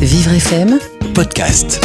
Vivre 0.00 0.32
FM, 0.32 0.78
podcast. 1.14 1.84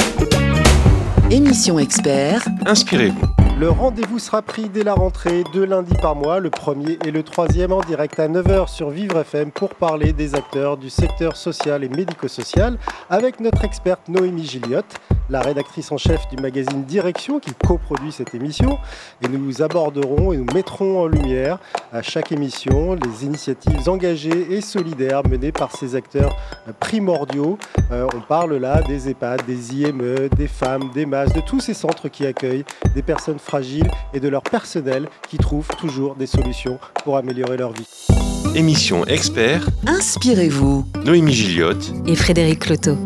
émission 1.29 1.77
expert, 1.79 2.45
Inspirez-vous. 2.65 3.19
Le 3.59 3.69
rendez-vous 3.69 4.19
sera 4.19 4.41
pris 4.41 4.69
dès 4.69 4.83
la 4.83 4.93
rentrée, 4.93 5.43
deux 5.53 5.65
lundis 5.65 5.95
par 6.01 6.15
mois, 6.15 6.39
le 6.39 6.49
premier 6.49 6.97
et 7.05 7.11
le 7.11 7.23
troisième 7.23 7.73
en 7.73 7.81
direct 7.81 8.17
à 8.19 8.29
9h 8.29 8.69
sur 8.69 8.89
Vivre 8.89 9.19
FM 9.19 9.51
pour 9.51 9.75
parler 9.75 10.13
des 10.13 10.33
acteurs 10.33 10.77
du 10.77 10.89
secteur 10.89 11.35
social 11.35 11.83
et 11.83 11.89
médico-social 11.89 12.77
avec 13.09 13.41
notre 13.41 13.65
experte 13.65 14.07
Noémie 14.07 14.45
Gilliotte, 14.45 14.95
la 15.29 15.41
rédactrice 15.41 15.91
en 15.91 15.97
chef 15.97 16.27
du 16.29 16.41
magazine 16.41 16.83
Direction 16.83 17.39
qui 17.39 17.51
coproduit 17.53 18.11
cette 18.11 18.35
émission. 18.35 18.77
Et 19.23 19.27
nous 19.27 19.61
aborderons 19.61 20.33
et 20.33 20.37
nous 20.37 20.45
mettrons 20.53 21.01
en 21.01 21.07
lumière 21.07 21.59
à 21.91 22.01
chaque 22.01 22.31
émission 22.31 22.95
les 22.95 23.25
initiatives 23.25 23.89
engagées 23.89 24.53
et 24.53 24.61
solidaires 24.61 25.27
menées 25.27 25.51
par 25.51 25.75
ces 25.75 25.95
acteurs 25.95 26.35
primordiaux. 26.79 27.57
Euh, 27.91 28.07
on 28.15 28.21
parle 28.21 28.55
là 28.57 28.81
des 28.81 29.09
EHPAD, 29.09 29.45
des 29.45 29.75
IME, 29.75 30.29
des 30.29 30.47
femmes, 30.47 30.91
des 30.93 31.05
MAS, 31.05 31.27
de 31.27 31.41
tous 31.41 31.59
ces 31.59 31.73
centres 31.73 32.09
qui 32.09 32.25
accueillent 32.25 32.65
des 32.93 33.01
personnes 33.01 33.39
fragiles 33.39 33.89
et 34.13 34.19
de 34.19 34.27
leur 34.27 34.43
personnel 34.43 35.07
qui 35.27 35.37
trouvent 35.37 35.75
toujours 35.77 36.15
des 36.15 36.27
solutions 36.27 36.79
pour 37.03 37.17
améliorer 37.17 37.57
leur 37.57 37.71
vie. 37.71 38.07
Émission 38.55 39.05
expert, 39.05 39.67
inspirez-vous. 39.85 40.85
Noémie 41.03 41.33
Gilliotte. 41.33 41.91
Et 42.07 42.15
Frédéric 42.15 42.59
Cloteau. 42.59 42.97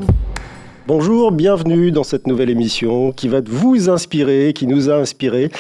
Bonjour, 0.90 1.32
bienvenue 1.32 1.92
dans 1.92 2.04
cette 2.04 2.26
nouvelle 2.26 2.50
émission 2.50 3.12
qui 3.12 3.28
va 3.28 3.42
vous 3.46 3.92
inspirer, 3.92 4.54
qui 4.54 4.66
nous 4.66 4.90
a 4.90 4.96
inspiré. 4.96 5.52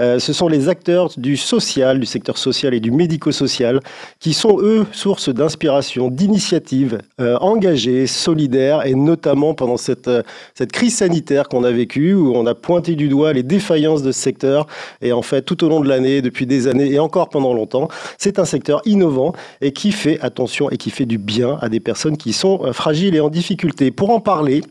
Euh, 0.00 0.18
ce 0.18 0.32
sont 0.32 0.48
les 0.48 0.70
acteurs 0.70 1.10
du 1.18 1.36
social, 1.36 2.00
du 2.00 2.06
secteur 2.06 2.38
social 2.38 2.72
et 2.72 2.80
du 2.80 2.90
médico-social 2.90 3.80
qui 4.18 4.32
sont 4.32 4.56
eux 4.62 4.86
source 4.92 5.28
d'inspiration, 5.28 6.08
d'initiatives 6.08 7.00
euh, 7.20 7.36
engagées, 7.42 8.06
solidaires 8.06 8.86
et 8.86 8.94
notamment 8.94 9.52
pendant 9.52 9.76
cette, 9.76 10.08
euh, 10.08 10.22
cette 10.54 10.72
crise 10.72 10.96
sanitaire 10.96 11.50
qu'on 11.50 11.64
a 11.64 11.70
vécue 11.70 12.14
où 12.14 12.32
on 12.34 12.46
a 12.46 12.54
pointé 12.54 12.94
du 12.94 13.10
doigt 13.10 13.34
les 13.34 13.42
défaillances 13.42 14.02
de 14.02 14.10
ce 14.10 14.18
secteur 14.18 14.66
et 15.02 15.12
en 15.12 15.20
fait 15.20 15.42
tout 15.42 15.62
au 15.64 15.68
long 15.68 15.80
de 15.80 15.88
l'année, 15.90 16.22
depuis 16.22 16.46
des 16.46 16.66
années 16.66 16.90
et 16.92 16.98
encore 16.98 17.28
pendant 17.28 17.52
longtemps, 17.52 17.88
c'est 18.16 18.38
un 18.38 18.46
secteur 18.46 18.80
innovant 18.86 19.34
et 19.60 19.72
qui 19.72 19.92
fait 19.92 20.18
attention 20.22 20.70
et 20.70 20.78
qui 20.78 20.88
fait 20.88 21.04
du 21.04 21.18
bien 21.18 21.58
à 21.60 21.68
des 21.68 21.78
personnes 21.78 22.16
qui 22.16 22.32
sont 22.32 22.60
euh, 22.64 22.72
fragiles 22.72 23.14
et 23.14 23.20
en 23.20 23.28
difficulté. 23.28 23.90
Pour 23.90 24.08
en 24.08 24.20
parler, 24.20 24.62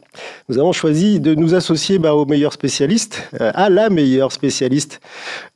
nous 0.50 0.58
avons 0.58 0.72
choisi 0.72 1.20
de 1.20 1.36
nous 1.36 1.56
associer 1.56 2.00
bah, 2.00 2.14
au 2.14 2.26
meilleur 2.26 2.54
spécialiste, 2.54 3.24
euh, 3.42 3.52
à 3.54 3.70
la 3.70 3.90
meilleure 3.90 4.32
spécialiste 4.32 5.00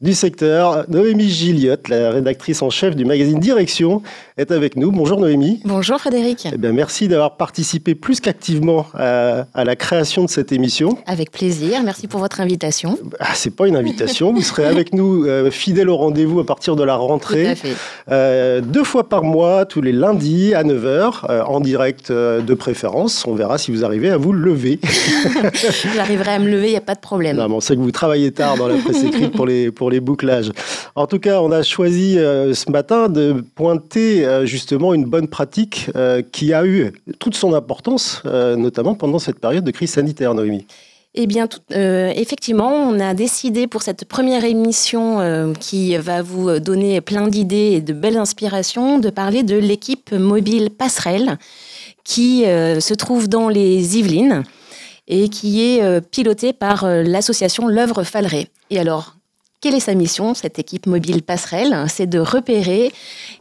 du 0.02 0.14
secteur. 0.14 0.86
Noémie 0.90 1.30
Gilliotte, 1.30 1.88
la 1.90 2.12
rédactrice 2.12 2.62
en 2.62 2.70
chef 2.70 2.96
du 2.96 3.06
magazine 3.06 3.40
Direction, 3.40 4.02
est 4.38 4.52
avec 4.52 4.76
nous. 4.76 4.92
Bonjour 4.92 5.20
Noémie. 5.20 5.62
Bonjour 5.66 6.00
Frédéric. 6.00 6.48
Eh 6.52 6.58
bien, 6.58 6.72
merci 6.72 7.08
d'avoir 7.08 7.38
participé 7.38 7.96
plus 7.96 8.20
qu'activement 8.20 8.86
à, 8.94 9.46
à, 9.54 9.64
la 9.64 9.76
création 9.76 10.24
de 10.26 10.30
cette 10.30 10.52
émission. 10.52 10.98
Avec 11.06 11.32
plaisir, 11.32 11.82
merci 11.84 12.08
pour 12.08 12.20
votre 12.20 12.42
invitation. 12.42 12.98
Ah, 13.20 13.34
c'est 13.34 13.56
pas 13.56 13.68
une 13.68 13.76
invitation, 13.76 14.34
vous 14.34 14.42
serez 14.42 14.66
avec 14.66 14.94
nous 14.94 15.26
euh, 15.26 15.52
fidèle 15.52 15.90
au 15.90 15.98
rendez-vous 15.98 16.40
à 16.40 16.46
partir 16.46 16.76
de 16.76 16.84
la 16.84 16.96
rentrée. 16.96 17.44
Tout 17.44 17.52
à 17.52 17.56
fait. 17.56 17.76
Euh, 18.10 18.62
deux 18.62 18.84
fois 18.84 19.08
par 19.08 19.24
mois, 19.24 19.66
tous 19.66 19.82
les 19.82 19.92
lundis 19.92 20.54
à 20.54 20.64
9h, 20.64 21.30
euh, 21.30 21.44
en 21.44 21.60
direct 21.60 22.12
euh, 22.12 22.42
de 22.42 22.54
préférence. 22.54 23.26
On 23.26 23.36
verra 23.36 23.58
si 23.58 23.72
vous 23.72 23.86
arrivez 23.86 24.10
à 24.10 24.18
vous 24.18 24.34
lever. 24.52 24.80
J'arriverai 25.96 26.32
à 26.32 26.40
me 26.40 26.50
lever, 26.50 26.68
il 26.68 26.72
n'y 26.72 26.78
a 26.78 26.82
pas 26.82 26.96
de 26.96 27.00
problème. 27.00 27.38
Non, 27.38 27.48
mais 27.48 27.56
on 27.56 27.62
sait 27.62 27.76
que 27.76 27.82
vous 27.82 27.92
travaillez 27.92 28.32
tard 28.32 28.58
dans 28.58 28.68
la 28.68 28.78
presse 28.78 29.04
écrite 29.04 29.32
pour 29.32 29.46
les, 29.46 29.72
pour 29.72 29.90
les 29.90 30.00
bouclages. 30.00 30.52
En 30.96 31.08
tout 31.08 31.20
cas, 31.20 31.42
on 31.42 31.52
a 31.52 31.64
choisi 31.64 32.18
euh, 32.18 32.54
ce 32.54 32.70
matin 32.72 33.10
de 33.10 33.44
pointer 33.56 34.26
euh, 34.26 34.46
justement 34.46 34.94
une 34.94 35.06
bonne 35.06 35.28
pratique 35.28 35.90
euh, 35.96 36.22
qui 36.32 36.54
a 36.54 36.66
eu 36.66 36.92
toute 37.20 37.36
son 37.36 37.54
importance, 37.54 38.22
notamment 38.26 38.96
pendant 38.96 39.20
cette 39.20 39.40
période 39.40 39.64
de 39.64 39.72
crise 39.72 39.92
sanitaire, 39.92 40.34
Noémie. 40.34 40.66
Eh 41.14 41.28
bien, 41.28 41.48
tout- 41.48 41.60
euh, 41.74 42.10
effectivement, 42.16 42.72
on 42.72 42.98
a 43.02 43.14
décidé 43.14 43.68
pour 43.68 43.82
cette 43.82 44.06
première 44.06 44.46
émission 44.46 45.20
euh, 45.20 45.52
qui 45.60 45.98
va 45.98 46.22
vous 46.22 46.60
donner 46.60 47.02
plein 47.02 47.28
d'idées 47.28 47.74
et 47.74 47.82
de 47.82 47.92
belles 47.92 48.16
inspirations 48.16 48.98
de 48.98 49.10
parler 49.10 49.44
de 49.44 49.58
l'équipe 49.58 50.14
mobile 50.14 50.70
Passerelle 50.70 51.38
qui 52.04 52.46
euh, 52.46 52.80
se 52.80 52.94
trouve 52.94 53.28
dans 53.28 53.50
les 53.50 53.98
Yvelines 53.98 54.44
et 55.08 55.30
qui 55.30 55.62
est 55.62 55.84
euh, 55.84 56.02
pilotée 56.02 56.54
par 56.54 56.84
euh, 56.84 57.04
l'association 57.04 57.68
L'œuvre 57.68 58.04
Falleret. 58.04 58.48
Et 58.70 58.80
alors, 58.80 59.16
quelle 59.62 59.76
est 59.76 59.82
sa 59.82 59.94
mission, 59.94 60.34
cette 60.34 60.58
équipe 60.58 60.88
mobile 60.88 61.22
Passerelle? 61.22 61.86
C'est 61.88 62.08
de 62.08 62.18
repérer, 62.18 62.92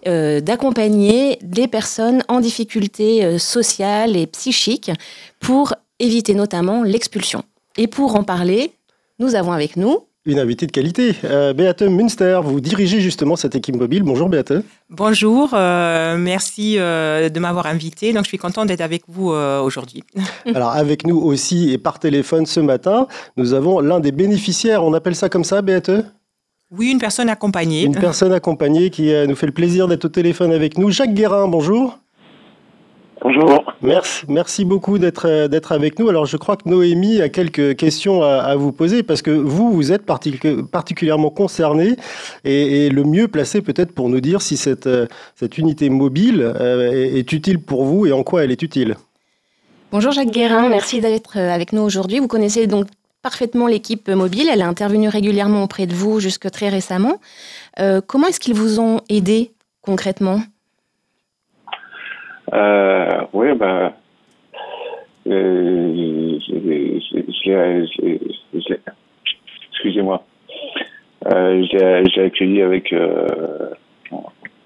d'accompagner 0.04 1.38
des 1.40 1.66
personnes 1.66 2.22
en 2.28 2.40
difficulté 2.40 3.38
sociale 3.38 4.18
et 4.18 4.26
psychique 4.26 4.90
pour 5.38 5.72
éviter 5.98 6.34
notamment 6.34 6.82
l'expulsion. 6.82 7.42
Et 7.78 7.86
pour 7.86 8.16
en 8.16 8.22
parler, 8.22 8.72
nous 9.18 9.34
avons 9.34 9.52
avec 9.52 9.76
nous 9.76 10.04
Une 10.26 10.38
invitée 10.38 10.66
de 10.66 10.70
qualité, 10.72 11.14
euh, 11.24 11.54
Beate 11.54 11.80
Münster. 11.80 12.40
Vous 12.44 12.60
dirigez 12.60 13.00
justement 13.00 13.36
cette 13.36 13.54
équipe 13.54 13.76
mobile. 13.76 14.02
Bonjour 14.02 14.28
Beate. 14.28 14.52
Bonjour, 14.90 15.54
euh, 15.54 16.18
merci 16.18 16.74
euh, 16.78 17.30
de 17.30 17.40
m'avoir 17.40 17.64
invité. 17.64 18.12
Donc, 18.12 18.24
je 18.24 18.28
suis 18.28 18.36
contente 18.36 18.68
d'être 18.68 18.82
avec 18.82 19.04
vous 19.08 19.32
euh, 19.32 19.62
aujourd'hui. 19.62 20.04
Alors 20.54 20.72
avec 20.72 21.06
nous 21.06 21.16
aussi 21.16 21.70
et 21.70 21.78
par 21.78 21.98
téléphone 21.98 22.44
ce 22.44 22.60
matin, 22.60 23.06
nous 23.38 23.54
avons 23.54 23.80
l'un 23.80 23.98
des 23.98 24.12
bénéficiaires. 24.12 24.84
On 24.84 24.92
appelle 24.92 25.16
ça 25.16 25.30
comme 25.30 25.44
ça, 25.44 25.62
Beate? 25.62 25.90
Oui, 26.70 26.90
une 26.90 26.98
personne 26.98 27.30
accompagnée. 27.30 27.84
Une 27.84 27.96
personne 27.96 28.34
accompagnée 28.34 28.90
qui 28.90 29.10
nous 29.26 29.34
fait 29.34 29.46
le 29.46 29.52
plaisir 29.52 29.88
d'être 29.88 30.04
au 30.04 30.10
téléphone 30.10 30.52
avec 30.52 30.76
nous. 30.76 30.90
Jacques 30.90 31.14
Guérin, 31.14 31.48
bonjour. 31.48 31.98
Bonjour. 33.22 33.64
Merci, 33.82 34.24
merci 34.28 34.64
beaucoup 34.64 34.98
d'être 34.98 35.26
euh, 35.28 35.46
d'être 35.46 35.72
avec 35.72 35.98
nous. 35.98 36.08
Alors, 36.08 36.24
je 36.24 36.38
crois 36.38 36.56
que 36.56 36.66
Noémie 36.68 37.20
a 37.20 37.28
quelques 37.28 37.76
questions 37.76 38.22
à, 38.22 38.36
à 38.36 38.56
vous 38.56 38.72
poser 38.72 39.02
parce 39.02 39.20
que 39.20 39.30
vous, 39.30 39.72
vous 39.72 39.92
êtes 39.92 40.06
particu- 40.06 40.64
particulièrement 40.66 41.28
concerné 41.30 41.96
et, 42.44 42.86
et 42.86 42.88
le 42.88 43.04
mieux 43.04 43.28
placé 43.28 43.60
peut-être 43.60 43.92
pour 43.92 44.08
nous 44.08 44.20
dire 44.20 44.40
si 44.40 44.56
cette, 44.56 44.86
euh, 44.86 45.06
cette 45.34 45.58
unité 45.58 45.90
mobile 45.90 46.40
euh, 46.42 46.90
est, 46.92 47.18
est 47.18 47.32
utile 47.32 47.60
pour 47.60 47.84
vous 47.84 48.06
et 48.06 48.12
en 48.12 48.22
quoi 48.22 48.42
elle 48.42 48.52
est 48.52 48.62
utile. 48.62 48.96
Bonjour 49.92 50.12
Jacques 50.12 50.30
Guérin, 50.30 50.68
merci 50.68 51.00
d'être 51.00 51.36
avec 51.36 51.72
nous 51.74 51.82
aujourd'hui. 51.82 52.20
Vous 52.20 52.28
connaissez 52.28 52.66
donc 52.66 52.86
parfaitement 53.22 53.66
l'équipe 53.66 54.08
mobile, 54.08 54.48
elle 54.50 54.60
est 54.60 54.62
intervenue 54.62 55.08
régulièrement 55.08 55.64
auprès 55.64 55.86
de 55.86 55.92
vous 55.94 56.20
jusque 56.20 56.50
très 56.50 56.70
récemment. 56.70 57.20
Euh, 57.80 58.00
comment 58.06 58.28
est-ce 58.28 58.40
qu'ils 58.40 58.54
vous 58.54 58.80
ont 58.80 59.00
aidé 59.10 59.52
concrètement? 59.82 60.40
Euh, 62.52 63.24
oui, 63.32 63.54
ben, 63.54 63.92
euh, 65.28 66.38
excusez-moi, 69.68 70.24
euh, 71.26 71.64
j'ai 71.70 72.22
accueilli 72.22 72.62
avec, 72.62 72.92
euh, 72.92 73.70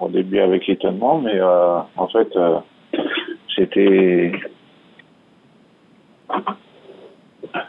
au 0.01 0.09
début 0.09 0.39
avec 0.39 0.69
étonnement, 0.69 1.19
mais 1.19 1.41
en 1.43 2.09
fait, 2.09 2.29
c'était, 3.55 4.33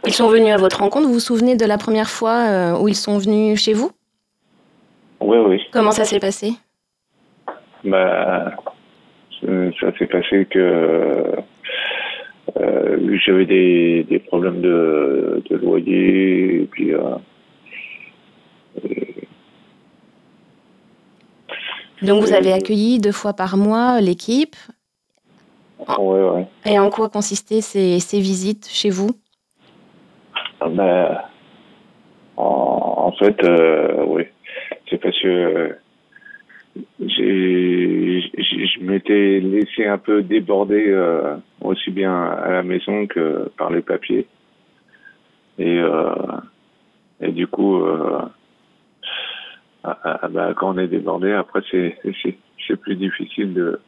Ils 0.05 0.13
sont 0.13 0.29
venus 0.29 0.53
à 0.53 0.57
votre 0.57 0.79
rencontre, 0.79 1.07
vous 1.07 1.13
vous 1.13 1.19
souvenez 1.19 1.55
de 1.55 1.65
la 1.65 1.77
première 1.77 2.09
fois 2.09 2.79
où 2.79 2.87
ils 2.87 2.95
sont 2.95 3.17
venus 3.17 3.61
chez 3.61 3.73
vous? 3.73 3.91
Oui, 5.19 5.37
oui, 5.37 5.61
Comment 5.71 5.91
ça 5.91 6.05
s'est 6.05 6.19
passé? 6.19 6.53
Ben, 7.83 8.51
ça 9.41 9.47
ça 9.79 9.97
s'est 9.97 10.07
passé 10.07 10.45
que 10.49 11.35
euh, 12.57 13.17
j'avais 13.25 13.45
des, 13.45 14.03
des 14.03 14.19
problèmes 14.19 14.61
de, 14.61 15.43
de 15.49 15.55
loyer, 15.57 16.61
et 16.61 16.67
puis 16.71 16.93
euh, 16.93 17.15
Donc 22.01 22.21
vous 22.23 22.33
avez 22.33 22.53
accueilli 22.53 22.99
deux 22.99 23.11
fois 23.11 23.33
par 23.33 23.57
mois 23.57 23.99
l'équipe. 24.01 24.55
ouais, 25.79 26.29
ouais. 26.29 26.47
Et 26.65 26.77
en 26.79 26.89
quoi 26.89 27.09
consistaient 27.09 27.61
ces, 27.61 27.99
ces 27.99 28.19
visites 28.19 28.67
chez 28.69 28.89
vous? 28.89 29.11
Ben, 30.61 31.21
en, 32.37 32.43
en 33.07 33.11
fait, 33.13 33.43
euh, 33.43 34.03
oui. 34.07 34.23
C'est 34.89 34.97
parce 34.97 35.19
que 35.21 35.27
euh, 35.27 35.69
j'ai, 36.99 38.21
je 38.21 38.83
m'étais 38.83 39.39
laissé 39.39 39.85
un 39.85 39.97
peu 39.97 40.21
déborder 40.21 40.85
euh, 40.89 41.37
aussi 41.61 41.91
bien 41.91 42.13
à 42.13 42.49
la 42.51 42.63
maison 42.63 43.07
que 43.07 43.49
par 43.57 43.71
les 43.71 43.81
papiers. 43.81 44.27
Et, 45.57 45.79
euh, 45.79 46.15
et 47.21 47.31
du 47.31 47.47
coup, 47.47 47.81
euh, 47.81 48.21
ah, 49.83 49.99
ah, 50.03 50.27
ben, 50.27 50.53
quand 50.53 50.75
on 50.75 50.77
est 50.77 50.87
débordé, 50.87 51.31
après, 51.31 51.61
c'est, 51.71 51.97
c'est, 52.21 52.37
c'est 52.67 52.75
plus 52.75 52.95
difficile 52.95 53.53
de, 53.53 53.79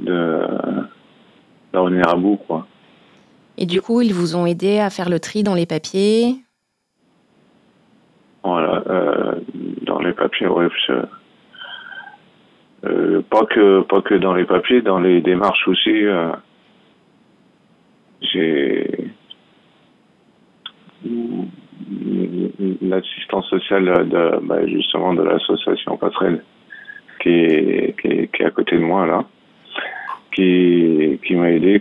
de, 0.00 0.40
d'en 1.72 1.86
venir 1.86 2.08
à 2.08 2.16
bout, 2.16 2.36
quoi. 2.36 2.66
Et 3.58 3.66
du 3.66 3.80
coup, 3.80 4.02
ils 4.02 4.12
vous 4.12 4.36
ont 4.36 4.46
aidé 4.46 4.80
à 4.80 4.90
faire 4.90 5.08
le 5.08 5.20
tri 5.20 5.42
dans 5.42 5.54
les 5.54 5.66
papiers? 5.66 6.36
Voilà, 8.44 8.84
dans 9.82 9.98
les 10.00 10.12
papiers, 10.12 10.46
ouais, 10.46 10.68
je, 10.86 10.92
euh, 12.88 13.22
pas 13.28 13.44
que 13.46 13.82
pas 13.82 14.00
que 14.02 14.14
dans 14.14 14.34
les 14.34 14.44
papiers, 14.44 14.82
dans 14.82 15.00
les 15.00 15.20
démarches 15.20 15.66
aussi. 15.68 16.04
euh, 16.06 16.32
j'ai 18.20 19.10
l'assistance 22.82 23.48
sociale 23.48 24.08
de 24.08 24.38
bah, 24.42 24.66
justement 24.66 25.14
de 25.14 25.22
l'association 25.22 25.96
Passerelle 25.96 26.42
qui 27.20 27.28
est, 27.28 27.94
qui 28.00 28.08
est, 28.08 28.34
qui, 28.34 28.42
est, 28.42 28.46
à 28.46 28.50
côté 28.50 28.76
de 28.76 28.82
moi 28.82 29.06
là, 29.06 29.24
qui, 30.34 31.18
qui 31.24 31.34
m'a 31.34 31.50
aidé. 31.50 31.80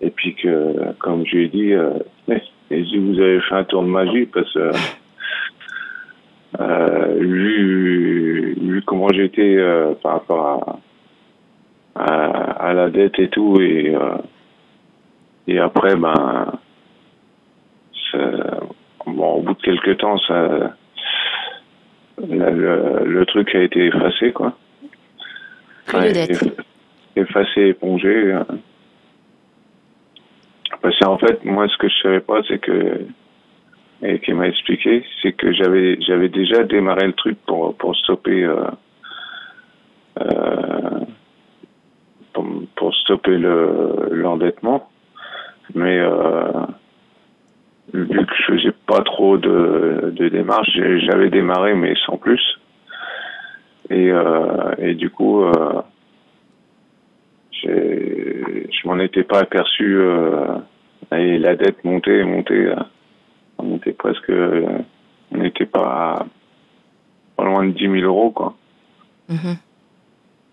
et 0.00 0.10
puis 0.10 0.34
que, 0.34 0.92
comme 0.98 1.26
je 1.26 1.36
lui 1.36 1.44
ai 1.44 1.48
dit, 1.48 1.72
euh, 1.72 1.98
et 2.70 2.84
si 2.84 2.98
vous 2.98 3.18
avez 3.18 3.40
fait 3.40 3.54
un 3.54 3.64
tour 3.64 3.82
de 3.82 3.88
magie 3.88 4.26
parce 4.26 4.52
que 4.52 4.70
vu, 6.58 8.54
vu 8.60 8.82
comment 8.82 9.08
j'étais 9.12 9.56
euh, 9.56 9.94
par 10.02 10.12
rapport 10.12 10.80
à, 11.94 12.02
à, 12.02 12.68
à, 12.68 12.72
la 12.72 12.90
dette 12.90 13.18
et 13.18 13.28
tout 13.28 13.60
et 13.60 13.94
euh, 13.94 14.16
et 15.46 15.58
après 15.58 15.96
ben 15.96 16.52
bon 19.06 19.34
au 19.34 19.42
bout 19.42 19.54
de 19.54 19.62
quelques 19.62 19.98
temps 19.98 20.18
ça 20.18 20.74
le, 22.18 23.04
le, 23.06 23.26
truc 23.26 23.54
a 23.54 23.62
été 23.62 23.86
effacé 23.86 24.32
quoi. 24.32 24.54
Ouais, 25.94 26.28
effacé 27.16 27.68
épongé 27.68 28.38
parce 30.82 30.98
qu'en 30.98 31.18
fait 31.18 31.44
moi 31.44 31.66
ce 31.68 31.76
que 31.78 31.88
je 31.88 32.02
savais 32.02 32.20
pas 32.20 32.42
c'est 32.46 32.58
que 32.58 33.06
et 34.02 34.18
qui 34.20 34.32
m'a 34.32 34.48
expliqué, 34.48 35.04
c'est 35.20 35.32
que 35.32 35.52
j'avais 35.52 36.00
j'avais 36.00 36.28
déjà 36.28 36.62
démarré 36.64 37.06
le 37.06 37.12
truc 37.12 37.38
pour 37.46 37.76
pour 37.76 37.94
stopper 37.96 38.44
euh, 38.44 38.64
euh, 40.20 41.00
pour, 42.76 42.94
stopper 42.94 43.36
le 43.36 44.08
l'endettement, 44.12 44.88
mais 45.74 45.98
euh, 45.98 46.66
vu 47.92 48.24
que 48.24 48.34
je 48.34 48.54
faisais 48.54 48.72
pas 48.86 49.02
trop 49.02 49.36
de, 49.36 50.12
de 50.16 50.28
démarches, 50.28 50.70
j'avais 50.72 51.28
démarré 51.28 51.74
mais 51.74 51.94
sans 52.06 52.16
plus, 52.16 52.58
et 53.90 54.10
euh, 54.10 54.74
et 54.78 54.94
du 54.94 55.10
coup 55.10 55.44
je 57.62 58.86
m'en 58.88 58.98
étais 58.98 59.24
pas 59.24 59.40
aperçu 59.40 60.00
et 61.12 61.38
la 61.38 61.56
dette 61.56 61.84
montait 61.84 62.20
et 62.20 62.24
montait 62.24 62.74
on 63.62 63.76
était 63.76 63.92
presque, 63.92 64.30
on 65.32 65.38
n'était 65.38 65.66
pas, 65.66 66.26
pas 67.36 67.44
loin 67.44 67.64
de 67.66 67.72
10 67.72 67.80
000 67.80 67.94
euros, 67.98 68.30
quoi. 68.30 68.54
Mhm. 69.28 69.56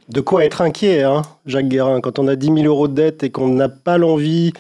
De 0.10 0.22
quoi 0.22 0.46
être 0.46 0.62
inquiet, 0.62 1.04
hein, 1.04 1.24
Jacques 1.46 1.68
Guérin, 1.68 2.00
quand 2.00 2.18
on 2.18 2.30
a 2.30 2.38
10 2.38 2.54
000 2.62 2.66
euros 2.66 2.88
de 2.88 2.94
dette 2.94 3.24
et 3.24 3.30
qu'on 3.30 3.50
n'a 3.50 3.68
pas 3.68 3.98
l'envie 3.98 4.54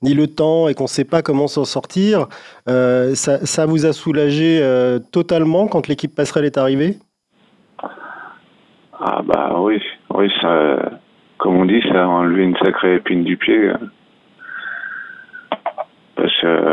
ni 0.00 0.14
le 0.14 0.28
temps 0.28 0.66
et 0.66 0.74
qu'on 0.74 0.84
ne 0.84 0.88
sait 0.88 1.04
pas 1.04 1.20
comment 1.20 1.46
s'en 1.46 1.66
sortir, 1.66 2.26
euh, 2.70 3.14
ça, 3.14 3.44
ça, 3.44 3.66
vous 3.66 3.84
a 3.84 3.92
soulagé 3.92 4.60
euh, 4.62 4.98
totalement 5.12 5.66
quand 5.66 5.88
l'équipe 5.88 6.14
passerelle 6.14 6.46
est 6.46 6.56
arrivée? 6.56 6.96
Ah 8.98 9.20
bah 9.22 9.56
oui, 9.58 9.78
oui, 10.14 10.32
ça, 10.40 10.98
comme 11.36 11.56
on 11.56 11.66
dit, 11.66 11.82
ça 11.92 12.04
a 12.04 12.06
enlevé 12.06 12.44
une 12.44 12.56
sacrée 12.56 12.94
épine 12.94 13.24
du 13.24 13.36
pied. 13.36 13.72
Parce 16.16 16.40
que 16.40 16.72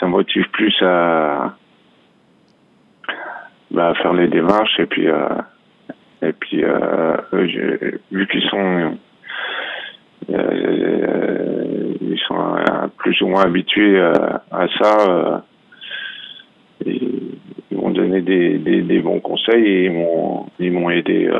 ça, 0.00 0.06
motive 0.06 0.48
plus 0.52 0.74
à, 0.82 1.54
bah, 3.70 3.94
faire 4.02 4.12
les 4.12 4.28
démarches 4.28 4.78
et 4.78 4.86
puis 4.86 5.08
euh, 5.08 5.28
et 6.20 6.32
puis 6.32 6.62
euh, 6.62 7.16
vu 7.32 8.26
qu'ils 8.28 8.48
sont 8.50 8.98
euh, 10.30 11.94
ils 12.00 12.20
sont 12.28 12.56
plus 12.98 13.20
ou 13.22 13.28
moins 13.28 13.44
habitués 13.44 14.00
à 14.00 14.66
ça 14.78 15.44
ils 16.84 17.30
m'ont 17.72 17.90
donné 17.90 18.20
des, 18.20 18.58
des, 18.58 19.00
bons 19.00 19.20
conseils 19.20 19.64
et 19.64 19.84
ils 19.86 19.92
m'ont 19.92 20.46
ils 20.58 20.72
m'ont 20.72 20.90
aidé 20.90 21.30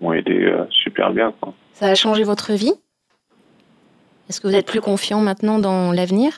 m'ont 0.00 0.12
aidé 0.12 0.52
super 0.70 1.12
bien 1.12 1.32
ça 1.72 1.86
a 1.86 1.94
changé 1.94 2.24
votre 2.24 2.52
vie? 2.52 2.72
Est-ce 4.28 4.40
que 4.40 4.48
vous 4.48 4.54
êtes 4.54 4.66
plus 4.66 4.80
confiant 4.80 5.20
maintenant 5.20 5.58
dans 5.58 5.92
l'avenir? 5.92 6.32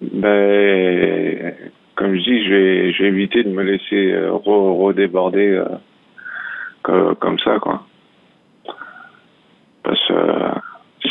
Ben, 0.00 1.54
Comme 1.94 2.14
je 2.16 2.20
dis, 2.22 2.44
je 2.44 2.50
vais, 2.50 2.92
je 2.92 3.02
vais 3.02 3.08
éviter 3.08 3.44
de 3.44 3.50
me 3.50 3.62
laisser 3.62 4.12
euh, 4.12 4.32
redéborder 4.32 5.62
euh, 6.88 7.14
comme 7.20 7.38
ça. 7.38 7.58
Quoi. 7.60 7.84
Parce 9.82 10.00
que 10.08 10.12
euh, 10.12 10.50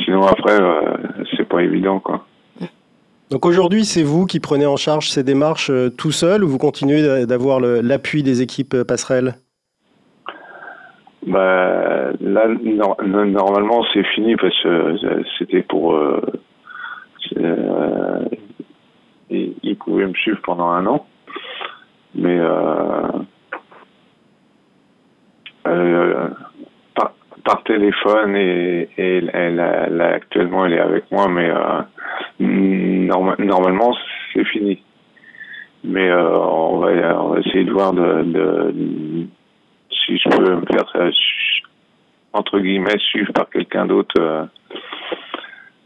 sinon, 0.04 0.24
après, 0.24 0.60
euh, 0.60 0.98
c'est 1.36 1.48
pas 1.48 1.62
évident. 1.62 2.00
Quoi. 2.00 2.26
Donc 3.30 3.46
aujourd'hui, 3.46 3.86
c'est 3.86 4.04
vous 4.04 4.26
qui 4.26 4.40
prenez 4.40 4.66
en 4.66 4.76
charge 4.76 5.10
ces 5.10 5.24
démarches 5.24 5.70
euh, 5.70 5.90
tout 5.90 6.12
seul 6.12 6.44
ou 6.44 6.50
vous 6.50 6.58
continuez 6.58 7.26
d'avoir 7.26 7.60
l'appui 7.60 8.24
des 8.24 8.42
équipes 8.42 8.84
passerelles? 8.84 9.36
Là, 12.32 12.48
normalement, 13.26 13.84
c'est 13.94 14.06
fini 14.08 14.36
parce 14.36 14.58
que 14.64 14.68
euh, 14.68 15.24
c'était 15.38 15.62
pour. 15.64 15.96
Euh, 15.96 16.22
euh, 17.38 18.26
ils 19.30 19.78
pouvaient 19.78 20.08
me 20.08 20.14
suivre 20.14 20.40
pendant 20.44 20.70
un 20.70 20.86
an. 20.86 21.06
Mais. 22.16 22.38
Euh, 22.40 23.08
euh, 25.68 26.28
par, 26.96 27.14
par, 27.46 27.64
téléphone 27.64 28.36
et, 28.36 28.90
elle, 28.98 29.30
elle, 29.32 30.02
actuellement 30.02 30.66
elle 30.66 30.74
est 30.74 30.80
avec 30.80 31.12
moi 31.12 31.28
mais 31.30 31.52
norma 33.06 33.36
normalement 33.38 33.96
c'est 34.34 34.44
fini 34.46 34.82
mais 35.84 36.12
on 36.12 36.80
va 36.80 37.22
on 37.22 37.30
va 37.30 37.40
essayer 37.42 37.64
de 37.64 37.72
voir 37.72 37.94
de, 37.94 38.24
de 38.24 38.74
si 39.92 40.18
je 40.18 40.30
peux 40.30 40.56
me 40.56 40.66
faire 40.66 40.92
entre 42.34 42.60
guillemets 42.60 42.98
suivre 43.00 43.34
par 43.34 43.50
quelqu'un 43.50 43.86
d'autre 43.86 44.20
euh, 44.20 44.46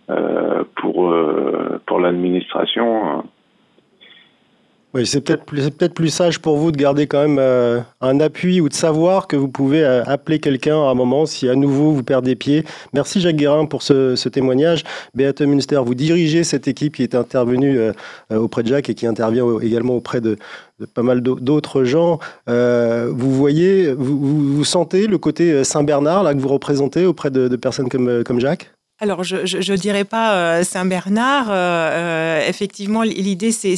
euh, 0.09 0.63
pour 0.75 1.15
pour 1.85 1.99
l'administration 1.99 3.23
oui, 4.95 5.05
c'est 5.05 5.19
peut-être 5.19 5.43
plus, 5.43 5.69
peut 5.71 5.89
plus 5.89 6.07
sage 6.07 6.39
pour 6.39 6.55
vous 6.55 6.71
de 6.71 6.77
garder 6.77 7.05
quand 7.05 7.21
même 7.21 7.37
euh, 7.37 7.81
un 7.99 8.21
appui 8.21 8.61
ou 8.61 8.69
de 8.69 8.73
savoir 8.73 9.27
que 9.27 9.35
vous 9.35 9.49
pouvez 9.49 9.83
euh, 9.83 10.05
appeler 10.05 10.39
quelqu'un 10.39 10.77
à 10.77 10.85
un 10.85 10.93
moment 10.93 11.25
si 11.25 11.49
à 11.49 11.55
nouveau 11.55 11.91
vous 11.91 12.01
perdez 12.01 12.37
pied. 12.37 12.63
Merci 12.93 13.19
Jacques 13.19 13.35
Guérin 13.35 13.65
pour 13.65 13.83
ce, 13.83 14.15
ce, 14.15 14.29
témoignage. 14.29 14.85
Beate 15.13 15.41
Münster, 15.41 15.81
vous 15.85 15.95
dirigez 15.95 16.45
cette 16.45 16.69
équipe 16.69 16.95
qui 16.95 17.03
est 17.03 17.13
intervenue 17.13 17.77
euh, 17.77 17.91
auprès 18.31 18.63
de 18.63 18.69
Jacques 18.69 18.89
et 18.89 18.93
qui 18.93 19.05
intervient 19.05 19.45
également 19.59 19.95
auprès 19.97 20.21
de, 20.21 20.37
pas 20.93 21.03
mal 21.03 21.19
d'autres 21.19 21.83
gens. 21.83 22.19
vous 22.47 23.31
voyez, 23.31 23.91
vous, 23.91 24.17
vous, 24.55 24.63
sentez 24.63 25.07
le 25.07 25.17
côté 25.17 25.65
Saint-Bernard 25.65 26.23
là 26.23 26.33
que 26.33 26.39
vous 26.39 26.47
représentez 26.47 27.05
auprès 27.05 27.31
de, 27.31 27.49
de 27.49 27.55
personnes 27.57 27.89
comme, 27.89 28.23
comme 28.23 28.39
Jacques? 28.39 28.74
Alors, 29.01 29.25
je 29.25 29.35
ne 29.71 29.77
dirais 29.77 30.05
pas 30.05 30.35
euh, 30.35 30.63
Saint-Bernard. 30.63 31.47
Euh, 31.49 31.53
euh, 31.53 32.47
effectivement, 32.47 33.01
l'idée, 33.01 33.51
c'est 33.51 33.75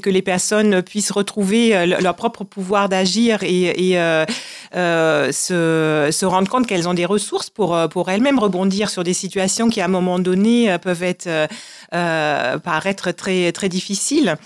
que 0.00 0.08
les 0.08 0.22
personnes 0.22 0.80
puissent 0.82 1.10
retrouver 1.10 1.84
leur 1.86 2.14
propre 2.14 2.44
pouvoir 2.44 2.88
d'agir 2.88 3.42
et, 3.42 3.92
se, 4.72 6.08
se, 6.10 6.24
rendre 6.24 6.48
compte 6.48 6.66
qu'elles 6.66 6.88
ont 6.88 6.94
des 6.94 7.04
ressources 7.04 7.50
pour, 7.50 7.78
pour 7.90 8.10
elles-mêmes 8.10 8.38
rebondir 8.38 8.88
sur 8.88 9.04
des 9.04 9.12
situations 9.12 9.68
qui, 9.68 9.82
à 9.82 9.84
un 9.84 9.88
moment 9.88 10.18
donné, 10.18 10.74
peuvent 10.80 11.02
être, 11.02 11.28
paraître 11.90 13.10
très, 13.10 13.52
très 13.52 13.68
difficiles. 13.68 14.36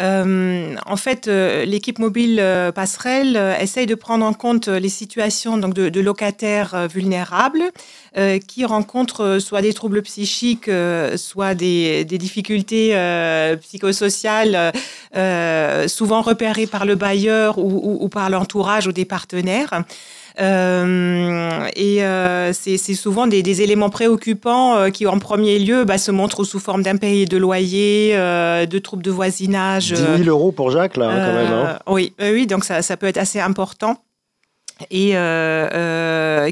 Euh, 0.00 0.76
en 0.86 0.96
fait, 0.96 1.28
euh, 1.28 1.64
l'équipe 1.64 1.98
mobile 1.98 2.38
euh, 2.40 2.72
passerelle 2.72 3.36
essaye 3.60 3.86
de 3.86 3.94
prendre 3.94 4.24
en 4.24 4.32
compte 4.32 4.68
les 4.68 4.88
situations 4.88 5.58
donc, 5.58 5.74
de, 5.74 6.00
locataires 6.00 6.88
vulnérables 6.88 7.62
qui 8.48 8.64
rencontrent 8.64 9.38
soit 9.38 9.62
des 9.62 9.72
troubles 9.72 10.02
psychiques, 10.02 10.68
soit 11.16 11.54
des, 11.54 12.04
difficultés 12.04 12.96
psychosociales, 13.60 14.72
souvent 15.86 16.22
repérées 16.22 16.66
par 16.66 16.86
le 16.86 16.96
bailleur 16.96 17.58
ou 17.58 18.08
par 18.08 18.30
l'entourage 18.30 18.88
ou 18.88 18.92
des 18.92 19.04
partenaires. 19.04 19.84
Euh, 20.38 21.68
et 21.74 22.04
euh, 22.04 22.52
c'est 22.52 22.76
souvent 22.94 23.26
des, 23.26 23.42
des, 23.42 23.62
éléments 23.62 23.90
préoccupants 23.90 24.76
euh, 24.76 24.90
qui, 24.90 25.06
en 25.06 25.18
premier 25.18 25.58
lieu, 25.58 25.84
bah, 25.84 25.98
se 25.98 26.10
montrent 26.10 26.44
sous 26.44 26.60
forme 26.60 26.82
d'impayés 26.82 27.26
de 27.26 27.36
loyer, 27.36 28.14
de 28.14 28.78
troubles 28.78 29.02
de 29.02 29.10
voisinage. 29.10 29.92
10 29.92 30.24
000 30.24 30.28
euros 30.28 30.52
pour 30.52 30.70
Jacques, 30.70 30.96
là, 30.96 31.08
hein, 31.08 31.26
quand 31.26 31.34
même. 31.34 31.52
Hein. 31.52 31.78
Oui, 31.86 32.14
oui, 32.20 32.46
donc 32.46 32.64
ça, 32.64 32.82
ça 32.82 32.96
peut 32.96 33.06
être 33.06 33.18
assez 33.18 33.40
important 33.40 34.02
et 34.90 35.10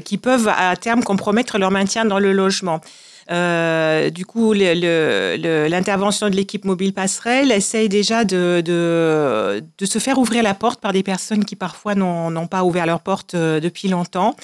qui 0.03 0.17
peuvent 0.17 0.49
à 0.55 0.75
terme 0.75 1.03
compromettre 1.03 1.57
leur 1.57 1.71
maintien 1.71 2.05
dans 2.05 2.19
le 2.19 2.33
logement. 2.33 2.81
Du 3.29 4.25
coup, 4.25 4.53
l'intervention 4.53 6.29
de 6.29 6.35
l'équipe 6.35 6.65
mobile 6.65 6.93
passerelle 6.93 7.51
essaye 7.51 7.89
déjà 7.89 8.25
de, 8.25 8.61
de, 8.65 9.63
de, 9.77 9.85
se 9.85 9.99
faire 9.99 10.17
ouvrir 10.17 10.41
la 10.43 10.53
porte 10.53 10.79
par 10.81 10.93
des 10.93 11.03
personnes 11.03 11.45
qui 11.45 11.55
parfois 11.55 11.93
n'ont 11.95 12.47
pas 12.47 12.63
ouvert 12.63 12.85
leur 12.85 13.01
porte 13.01 13.35
depuis 13.35 13.87
longtemps. 13.87 14.35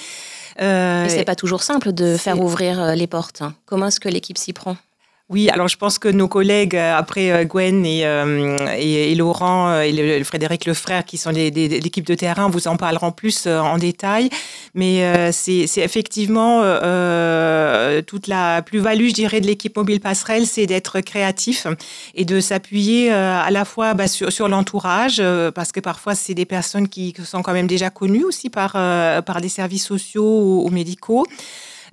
Euh, 0.62 1.06
et 1.06 1.10
c'est 1.10 1.26
pas 1.26 1.36
toujours 1.36 1.64
simple 1.64 1.92
de 1.92 2.16
faire 2.18 2.40
ouvrir 2.40 2.96
les 2.96 3.08
portes. 3.08 3.44
Comment 3.66 3.88
est-ce 3.88 4.00
que 4.00 4.10
l'équipe 4.10 4.38
s'y 4.38 4.54
prend? 4.54 4.78
Oui, 5.28 5.50
alors 5.50 5.68
je 5.68 5.76
pense 5.76 5.98
que 5.98 6.08
nos 6.08 6.28
collègues, 6.28 6.76
euh, 6.76 6.96
après 6.96 7.32
euh, 7.32 7.46
Gwen 7.46 7.84
et, 7.84 8.06
euh, 8.06 8.56
et, 8.78 9.16
Laurent 9.16 9.82
et 9.82 9.92
le, 9.92 10.24
Frédéric 10.24 10.66
Lefrère, 10.66 11.04
qui 11.04 11.18
sont 11.18 11.32
l'équipe 11.32 12.06
de 12.06 12.14
terrain, 12.14 12.48
vous 12.48 12.68
en 12.68 12.78
parleront 12.78 13.12
plus 13.12 13.48
en 13.48 13.80
détail. 13.80 14.30
Mais 14.76 15.32
c'est 15.32 15.66
effectivement 15.78 16.62
toute 18.06 18.28
la 18.28 18.62
plus-value, 18.62 19.08
je 19.08 19.14
dirais, 19.14 19.42
de 19.42 19.48
l'équipe 19.48 19.76
mobile 19.76 20.00
passerelle, 20.00 20.46
c'est 20.46 20.68
d'être 20.68 21.02
créatif 21.02 21.66
et 22.14 22.26
de 22.26 22.40
s'appuyer 22.40 23.12
à 23.12 23.50
la 23.50 23.66
fois 23.66 23.94
bah, 23.94 24.08
sur, 24.08 24.32
sur 24.32 24.48
l'entourage, 24.48 25.24
parce 25.56 25.72
que 25.72 25.80
parfois 25.80 26.14
c'est 26.14 26.34
des 26.34 26.46
personnes 26.46 26.88
qui 26.88 27.16
sont 27.24 27.42
quand 27.42 27.54
même 27.54 27.68
déjà 27.68 27.90
connues 27.90 28.26
aussi 28.26 28.50
par, 28.50 28.74
par 28.74 29.42
des 29.42 29.50
services 29.50 29.86
sociaux 29.86 30.64
ou 30.66 30.70
médicaux. 30.70 31.26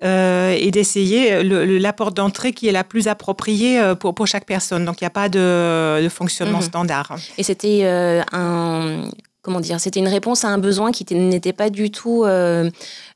Euh, 0.02 0.56
et 0.58 0.72
d'essayer 0.72 1.44
la 1.44 1.92
porte 1.92 2.16
d'entrée 2.16 2.52
qui 2.52 2.66
est 2.66 2.72
la 2.72 2.82
plus 2.82 3.06
appropriée 3.06 3.78
euh, 3.78 3.94
pour, 3.94 4.14
pour 4.14 4.26
chaque 4.26 4.46
personne. 4.46 4.84
Donc, 4.84 5.00
il 5.00 5.04
n'y 5.04 5.06
a 5.06 5.10
pas 5.10 5.28
de, 5.28 6.08
fonctionnement 6.08 6.58
mhm. 6.58 6.64
standard. 6.64 7.16
Et 7.38 7.44
c'était 7.44 7.84
euh, 7.84 8.22
un 8.32 9.04
comment 9.42 9.60
dire, 9.60 9.80
c'était 9.80 9.98
une 9.98 10.08
réponse 10.08 10.44
à 10.44 10.48
un 10.48 10.58
besoin 10.58 10.92
qui 10.92 11.04
n'était 11.14 11.52
pas 11.52 11.68
du 11.68 11.90
tout, 11.90 12.22
euh, 12.24 12.70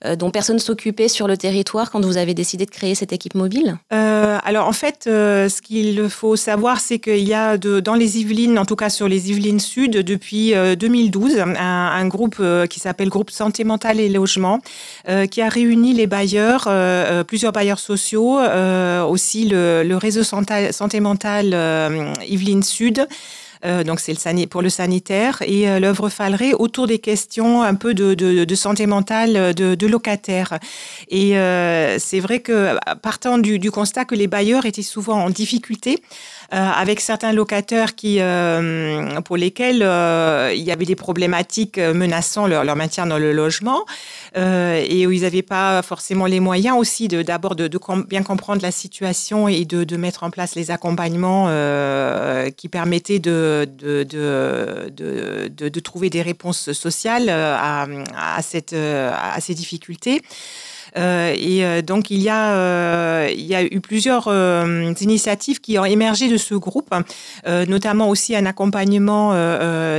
euh, 0.04 0.16
dont 0.16 0.30
personne 0.30 0.58
s'occupait 0.58 1.06
sur 1.06 1.28
le 1.28 1.36
territoire 1.36 1.92
quand 1.92 2.04
vous 2.04 2.16
avez 2.16 2.34
décidé 2.34 2.66
de 2.66 2.70
créer 2.70 2.96
cette 2.96 3.12
équipe 3.12 3.36
mobile? 3.36 3.78
Euh, 3.92 4.36
Alors 4.44 4.66
en 4.66 4.72
fait, 4.72 5.02
ce 5.04 5.62
qu'il 5.62 6.08
faut 6.08 6.34
savoir, 6.34 6.80
c'est 6.80 6.98
qu'il 6.98 7.26
y 7.26 7.32
a 7.32 7.56
dans 7.56 7.94
les 7.94 8.18
Yvelines, 8.18 8.58
en 8.58 8.64
tout 8.64 8.74
cas 8.74 8.90
sur 8.90 9.06
les 9.06 9.30
Yvelines 9.30 9.60
Sud, 9.60 9.92
depuis 9.92 10.52
2012, 10.52 11.38
un, 11.38 12.08
groupe 12.08 12.42
qui 12.68 12.80
s'appelle 12.80 13.08
Groupe 13.08 13.30
Santé 13.30 13.62
Mentale 13.64 14.00
et 14.00 14.08
Logement, 14.08 14.60
qui 15.30 15.42
a 15.42 15.48
réuni 15.48 15.92
les 15.94 16.06
bailleurs, 16.06 16.68
plusieurs 17.26 17.52
bailleurs 17.52 17.78
sociaux, 17.78 18.38
aussi 19.08 19.46
le, 19.46 19.84
le 19.84 19.96
réseau 19.96 20.24
santé, 20.24 20.72
santé 20.72 21.00
mentale 21.00 21.54
Yvelines 22.28 22.64
Sud. 22.64 23.06
Euh, 23.66 23.84
donc 23.84 24.00
c'est 24.00 24.12
le 24.12 24.46
pour 24.46 24.62
le 24.62 24.68
sanitaire, 24.68 25.42
et 25.42 25.68
euh, 25.68 25.80
l'œuvre 25.80 26.08
Falleray 26.08 26.54
autour 26.54 26.86
des 26.86 26.98
questions 26.98 27.62
un 27.62 27.74
peu 27.74 27.94
de, 27.94 28.54
santé 28.54 28.86
mentale 28.86 29.36
euh, 29.36 29.52
de, 29.52 29.86
locataires. 29.86 30.58
Et 31.08 31.34
c'est 31.98 32.20
vrai 32.20 32.40
que 32.40 32.76
partant 33.02 33.38
du, 33.38 33.70
constat 33.70 34.04
que 34.04 34.14
les 34.14 34.26
bailleurs 34.26 34.66
étaient 34.66 34.82
souvent 34.82 35.22
en 35.22 35.30
difficulté, 35.30 36.02
avec 36.50 37.00
certains 37.00 37.32
locataires 37.32 37.94
qui, 37.94 38.18
euh, 38.20 39.20
pour 39.22 39.36
lesquels 39.36 39.82
euh, 39.82 40.52
il 40.54 40.62
y 40.62 40.70
avait 40.70 40.84
des 40.84 40.94
problématiques 40.94 41.78
menaçant 41.78 42.46
leur, 42.46 42.64
leur 42.64 42.76
maintien 42.76 43.06
dans 43.06 43.18
le 43.18 43.32
logement 43.32 43.84
et 44.34 45.06
où 45.06 45.12
ils 45.12 45.22
n'avaient 45.22 45.42
pas 45.42 45.82
forcément 45.82 46.26
les 46.26 46.40
moyens 46.40 46.76
aussi 46.78 47.08
d'abord 47.08 47.56
de, 47.56 47.68
de, 47.68 47.78
bien 48.06 48.22
comprendre 48.22 48.60
la 48.62 48.70
situation 48.70 49.48
et 49.48 49.64
de, 49.64 49.84
de 49.84 49.96
mettre 49.96 50.24
en 50.24 50.30
place 50.30 50.54
les 50.54 50.70
accompagnements 50.70 51.46
qui 52.56 52.68
permettaient 52.68 53.18
de, 53.18 53.66
de, 53.78 54.02
de, 54.04 55.80
trouver 55.80 56.10
des 56.10 56.22
réponses 56.22 56.72
sociales 56.72 57.30
à, 57.30 57.86
à, 58.14 58.42
cette, 58.42 58.74
à 58.74 59.40
ces 59.40 59.54
difficultés. 59.54 60.22
Euh, 60.96 61.34
et 61.36 61.64
euh, 61.64 61.82
donc, 61.82 62.10
il 62.10 62.20
y, 62.20 62.28
a, 62.28 62.54
euh, 62.54 63.28
il 63.32 63.44
y 63.44 63.54
a 63.54 63.62
eu 63.62 63.80
plusieurs 63.80 64.28
initiatives 65.00 65.60
qui 65.60 65.78
ont 65.78 65.84
émergé 65.84 66.28
de 66.28 66.36
ce 66.36 66.54
groupe, 66.54 66.94
notamment 67.46 68.08
aussi 68.08 68.34
un 68.34 68.46
accompagnement 68.46 69.32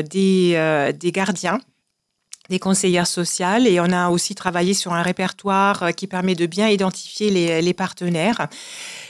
des, 0.01 0.91
des 0.99 1.11
gardiens 1.11 1.59
des 2.49 2.59
conseillères 2.59 3.07
sociales 3.07 3.67
et 3.67 3.81
on 3.81 3.91
a 3.91 4.07
aussi 4.07 4.33
travaillé 4.33 4.73
sur 4.73 4.93
un 4.93 5.01
répertoire 5.01 5.93
qui 5.93 6.07
permet 6.07 6.33
de 6.33 6.45
bien 6.45 6.69
identifier 6.69 7.29
les, 7.29 7.61
les 7.61 7.73
partenaires. 7.73 8.47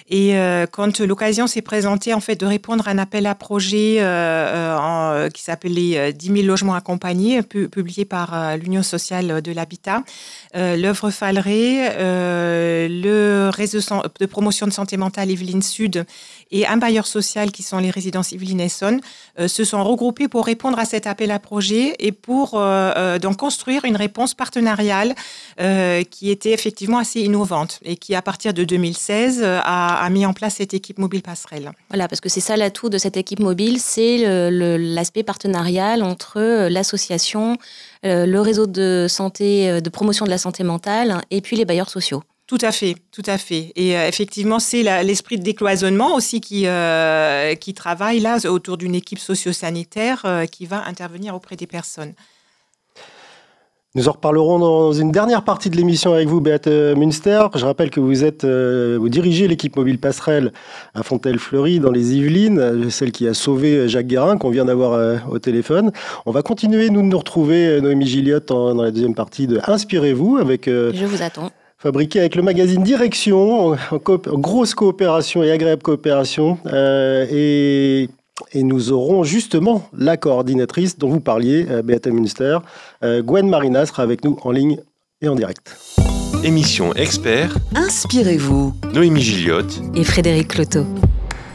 Et 0.09 0.37
euh, 0.37 0.65
quand 0.71 1.01
l'occasion 1.01 1.47
s'est 1.47 1.61
présentée, 1.61 2.13
en 2.13 2.21
fait, 2.21 2.37
de 2.37 2.45
répondre 2.45 2.87
à 2.87 2.91
un 2.91 2.97
appel 2.97 3.25
à 3.25 3.35
projet 3.35 3.97
euh, 3.99 4.77
euh, 4.79 5.29
qui 5.29 5.43
s'appelait 5.43 6.13
10 6.13 6.27
000 6.27 6.47
logements 6.47 6.75
accompagnés, 6.75 7.41
publié 7.41 8.05
par 8.05 8.55
l'Union 8.57 8.83
sociale 8.83 9.41
de 9.41 9.51
l'habitat, 9.51 10.03
l'œuvre 10.53 11.09
Falleray, 11.09 11.93
le 11.99 13.49
réseau 13.49 13.79
de 14.19 14.25
promotion 14.25 14.65
de 14.65 14.71
santé 14.71 14.95
mentale 14.95 15.29
Yvelines 15.29 15.61
Sud 15.61 16.05
et 16.51 16.65
un 16.65 16.77
bailleur 16.77 17.05
social 17.05 17.51
qui 17.51 17.63
sont 17.63 17.79
les 17.79 17.89
résidences 17.89 18.31
Yvelines 18.31 18.61
Essonne 18.61 19.01
se 19.45 19.63
sont 19.63 19.83
regroupés 19.83 20.27
pour 20.27 20.45
répondre 20.45 20.79
à 20.79 20.85
cet 20.85 21.07
appel 21.07 21.31
à 21.31 21.39
projet 21.39 21.95
et 21.99 22.11
pour 22.11 22.51
donc 23.21 23.37
construire 23.37 23.85
une 23.85 23.97
réponse 23.97 24.33
partenariale 24.33 25.15
qui 26.09 26.29
était 26.31 26.51
effectivement 26.51 26.99
assez 26.99 27.21
innovante 27.21 27.79
et 27.83 27.97
qui, 27.97 28.15
à 28.15 28.21
partir 28.21 28.53
de 28.53 28.63
2016, 28.63 29.43
a 29.43 29.96
a, 29.97 30.09
mis 30.09 30.25
en 30.25 30.33
place 30.33 30.55
cette 30.55 30.73
équipe 30.73 30.97
mobile 30.97 31.21
passerelle. 31.21 31.71
Voilà, 31.89 32.07
parce 32.07 32.21
que 32.21 32.29
c'est 32.29 32.39
ça 32.41 32.57
l'atout 32.57 32.89
de 32.89 32.97
cette 32.97 33.17
équipe 33.17 33.39
mobile, 33.39 33.79
c'est 33.79 34.17
l'aspect 34.49 35.23
partenarial 35.23 36.03
entre 36.03 36.37
euh, 36.37 36.69
l'association, 36.69 37.57
euh, 38.05 38.25
le 38.25 38.41
réseau 38.41 38.67
de 38.67 39.07
santé, 39.09 39.69
euh, 39.69 39.81
de 39.81 39.89
promotion 39.89 40.25
de 40.25 40.29
la 40.29 40.37
santé 40.37 40.63
mentale 40.63 41.21
et 41.31 41.41
puis 41.41 41.55
les 41.55 41.65
bailleurs 41.65 41.89
sociaux. 41.89 42.23
Tout 42.47 42.59
à 42.61 42.71
fait, 42.71 42.95
tout 43.11 43.23
à 43.25 43.37
fait. 43.37 43.73
Et 43.75 43.91
effectivement, 43.91 44.59
c'est 44.59 44.81
l'esprit 45.03 45.37
de 45.37 45.43
décloisonnement 45.43 46.15
aussi 46.15 46.39
qui, 46.39 46.65
qui 47.59 47.73
travaille 47.73 48.21
là 48.21 48.37
autour 48.49 48.77
d'une 48.77 48.95
équipe 48.95 49.19
socio-sanitaire 49.19 50.45
qui 50.49 50.65
va 50.65 50.85
intervenir 50.85 51.35
auprès 51.35 51.57
des 51.57 51.67
personnes. 51.67 52.13
Nous 53.97 54.07
en 54.07 54.11
reparlerons 54.11 54.59
dans 54.59 54.93
une 54.93 55.11
dernière 55.11 55.43
partie 55.43 55.71
de 55.71 55.75
l'émission 55.75 56.13
avec 56.13 56.27
vous, 56.27 56.39
Beate 56.39 56.67
Münster. 56.67 57.47
Je 57.55 57.65
rappelle 57.65 57.89
que 57.89 57.99
vous 57.99 58.23
êtes, 58.23 58.43
euh, 58.43 58.95
vous 58.99 59.09
dirigez 59.09 59.47
l'équipe 59.47 59.75
mobile 59.75 59.97
passerelle 59.97 60.53
à 60.93 61.01
Fontaine-Fleury 61.01 61.79
dans 61.79 61.89
les 61.89 62.13
Yvelines, 62.13 62.59
euh, 62.59 62.89
celle 62.91 63.11
qui 63.11 63.27
a 63.27 63.33
sauvé 63.33 63.89
Jacques 63.89 64.05
Guérin 64.05 64.37
qu'on 64.37 64.51
vient 64.51 64.65
d'avoir 64.65 64.93
euh, 64.93 65.17
au 65.31 65.39
téléphone. 65.39 65.91
On 66.27 66.31
va 66.31 66.43
continuer 66.43 66.91
nous 66.91 67.01
de 67.01 67.07
nous 67.07 67.17
retrouver 67.17 67.81
Noémie 67.81 68.05
Gilliot 68.05 68.41
dans 68.41 68.83
la 68.83 68.91
deuxième 68.91 69.15
partie 69.15 69.47
de 69.47 69.59
Inspirez-vous 69.65 70.37
avec. 70.37 70.67
Je 70.67 71.05
vous 71.05 71.23
attends 71.23 71.49
fabriqué 71.79 72.19
avec 72.19 72.35
le 72.35 72.43
magazine 72.43 72.83
Direction, 72.83 73.71
en, 73.71 73.97
grosse 74.33 74.75
coopération 74.75 75.41
et 75.41 75.49
agréable 75.49 75.81
coopération. 75.81 76.59
et 76.71 78.09
et 78.51 78.63
nous 78.63 78.91
aurons 78.91 79.23
justement 79.23 79.87
la 79.97 80.17
coordinatrice 80.17 80.97
dont 80.97 81.09
vous 81.09 81.19
parliez, 81.19 81.65
euh, 81.69 81.81
Beata 81.81 82.11
Münster. 82.11 82.59
Euh, 83.03 83.21
Gwen 83.21 83.49
Marina 83.49 83.85
sera 83.85 84.03
avec 84.03 84.23
nous 84.23 84.37
en 84.43 84.51
ligne 84.51 84.79
et 85.21 85.27
en 85.27 85.35
direct. 85.35 85.75
Émission 86.43 86.93
expert. 86.93 87.57
Inspirez-vous. 87.75 88.73
Noémie 88.93 89.21
Gilliotte 89.21 89.81
et 89.95 90.03
Frédéric 90.03 90.49
Cloteau. 90.49 90.85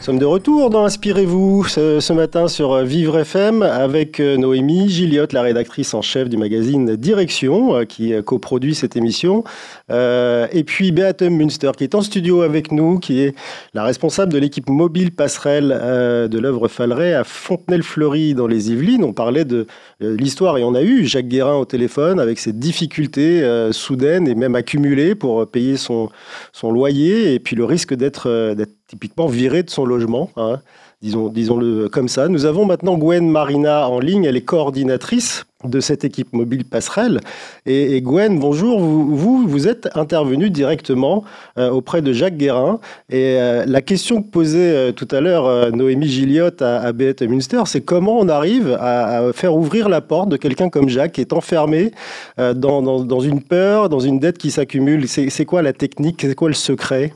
Nous 0.03 0.07
sommes 0.07 0.19
de 0.19 0.25
retour 0.25 0.69
dans 0.69 0.85
Inspirez-vous 0.85 1.63
ce, 1.63 2.13
matin 2.13 2.49
sur 2.49 2.77
Vivre 2.79 3.21
FM 3.21 3.63
avec 3.63 4.19
euh, 4.19 4.37
Noémie 4.37 4.89
Gilliotte, 4.89 5.33
la 5.33 5.43
rédactrice 5.43 5.95
en 5.95 6.03
chef 6.03 6.29
du 6.29 6.37
magazine 6.37 6.97
Direction, 6.97 7.77
euh, 7.77 7.85
qui 7.85 8.13
coproduit 8.25 8.75
cette 8.75 8.97
émission. 8.97 9.45
Euh, 9.93 10.49
et 10.51 10.65
puis 10.65 10.91
Beate 10.91 11.23
Münster, 11.23 11.71
qui 11.79 11.85
est 11.85 11.95
en 11.95 12.03
studio 12.03 12.43
avec 12.43 12.73
nous, 12.73 12.99
qui 12.99 13.21
est 13.21 13.37
la 13.75 13.85
responsable 13.85 14.33
de 14.33 14.39
l'équipe 14.39 14.69
mobile 14.69 15.15
passerelle 15.15 15.69
de 15.69 16.39
l'œuvre 16.41 16.67
Falleray 16.67 17.15
à 17.15 17.23
Fontenay-le-Fleury 17.23 18.35
dans 18.35 18.49
les 18.49 18.73
Yvelines. 18.73 19.05
On 19.05 19.13
parlait 19.13 19.45
de 19.45 19.69
l'histoire 20.01 20.59
et 20.59 20.65
on 20.65 20.75
a 20.75 20.83
eu 20.83 21.07
Jacques 21.07 21.29
Guérin 21.29 21.55
au 21.55 21.65
téléphone 21.65 22.19
avec 22.19 22.41
ses 22.41 22.53
difficultés 22.53 23.49
soudaines 23.71 24.27
et 24.27 24.35
même 24.35 24.57
accumulées 24.57 25.15
pour 25.15 25.47
payer 25.47 25.77
son, 25.77 26.09
son 26.53 26.73
loyer 26.73 27.35
et 27.35 27.39
puis 27.39 27.55
le 27.55 27.65
risque 27.65 27.95
d'être 27.95 28.57
typiquement 28.93 29.27
viré 29.27 29.63
de 29.63 29.71
son 29.71 29.87
logement, 29.87 30.29
hein, 30.37 30.61
disons, 31.01 31.29
disons-le 31.29 31.89
comme 31.89 32.09
ça. 32.09 32.29
Nous 32.29 32.45
avons 32.45 32.67
maintenant 32.67 32.99
Gwen 32.99 33.27
Marina 33.27 33.89
en 33.89 34.01
ligne, 34.01 34.25
elle 34.25 34.37
est 34.37 34.45
coordinatrice 34.45 35.47
de 35.65 35.81
cette 35.81 36.05
équipe 36.05 36.35
mobile 36.35 36.67
passerelle. 36.67 37.21
Et, 37.65 38.03
Gwen, 38.03 38.39
bonjour, 38.39 38.81
vous, 38.81 39.49
vous, 39.49 39.67
êtes 39.67 39.89
intervenu 39.95 40.51
directement 40.51 41.25
euh, 41.57 41.71
auprès 41.71 42.03
de 42.03 42.13
Jacques 42.13 42.37
Guérin. 42.37 42.81
Et 43.09 43.37
euh, 43.39 43.65
la 43.67 43.81
question 43.81 44.21
que 44.21 44.29
posait 44.29 44.59
euh, 44.59 44.93
tout 44.93 45.09
à 45.11 45.23
l'heure 45.23 45.75
Noémie 45.75 46.09
Gilliot 46.09 46.51
à, 46.61 46.81
à 46.81 46.93
Beate 46.93 47.25
c'est 47.65 47.81
comment 47.81 48.19
on 48.19 48.29
arrive 48.29 48.77
à, 48.79 49.33
faire 49.33 49.57
ouvrir 49.57 49.89
la 49.89 50.03
porte 50.03 50.29
de 50.29 50.37
quelqu'un 50.37 50.69
comme 50.69 50.91
Jacques 50.91 51.13
qui 51.13 51.23
est 51.23 51.33
enfermé 51.33 51.93
dans, 52.37 53.21
une 53.21 53.41
peur, 53.41 53.89
dans 53.89 54.01
une 54.01 54.19
dette 54.19 54.37
qui 54.37 54.51
s'accumule? 54.51 55.09
C'est 55.09 55.47
quoi 55.47 55.63
la 55.63 55.73
technique? 55.73 56.21
C'est 56.21 56.35
quoi 56.35 56.49
le 56.49 56.55
secret? 56.55 57.15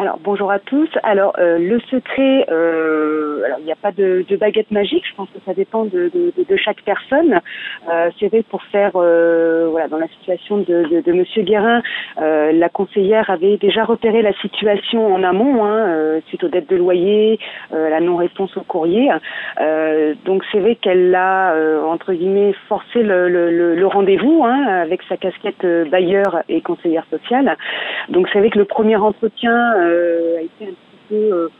Alors 0.00 0.18
bonjour 0.24 0.50
à 0.50 0.58
tous. 0.58 0.88
Alors 1.02 1.34
euh, 1.38 1.58
le 1.58 1.78
secret, 1.90 2.46
euh, 2.50 3.42
alors 3.44 3.58
il 3.58 3.66
n'y 3.66 3.72
a 3.72 3.76
pas 3.76 3.92
de, 3.92 4.24
de, 4.26 4.36
baguette 4.36 4.70
magique. 4.70 5.04
Je 5.06 5.14
pense 5.14 5.28
que 5.28 5.40
ça 5.44 5.52
dépend 5.52 5.84
de, 5.84 6.10
de, 6.14 6.32
de 6.42 6.56
chaque 6.56 6.80
personne. 6.82 7.38
Euh, 7.90 8.08
c'est 8.18 8.28
vrai 8.28 8.42
pour 8.42 8.62
faire, 8.62 8.92
euh, 8.94 9.68
voilà, 9.70 9.88
dans 9.88 9.98
la 9.98 10.08
situation 10.08 10.56
de, 10.56 11.02
de, 11.04 11.12
Monsieur 11.12 11.42
Guérin, 11.42 11.82
la 12.16 12.68
conseillère 12.70 13.28
avait 13.28 13.58
déjà 13.58 13.84
repéré 13.84 14.22
la 14.22 14.32
situation 14.34 15.12
en 15.12 15.22
amont, 15.22 15.64
hein, 15.66 16.20
suite 16.28 16.44
aux 16.44 16.48
dettes 16.48 16.70
de 16.70 16.76
loyer, 16.76 17.38
la 17.72 18.00
non-réponse 18.00 18.56
au 18.56 18.62
courrier. 18.62 19.10
donc 20.24 20.44
c'est 20.50 20.60
vrai 20.60 20.76
qu'elle 20.76 21.14
a 21.14 21.54
entre 21.86 22.12
guillemets 22.14 22.54
forcé 22.68 23.02
le, 23.02 23.28
le, 23.28 23.74
le 23.74 23.86
rendez-vous 23.86 24.44
hein, 24.44 24.64
avec 24.66 25.02
sa 25.08 25.16
casquette 25.16 25.66
bailleur 25.90 26.42
et 26.48 26.62
conseillère 26.62 27.04
sociale. 27.10 27.56
Donc 28.08 28.28
c'est 28.32 28.38
vrai 28.38 28.50
que 28.50 28.58
le 28.58 28.64
premier 28.64 28.96
entretien 28.96 29.72
a 29.72 30.40
été 30.40 30.64
un 30.64 30.74
petit 30.74 30.98
peu 31.08 31.50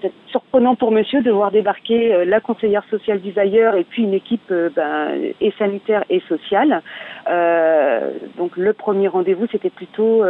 peut-être 0.00 0.14
surprenant 0.28 0.74
pour 0.74 0.90
monsieur 0.90 1.22
de 1.22 1.30
voir 1.30 1.50
débarquer 1.50 2.12
euh, 2.12 2.24
la 2.24 2.40
conseillère 2.40 2.84
sociale 2.90 3.20
du 3.20 3.32
bailleur 3.32 3.74
et 3.74 3.84
puis 3.84 4.02
une 4.02 4.14
équipe 4.14 4.50
euh, 4.50 4.68
ben, 4.74 5.32
et 5.40 5.52
sanitaire 5.58 6.04
et 6.10 6.20
sociale. 6.28 6.82
Euh, 7.28 8.10
donc 8.36 8.56
le 8.56 8.72
premier 8.72 9.08
rendez-vous, 9.08 9.46
c'était 9.50 9.70
plutôt 9.70 10.24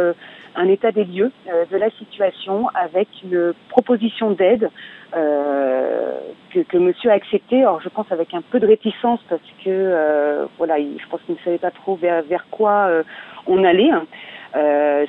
un 0.55 0.67
état 0.67 0.91
des 0.91 1.05
lieux 1.05 1.31
de 1.71 1.77
la 1.77 1.89
situation 1.91 2.67
avec 2.75 3.07
une 3.23 3.53
proposition 3.69 4.31
d'aide 4.31 4.69
que, 5.11 6.59
que, 6.61 6.77
monsieur 6.77 7.09
a 7.09 7.13
accepté. 7.13 7.61
Alors 7.61 7.81
je 7.81 7.89
pense 7.89 8.11
avec 8.11 8.33
un 8.33 8.41
peu 8.41 8.59
de 8.59 8.67
réticence 8.67 9.19
parce 9.29 9.41
que 9.63 10.45
voilà, 10.57 10.77
je 10.77 11.07
pense 11.09 11.21
qu'il 11.21 11.35
ne 11.35 11.39
savait 11.43 11.57
pas 11.57 11.71
trop 11.71 11.95
vers, 11.95 12.21
vers 12.23 12.45
quoi 12.51 12.89
on 13.47 13.63
allait. 13.63 13.89
Hein. 13.89 14.05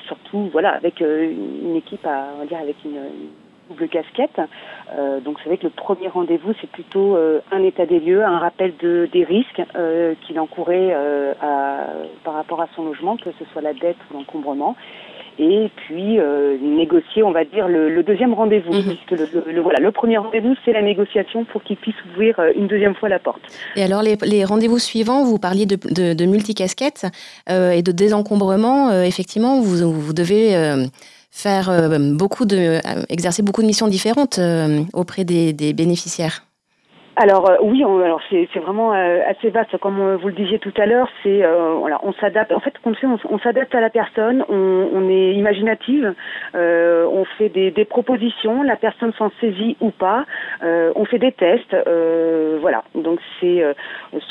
Surtout 0.07 0.49
voilà 0.53 0.71
avec 0.71 1.01
une 1.01 1.77
équipe 1.77 2.07
à 2.07 2.29
on 2.35 2.39
va 2.41 2.47
dire 2.47 2.59
avec 2.59 2.77
une 2.85 2.99
double 3.69 3.89
casquette. 3.89 4.41
Euh, 4.93 5.21
donc 5.21 5.39
c'est 5.39 5.49
vrai 5.49 5.59
que 5.59 5.65
le 5.65 5.71
premier 5.71 6.09
rendez-vous, 6.09 6.53
c'est 6.61 6.71
plutôt 6.71 7.17
euh, 7.17 7.41
un 7.51 7.63
état 7.63 7.87
des 7.87 8.01
lieux, 8.01 8.25
un 8.25 8.39
rappel 8.39 8.75
de, 8.79 9.09
des 9.13 9.25
risques 9.25 9.63
euh, 9.77 10.15
qu'il 10.23 10.39
encourait 10.39 10.91
euh, 10.93 11.33
à, 11.41 11.87
par 12.25 12.35
rapport 12.35 12.61
à 12.61 12.69
son 12.75 12.85
logement, 12.85 13.17
que 13.17 13.31
ce 13.39 13.45
soit 13.53 13.63
la 13.63 13.75
dette 13.75 13.97
ou 14.11 14.19
l'encombrement. 14.19 14.77
Et 15.39 15.71
puis 15.77 16.19
euh, 16.21 16.57
négocier, 16.61 17.23
on 17.23 17.33
va 17.33 17.45
dire, 17.45 17.67
le, 17.69 17.89
le 17.89 18.03
deuxième 18.03 18.35
rendez-vous, 18.35 18.73
Mhm. 18.73 18.83
puisque 18.95 19.11
le, 19.47 19.61
voilà, 19.61 19.81
le 19.81 19.91
premier 19.91 20.17
rendez-vous, 20.19 20.55
c'est 20.65 20.73
la 20.73 20.83
négociation 20.83 21.45
pour 21.45 21.63
qu'il 21.63 21.77
puisse 21.77 21.95
ouvrir 22.13 22.39
euh, 22.39 22.53
une 22.57 22.67
deuxième 22.69 22.95
fois 22.95 23.09
la 23.09 23.19
porte. 23.19 23.41
Et 23.77 23.83
alors, 23.83 24.03
les, 24.03 24.17
les 24.23 24.45
rendez-vous 24.45 24.79
suivants, 24.79 25.25
vous 25.25 25.39
parliez 25.39 25.67
de, 25.67 25.77
de, 25.91 26.15
de 26.15 26.25
multicasquettes 26.25 27.07
euh, 27.51 27.71
et 27.71 27.83
de 27.83 27.93
désencombrement. 27.93 28.91
Euh, 28.91 29.03
effectivement, 29.03 29.61
vous, 29.61 29.91
vous 29.93 30.13
devez 30.13 30.55
faire 31.31 31.69
beaucoup 32.13 32.45
de, 32.45 32.79
exercer 33.09 33.43
beaucoup 33.43 33.63
de 33.63 33.67
missions 33.67 33.89
différentes 33.89 34.39
auprès 34.93 35.25
des, 35.25 35.53
des 35.53 35.73
bénéficiaires. 35.73 36.45
Alors 37.17 37.49
euh, 37.49 37.57
oui, 37.63 37.85
on, 37.85 38.01
alors 38.01 38.21
c'est 38.29 38.49
c'est 38.53 38.59
vraiment 38.59 38.93
euh, 38.93 39.21
assez 39.29 39.51
vaste, 39.51 39.77
comme 39.79 40.01
euh, 40.01 40.17
vous 40.17 40.29
le 40.29 40.35
disiez 40.35 40.59
tout 40.59 40.73
à 40.77 40.85
l'heure. 40.87 41.09
C'est 41.23 41.45
euh, 41.45 41.75
voilà, 41.79 42.01
on 42.03 42.13
s'adapte. 42.15 42.51
En 42.53 42.59
fait, 42.59 42.75
fait, 42.83 43.07
on, 43.07 43.17
on 43.31 43.39
s'adapte 43.39 43.73
à 43.75 43.81
la 43.81 43.89
personne. 43.91 44.45
On, 44.49 44.89
on 44.93 45.09
est 45.09 45.33
imaginative. 45.35 46.13
euh, 46.57 47.07
on 47.13 47.25
fait 47.25 47.51
des, 47.51 47.71
des 47.71 47.85
propositions. 47.85 48.63
La 48.65 48.75
personne 48.77 49.13
s'en 49.13 49.31
saisit 49.41 49.77
ou 49.81 49.91
pas. 49.91 50.25
euh, 50.65 50.93
on 50.97 51.05
fait 51.05 51.19
des 51.21 51.31
tests. 51.31 51.77
voilà. 52.61 52.83
Donc 52.97 53.21
c'est 53.41 53.63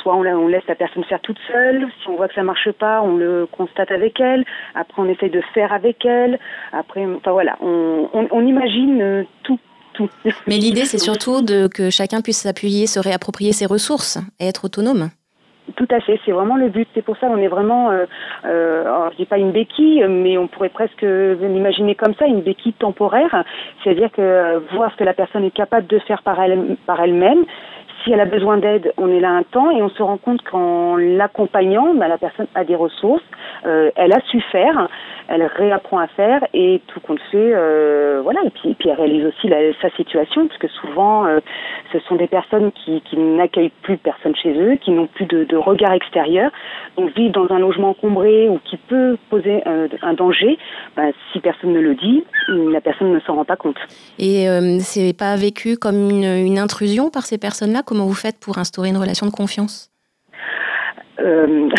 soit 0.01 0.15
on, 0.15 0.23
la- 0.23 0.37
on 0.37 0.47
laisse 0.47 0.67
la 0.67 0.75
personne 0.75 1.05
faire 1.05 1.21
toute 1.21 1.39
seule. 1.47 1.87
Si 2.01 2.09
on 2.09 2.15
voit 2.17 2.27
que 2.27 2.33
ça 2.35 2.43
marche 2.43 2.69
pas, 2.71 3.01
on 3.01 3.15
le 3.15 3.45
constate 3.49 3.91
avec 3.91 4.19
elle. 4.19 4.43
Après, 4.75 5.01
on 5.01 5.07
essaye 5.07 5.29
de 5.29 5.41
faire 5.53 5.71
avec 5.71 6.05
elle. 6.05 6.37
Après, 6.73 7.05
enfin 7.05 7.31
voilà, 7.31 7.55
on, 7.61 8.09
on, 8.13 8.27
on 8.31 8.45
imagine 8.45 9.25
tout. 9.43 9.59
Tout. 9.93 10.09
Mais 10.47 10.57
l'idée, 10.57 10.85
c'est 10.85 10.97
surtout 10.97 11.41
de, 11.41 11.67
que 11.67 11.89
chacun 11.89 12.21
puisse 12.21 12.41
s'appuyer, 12.41 12.87
se 12.87 12.99
réapproprier 12.99 13.53
ses 13.53 13.65
ressources 13.65 14.17
et 14.39 14.47
être 14.47 14.65
autonome. 14.65 15.09
Tout 15.77 15.87
à 15.91 16.01
fait, 16.01 16.19
c'est 16.25 16.31
vraiment 16.31 16.57
le 16.57 16.67
but. 16.69 16.87
C'est 16.93 17.01
pour 17.01 17.15
ça 17.17 17.27
qu'on 17.27 17.37
est 17.37 17.47
vraiment, 17.47 17.89
euh, 17.89 18.05
euh, 18.45 18.81
alors, 18.81 19.11
je 19.11 19.17
dis 19.17 19.25
pas 19.25 19.37
une 19.37 19.51
béquille, 19.51 20.05
mais 20.09 20.37
on 20.37 20.47
pourrait 20.47 20.69
presque 20.69 21.01
l'imaginer 21.01 21.95
comme 21.95 22.13
ça, 22.15 22.25
une 22.25 22.41
béquille 22.41 22.73
temporaire. 22.73 23.43
C'est-à-dire 23.83 24.11
que 24.11 24.21
euh, 24.21 24.59
voir 24.73 24.91
ce 24.91 24.97
que 24.97 25.03
la 25.05 25.13
personne 25.13 25.45
est 25.45 25.55
capable 25.55 25.87
de 25.87 25.99
faire 25.99 26.21
par 26.23 26.41
elle 26.41 26.75
par 26.85 26.99
elle-même. 26.99 27.45
Si 28.03 28.11
elle 28.11 28.19
a 28.19 28.25
besoin 28.25 28.57
d'aide, 28.57 28.91
on 28.97 29.09
est 29.09 29.21
là 29.21 29.29
un 29.29 29.43
temps 29.43 29.71
et 29.71 29.81
on 29.81 29.89
se 29.89 30.03
rend 30.03 30.17
compte 30.17 30.41
qu'en 30.41 30.97
l'accompagnant, 30.97 31.93
bah, 31.93 32.09
la 32.09 32.17
personne 32.17 32.47
a 32.53 32.65
des 32.65 32.75
ressources, 32.75 33.23
euh, 33.65 33.91
elle 33.95 34.11
a 34.11 34.19
su 34.29 34.41
faire, 34.51 34.89
elle 35.29 35.43
réapprend 35.43 35.99
à 35.99 36.07
faire 36.07 36.45
et 36.53 36.81
tout 36.87 36.99
compte 36.99 37.19
fait, 37.31 37.51
euh, 37.53 38.19
voilà. 38.23 38.41
Et 38.45 38.49
puis, 38.49 38.89
elle 38.89 38.97
réalise 38.97 39.25
aussi 39.25 39.49
sa 39.81 39.89
situation, 39.91 40.47
parce 40.47 40.59
que 40.59 40.67
souvent, 40.67 41.25
euh, 41.25 41.39
ce 41.93 41.99
sont 41.99 42.15
des 42.15 42.27
personnes 42.27 42.71
qui, 42.71 43.01
n'accueillent 43.15 43.71
plus 43.83 43.97
personne 43.97 44.35
chez 44.35 44.53
eux, 44.59 44.75
qui 44.75 44.91
n'ont 44.91 45.07
plus 45.07 45.25
de, 45.25 45.55
regard 45.55 45.93
extérieur, 45.93 46.51
donc 46.97 47.15
vivent 47.15 47.31
dans 47.31 47.49
un 47.51 47.59
logement 47.59 47.91
encombré 47.91 48.49
ou 48.49 48.59
qui 48.65 48.75
peut 48.75 49.17
poser 49.29 49.63
un, 49.65 50.13
danger. 50.13 50.57
bah, 50.97 51.03
si 51.31 51.39
personne 51.39 51.71
ne 51.71 51.79
le 51.79 51.95
dit, 51.95 52.23
la 52.49 52.81
personne 52.81 53.13
ne 53.13 53.19
s'en 53.21 53.35
rend 53.35 53.45
pas 53.45 53.55
compte. 53.55 53.77
Et 54.19 54.47
c'est 54.79 55.15
pas 55.17 55.35
vécu 55.35 55.77
comme 55.77 56.09
une 56.09 56.57
intrusion 56.57 57.09
par 57.09 57.23
ces 57.23 57.37
personnes-là 57.37 57.81
Comment 57.93 58.07
vous 58.07 58.15
faites 58.15 58.39
pour 58.39 58.57
instaurer 58.57 58.89
une 58.89 58.97
relation 58.97 59.27
de 59.27 59.31
confiance? 59.31 59.91
Euh, 61.19 61.69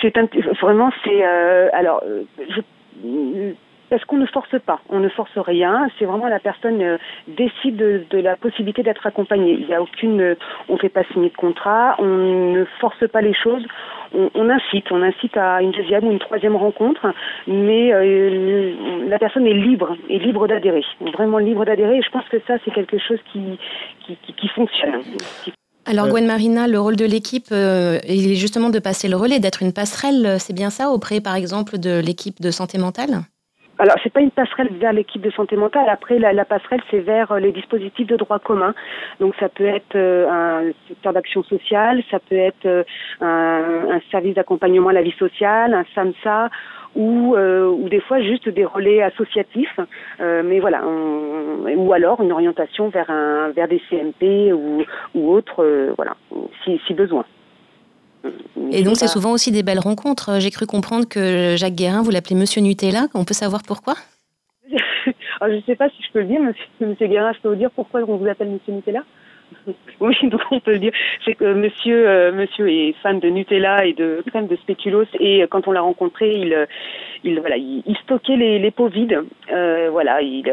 vraiment 0.60 0.92
c'est 1.02 1.26
euh, 1.26 1.68
alors 1.72 2.04
euh, 2.06 2.22
parce 3.90 4.04
qu'on 4.04 4.16
ne 4.16 4.26
force 4.26 4.58
pas, 4.64 4.80
on 4.88 5.00
ne 5.00 5.08
force 5.08 5.36
rien. 5.36 5.88
C'est 5.98 6.04
vraiment 6.04 6.28
la 6.28 6.40
personne 6.40 6.82
euh, 6.82 6.98
décide 7.28 7.76
de, 7.76 8.04
de 8.10 8.18
la 8.18 8.36
possibilité 8.36 8.82
d'être 8.82 9.06
accompagnée. 9.06 9.56
Il 9.60 9.66
n'y 9.66 9.74
a 9.74 9.82
aucune, 9.82 10.20
euh, 10.20 10.34
on 10.68 10.76
fait 10.76 10.88
pas 10.88 11.04
signer 11.12 11.30
de 11.30 11.36
contrat, 11.36 11.96
on 11.98 12.52
ne 12.52 12.64
force 12.80 13.06
pas 13.08 13.20
les 13.20 13.34
choses. 13.34 13.64
On, 14.14 14.30
on 14.34 14.48
incite, 14.50 14.90
on 14.90 15.02
incite 15.02 15.36
à 15.36 15.62
une 15.62 15.72
deuxième 15.72 16.04
ou 16.06 16.12
une 16.12 16.18
troisième 16.18 16.56
rencontre, 16.56 17.06
mais 17.46 17.92
euh, 17.92 18.74
la 19.08 19.18
personne 19.18 19.46
est 19.46 19.54
libre, 19.54 19.96
est 20.08 20.18
libre 20.18 20.46
d'adhérer, 20.46 20.84
vraiment 21.12 21.38
libre 21.38 21.64
d'adhérer. 21.64 21.98
Et 21.98 22.02
je 22.02 22.10
pense 22.10 22.28
que 22.28 22.38
ça 22.46 22.54
c'est 22.64 22.72
quelque 22.72 22.98
chose 22.98 23.18
qui 23.32 23.58
qui, 24.06 24.16
qui, 24.22 24.32
qui 24.32 24.48
fonctionne, 24.48 25.02
qui 25.44 25.52
Alors. 25.86 26.08
Gwen 26.08 26.26
Marina, 26.26 26.66
le 26.66 26.80
rôle 26.80 26.96
de 26.96 27.04
l'équipe, 27.04 27.50
euh, 27.52 27.98
il 28.08 28.32
est 28.32 28.36
justement 28.36 28.70
de 28.70 28.78
passer 28.78 29.08
le 29.08 29.16
relais, 29.16 29.38
d'être 29.38 29.62
une 29.62 29.72
passerelle, 29.72 30.38
c'est 30.38 30.54
bien 30.54 30.70
ça, 30.70 30.90
auprès, 30.90 31.20
par 31.20 31.34
exemple, 31.36 31.78
de 31.78 32.00
l'équipe 32.00 32.40
de 32.40 32.50
santé 32.50 32.78
mentale? 32.78 33.22
Alors, 33.78 33.96
c'est 34.02 34.12
pas 34.12 34.20
une 34.20 34.30
passerelle 34.30 34.70
vers 34.72 34.92
l'équipe 34.94 35.20
de 35.20 35.30
santé 35.30 35.54
mentale. 35.54 35.88
Après, 35.90 36.18
la, 36.18 36.32
la 36.32 36.46
passerelle, 36.46 36.80
c'est 36.90 37.00
vers 37.00 37.32
euh, 37.32 37.40
les 37.40 37.52
dispositifs 37.52 38.06
de 38.06 38.16
droit 38.16 38.38
commun. 38.38 38.74
Donc, 39.20 39.34
ça 39.38 39.50
peut 39.50 39.66
être 39.66 39.96
euh, 39.96 40.28
un 40.30 40.72
secteur 40.88 41.12
d'action 41.12 41.42
sociale, 41.42 42.02
ça 42.10 42.18
peut 42.18 42.36
être 42.36 42.64
euh, 42.64 42.84
un, 43.20 43.96
un 43.96 44.00
service 44.10 44.34
d'accompagnement 44.34 44.88
à 44.88 44.92
la 44.94 45.02
vie 45.02 45.14
sociale, 45.18 45.74
un 45.74 45.84
SAMSA, 45.94 46.48
ou, 46.94 47.34
euh, 47.36 47.66
ou 47.68 47.90
des 47.90 48.00
fois 48.00 48.20
juste 48.22 48.48
des 48.48 48.64
relais 48.64 49.02
associatifs. 49.02 49.78
Euh, 50.20 50.42
mais 50.42 50.58
voilà, 50.60 50.80
on- 50.86 51.66
ou 51.76 51.92
alors 51.92 52.22
une 52.22 52.32
orientation 52.32 52.88
vers 52.88 53.10
un 53.10 53.50
vers 53.50 53.68
des 53.68 53.82
CMP 53.90 54.52
ou, 54.54 54.84
ou 55.14 55.30
autres, 55.32 55.62
euh, 55.62 55.92
voilà, 55.96 56.14
si, 56.64 56.80
si 56.86 56.94
besoin. 56.94 57.26
Et 58.72 58.82
donc, 58.82 58.96
c'est 58.96 59.08
souvent 59.08 59.32
aussi 59.32 59.52
des 59.52 59.62
belles 59.62 59.78
rencontres. 59.78 60.40
J'ai 60.40 60.50
cru 60.50 60.66
comprendre 60.66 61.08
que 61.08 61.54
Jacques 61.56 61.74
Guérin, 61.74 62.02
vous 62.02 62.10
l'appelez 62.10 62.34
Monsieur 62.34 62.60
Nutella. 62.60 63.06
On 63.14 63.24
peut 63.24 63.34
savoir 63.34 63.62
pourquoi? 63.62 63.94
Alors, 65.40 65.50
je 65.54 65.56
ne 65.56 65.62
sais 65.62 65.76
pas 65.76 65.88
si 65.90 66.02
je 66.02 66.12
peux 66.12 66.20
le 66.20 66.26
dire, 66.26 66.40
monsieur, 66.40 66.64
monsieur 66.80 67.06
Guérin, 67.06 67.32
je 67.32 67.40
peux 67.40 67.48
vous 67.48 67.56
dire 67.56 67.70
pourquoi 67.70 68.00
on 68.00 68.16
vous 68.16 68.26
appelle 68.26 68.48
monsieur 68.48 68.72
Nutella? 68.72 69.02
Oui, 70.00 70.14
donc 70.24 70.40
on 70.50 70.60
peut 70.60 70.72
le 70.72 70.78
dire. 70.78 70.92
C'est 71.24 71.34
que 71.34 71.54
monsieur, 71.54 72.08
euh, 72.08 72.32
monsieur 72.32 72.68
est 72.68 72.94
fan 73.02 73.18
de 73.18 73.28
Nutella 73.28 73.86
et 73.86 73.94
de 73.94 74.22
crème 74.26 74.46
de 74.46 74.56
spéculoos 74.56 75.06
et 75.18 75.42
euh, 75.42 75.46
quand 75.48 75.66
on 75.68 75.72
l'a 75.72 75.80
rencontré, 75.80 76.34
il, 76.34 76.52
euh, 76.52 76.66
il, 77.24 77.40
voilà, 77.40 77.56
il, 77.56 77.82
il 77.86 77.96
stockait 77.98 78.36
les, 78.36 78.58
les 78.58 78.70
pots 78.70 78.88
vides. 78.88 79.22
Euh, 79.52 79.88
voilà, 79.90 80.20
il, 80.20 80.44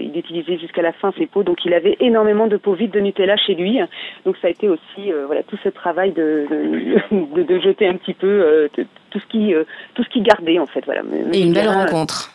il 0.00 0.16
utilisait 0.16 0.58
jusqu'à 0.58 0.82
la 0.82 0.92
fin 0.92 1.12
ses 1.18 1.26
pots, 1.26 1.42
donc 1.42 1.64
il 1.64 1.74
avait 1.74 1.96
énormément 2.00 2.46
de 2.46 2.56
pots 2.56 2.74
vides 2.74 2.92
de 2.92 3.00
Nutella 3.00 3.36
chez 3.36 3.54
lui. 3.54 3.80
Donc 4.24 4.36
ça 4.40 4.48
a 4.48 4.50
été 4.50 4.68
aussi, 4.68 5.10
voilà, 5.26 5.42
tout 5.42 5.58
ce 5.62 5.68
travail 5.68 6.12
de, 6.12 6.46
de, 6.50 7.34
de, 7.34 7.42
de 7.42 7.60
jeter 7.60 7.88
un 7.88 7.96
petit 7.96 8.14
peu 8.14 8.68
tout 9.10 9.18
ce 9.18 9.26
qui, 9.26 9.54
tout 9.94 10.04
ce 10.04 10.08
qui 10.10 10.20
gardait 10.22 10.58
en 10.58 10.66
fait. 10.66 10.84
Voilà. 10.84 11.02
Et 11.32 11.40
une 11.40 11.52
belle 11.52 11.68
rencontre. 11.68 12.31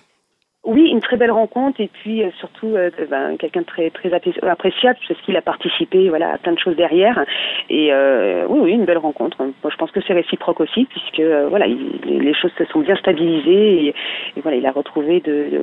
Oui, 0.68 0.90
une 0.90 1.00
très 1.00 1.16
belle 1.16 1.32
rencontre 1.32 1.80
et 1.80 1.88
puis 1.88 2.24
euh, 2.24 2.30
surtout 2.40 2.76
euh, 2.76 2.92
ben, 3.10 3.38
quelqu'un 3.38 3.62
de 3.62 3.66
très 3.66 3.90
très 3.90 4.10
appé- 4.10 4.38
appréciable 4.46 5.00
parce 5.08 5.20
qu'il 5.22 5.38
a 5.38 5.42
participé 5.42 6.10
voilà 6.10 6.34
à 6.34 6.38
plein 6.38 6.52
de 6.52 6.60
choses 6.60 6.76
derrière 6.76 7.24
et 7.70 7.94
euh, 7.94 8.46
oui 8.50 8.60
oui 8.62 8.72
une 8.74 8.84
belle 8.84 8.98
rencontre. 8.98 9.38
Moi 9.40 9.72
je 9.72 9.78
pense 9.78 9.92
que 9.92 10.02
c'est 10.06 10.14
réciproque 10.14 10.60
aussi 10.60 10.84
puisque 10.84 11.22
euh, 11.22 11.48
voilà 11.48 11.68
il- 11.68 12.02
les, 12.06 12.34
choses 12.34 12.52
se 12.58 12.66
sont 12.66 12.82
bien 12.82 12.98
stabilisées 12.98 13.88
et, 13.88 14.42
voilà 14.44 14.58
il 14.58 14.66
a 14.66 14.72
retrouvé 14.72 15.22
de, 15.22 15.62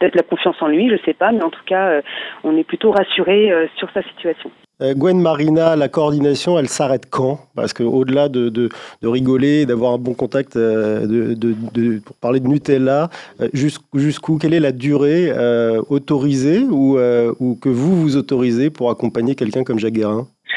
peut-être 0.00 0.16
la 0.16 0.24
confiance 0.24 0.60
en 0.60 0.66
lui 0.66 0.90
je 0.90 0.96
sais 1.04 1.14
pas 1.14 1.30
mais 1.30 1.44
en 1.44 1.50
tout 1.50 1.64
cas 1.64 1.86
euh, 1.88 2.02
on 2.42 2.56
est 2.56 2.64
plutôt 2.64 2.90
rassuré 2.90 3.52
euh, 3.52 3.68
sur 3.76 3.88
sa 3.92 4.02
situation. 4.02 4.50
Euh, 4.82 4.94
Gwen 4.94 5.18
Marina, 5.20 5.74
la 5.74 5.88
coordination, 5.88 6.58
elle 6.58 6.68
s'arrête 6.68 7.06
quand? 7.08 7.40
Parce 7.54 7.72
qu'au-delà 7.72 8.28
de, 8.28 8.50
de, 8.50 8.68
rigoler, 9.02 9.64
d'avoir 9.64 9.94
un 9.94 9.98
bon 9.98 10.12
contact, 10.12 10.56
euh, 10.56 11.06
de, 11.06 11.34
de, 11.34 11.98
pour 12.00 12.16
parler 12.16 12.40
de 12.40 12.46
Nutella, 12.46 13.08
euh, 13.40 13.48
jusqu- 13.54 13.80
jusqu'où? 13.94 14.36
Quelle 14.36 14.52
est 14.52 14.60
la 14.60 14.72
durée 14.72 15.30
euh, 15.30 15.80
autorisée 15.88 16.62
ou, 16.70 16.98
ou 17.40 17.54
que 17.54 17.70
vous 17.70 18.02
vous 18.02 18.16
autorisez 18.16 18.68
pour 18.68 18.90
accompagner 18.90 19.34
quelqu'un 19.34 19.64
comme 19.64 19.78
Jacques 19.78 19.94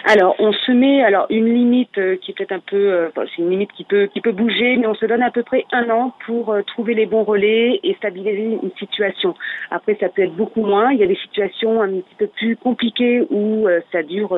alors, 0.05 0.35
on 0.39 0.53
se 0.53 0.71
met 0.71 1.03
alors 1.03 1.25
une 1.29 1.53
limite 1.53 1.97
euh, 1.97 2.15
qui 2.17 2.31
est 2.31 2.33
peut-être 2.33 2.51
un 2.53 2.59
peu, 2.59 2.77
euh, 2.77 3.09
c'est 3.15 3.41
une 3.41 3.49
limite 3.49 3.71
qui 3.73 3.83
peut 3.83 4.07
qui 4.07 4.21
peut 4.21 4.31
bouger, 4.31 4.77
mais 4.77 4.87
on 4.87 4.95
se 4.95 5.05
donne 5.05 5.21
à 5.21 5.31
peu 5.31 5.43
près 5.43 5.65
un 5.71 5.89
an 5.89 6.13
pour 6.25 6.51
euh, 6.51 6.61
trouver 6.63 6.93
les 6.93 7.05
bons 7.05 7.23
relais 7.23 7.79
et 7.83 7.93
stabiliser 7.95 8.59
une 8.63 8.71
situation. 8.77 9.35
Après, 9.71 9.97
ça 9.99 10.09
peut 10.09 10.23
être 10.23 10.35
beaucoup 10.35 10.61
moins. 10.61 10.91
Il 10.91 10.99
y 10.99 11.03
a 11.03 11.07
des 11.07 11.17
situations 11.17 11.81
un 11.81 11.89
petit 11.89 12.15
peu 12.17 12.27
plus 12.27 12.55
compliquées 12.55 13.21
où 13.29 13.67
ça 13.91 14.03
dure 14.03 14.37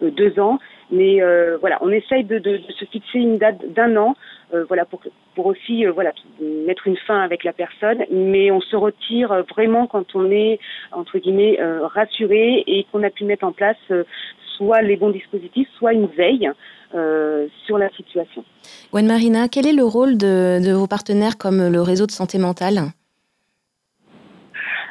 deux 0.00 0.38
ans, 0.38 0.58
mais 0.90 1.20
voilà, 1.60 1.78
on 1.80 1.90
essaye 1.90 2.24
de, 2.24 2.38
de, 2.38 2.58
de, 2.58 2.72
se 2.72 2.84
fixer 2.86 3.18
une 3.18 3.38
date 3.38 3.58
d'un 3.72 3.96
an, 3.96 4.16
voilà 4.68 4.84
pour 4.84 5.00
pour 5.34 5.46
aussi 5.46 5.84
voilà 5.86 6.12
mettre 6.40 6.86
une 6.86 6.96
fin 6.96 7.20
avec 7.20 7.44
la 7.44 7.52
personne, 7.52 8.04
mais 8.10 8.50
on 8.50 8.60
se 8.60 8.76
retire 8.76 9.44
vraiment 9.54 9.86
quand 9.86 10.14
on 10.14 10.30
est 10.30 10.58
entre 10.92 11.18
guillemets 11.18 11.58
rassuré 11.94 12.64
et 12.66 12.86
qu'on 12.90 13.02
a 13.02 13.10
pu 13.10 13.24
mettre 13.24 13.44
en 13.44 13.52
place 13.52 13.76
soit 14.56 14.82
les 14.82 14.96
bons 14.96 15.10
dispositifs, 15.10 15.68
soit 15.78 15.92
une 15.92 16.06
veille 16.06 16.50
euh, 16.94 17.46
sur 17.66 17.78
la 17.78 17.88
situation. 17.90 18.44
Gwen 18.92 19.06
Marina, 19.06 19.48
quel 19.48 19.66
est 19.66 19.72
le 19.72 19.84
rôle 19.84 20.16
de, 20.16 20.72
vos 20.72 20.86
partenaires 20.86 21.38
comme 21.38 21.68
le 21.68 21.80
réseau 21.80 22.06
de 22.06 22.12
santé 22.12 22.38
mentale? 22.38 22.92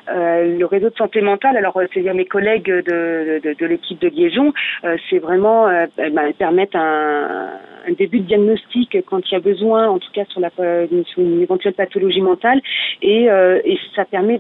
Euh, 0.10 0.58
le 0.58 0.66
réseau 0.66 0.90
de 0.90 0.96
santé 0.96 1.22
mentale, 1.22 1.58
alors 1.58 1.80
c'est 1.94 2.02
via 2.02 2.14
mes 2.14 2.26
collègues 2.26 2.68
de, 2.68 3.42
de, 3.42 3.66
l'équipe 3.66 4.00
de 4.00 4.08
liaison, 4.08 4.54
euh, 4.84 4.98
c'est 5.10 5.20
vraiment 5.20 5.68
euh, 5.68 5.86
bah, 6.12 6.22
permettre 6.38 6.76
un, 6.76 7.50
un, 7.88 7.92
début 7.94 8.20
de 8.20 8.26
diagnostic 8.26 8.98
quand 9.08 9.22
il 9.30 9.34
y 9.34 9.36
a 9.36 9.40
besoin, 9.40 9.88
en 9.88 10.00
tout 10.00 10.12
cas 10.14 10.26
sur, 10.26 10.40
la, 10.40 10.50
sur 10.52 11.20
une 11.20 11.42
éventuelle 11.42 11.74
pathologie 11.74 12.22
mentale, 12.22 12.62
et, 13.02 13.26
et 13.26 13.80
ça 13.96 14.06
permet 14.06 14.40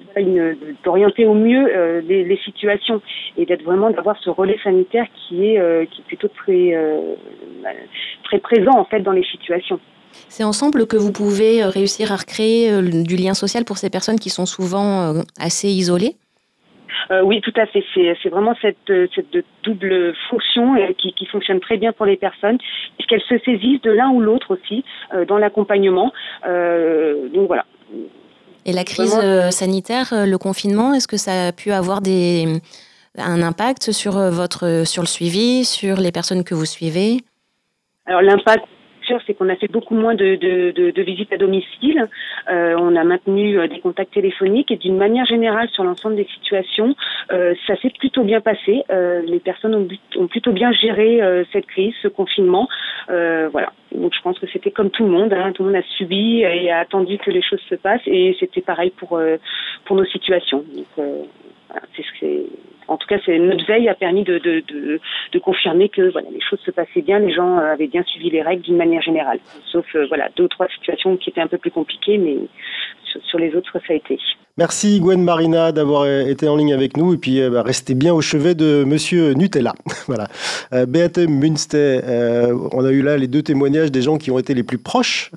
d'orienter 0.83 1.25
au 1.25 1.33
mieux 1.33 2.01
les, 2.07 2.23
les, 2.23 2.37
situations 2.37 3.01
et 3.37 3.45
d'être 3.45 3.63
vraiment 3.63 3.89
d'avoir 3.89 4.17
ce 4.19 4.29
relais 4.29 4.57
sanitaire 4.63 5.05
qui 5.15 5.47
est 5.47 5.89
qui 5.89 6.01
est 6.01 6.05
plutôt 6.05 6.27
très 6.27 6.77
très 8.23 8.39
présent 8.39 8.77
en 8.77 8.85
fait 8.85 8.99
dans 8.99 9.11
les 9.11 9.23
situations. 9.23 9.79
C'est 10.29 10.43
ensemble 10.43 10.85
que 10.87 10.97
vous 10.97 11.11
pouvez 11.11 11.63
euh, 11.63 11.69
réussir 11.69 12.11
à 12.11 12.17
recréer 12.17 12.71
euh, 12.71 12.81
du 12.81 13.15
lien 13.15 13.33
social 13.33 13.63
pour 13.63 13.77
ces 13.77 13.89
personnes 13.89 14.19
qui 14.19 14.29
sont 14.29 14.45
souvent 14.45 15.01
euh, 15.01 15.21
assez 15.39 15.69
isolées 15.69 16.15
oui, 17.23 17.39
tout 17.41 17.53
à 17.55 17.67
fait. 17.67 17.83
C'est 17.93 18.29
vraiment 18.29 18.55
cette, 18.63 18.91
double 19.63 20.15
fonction 20.27 20.73
qui, 20.97 21.25
fonctionne 21.27 21.59
très 21.59 21.77
bien 21.77 21.93
pour 21.93 22.07
les 22.07 22.17
personnes, 22.17 22.57
puisqu'elles 22.97 23.21
se 23.29 23.37
saisissent 23.45 23.81
de 23.81 23.91
l'un 23.91 24.09
ou 24.09 24.21
l'autre 24.21 24.57
aussi 24.57 24.83
dans 25.27 25.37
l'accompagnement. 25.37 26.11
donc 26.43 27.45
voilà. 27.45 27.63
Et 28.65 28.73
la 28.73 28.83
crise 28.83 29.19
sanitaire, 29.51 30.07
le 30.25 30.37
confinement, 30.37 30.95
est-ce 30.95 31.07
que 31.07 31.17
ça 31.17 31.49
a 31.49 31.51
pu 31.51 31.71
avoir 31.71 32.01
des, 32.01 32.59
un 33.19 33.43
impact 33.43 33.91
sur, 33.91 34.13
votre, 34.13 34.81
sur 34.87 35.03
le 35.03 35.07
suivi, 35.07 35.63
sur 35.63 35.97
les 35.97 36.11
personnes 36.11 36.43
que 36.43 36.55
vous 36.55 36.65
suivez? 36.65 37.19
Alors 38.07 38.23
l'impact 38.23 38.65
c'est 39.25 39.33
qu'on 39.33 39.49
a 39.49 39.55
fait 39.55 39.71
beaucoup 39.71 39.95
moins 39.95 40.15
de, 40.15 41.01
visites 41.01 41.31
à 41.33 41.37
domicile. 41.37 42.07
Euh, 42.49 42.75
on 42.79 42.95
a 42.95 43.03
maintenu 43.03 43.57
euh, 43.57 43.67
des 43.67 43.79
contacts 43.79 44.13
téléphoniques 44.13 44.71
et 44.71 44.77
d'une 44.77 44.97
manière 44.97 45.25
générale 45.25 45.69
sur 45.69 45.83
l'ensemble 45.83 46.15
des 46.15 46.27
situations, 46.33 46.95
euh, 47.31 47.53
ça 47.67 47.75
s'est 47.77 47.91
plutôt 47.99 48.23
bien 48.23 48.41
passé. 48.41 48.83
les 48.89 49.39
personnes 49.39 49.87
ont, 50.17 50.27
plutôt 50.27 50.51
bien 50.51 50.71
géré 50.71 51.21
cette 51.51 51.65
crise, 51.67 51.93
ce 52.01 52.07
confinement. 52.07 52.67
voilà. 53.07 53.71
Donc 53.91 54.13
je 54.13 54.21
pense 54.21 54.37
que 54.39 54.47
c'était 54.51 54.71
comme 54.71 54.89
tout 54.89 55.05
le 55.05 55.11
monde. 55.11 55.31
Hein. 55.33 55.51
Tout 55.53 55.63
le 55.63 55.69
monde 55.71 55.81
a 55.81 55.87
subi 55.97 56.41
et 56.41 56.71
a 56.71 56.79
attendu 56.79 57.17
que 57.17 57.31
les 57.31 57.41
choses 57.41 57.61
se 57.69 57.75
passent 57.75 58.07
et 58.07 58.35
c'était 58.39 58.61
pareil 58.61 58.91
pour 58.91 59.19
nos 59.19 60.05
situations. 60.05 60.63
Donc 60.75 61.27
en 62.87 62.97
tout 62.97 63.07
cas, 63.07 63.17
notre 63.27 63.65
veille 63.65 63.89
a 63.89 63.95
permis 63.95 64.23
de, 64.23 64.99
confirmer 65.39 65.89
que 65.89 66.11
voilà, 66.11 66.27
les 66.31 66.41
choses 66.41 66.59
se 66.61 66.71
passaient 66.71 67.01
bien, 67.01 67.19
les 67.19 67.33
gens 67.33 67.59
euh, 67.59 67.73
avaient 67.73 67.87
bien 67.87 68.03
suivi 68.03 68.29
les 68.29 68.41
règles 68.41 68.63
d'une 68.63 68.77
manière 68.77 69.01
générale. 69.01 69.39
Sauf 69.65 69.85
euh, 69.95 70.05
voilà, 70.07 70.29
deux 70.35 70.43
ou 70.43 70.47
trois 70.47 70.67
situations 70.69 71.17
qui 71.17 71.29
étaient 71.29 71.41
un 71.41 71.47
peu 71.47 71.57
plus 71.57 71.71
compliquées, 71.71 72.17
mais 72.17 72.37
sur 73.23 73.39
les 73.39 73.55
autres, 73.55 73.77
été. 73.89 74.17
Merci 74.57 75.01
Gwen 75.01 75.21
Marina 75.21 75.73
d'avoir 75.73 76.07
été 76.07 76.47
en 76.47 76.55
ligne 76.55 76.73
avec 76.73 76.95
nous 76.95 77.13
et 77.13 77.17
puis 77.17 77.41
euh, 77.41 77.49
bah, 77.49 77.61
restez 77.61 77.93
bien 77.93 78.13
au 78.13 78.21
chevet 78.21 78.55
de 78.55 78.85
Monsieur 78.85 79.33
Nutella. 79.33 79.73
voilà. 80.07 80.29
Euh, 80.71 80.85
Beate 80.85 81.17
Münster, 81.17 81.99
euh, 82.05 82.57
on 82.71 82.85
a 82.85 82.91
eu 82.91 83.01
là 83.01 83.17
les 83.17 83.27
deux 83.27 83.43
témoignages 83.43 83.91
des 83.91 84.01
gens 84.01 84.17
qui 84.17 84.31
ont 84.31 84.39
été 84.39 84.53
les 84.53 84.63
plus 84.63 84.77
proches 84.77 85.31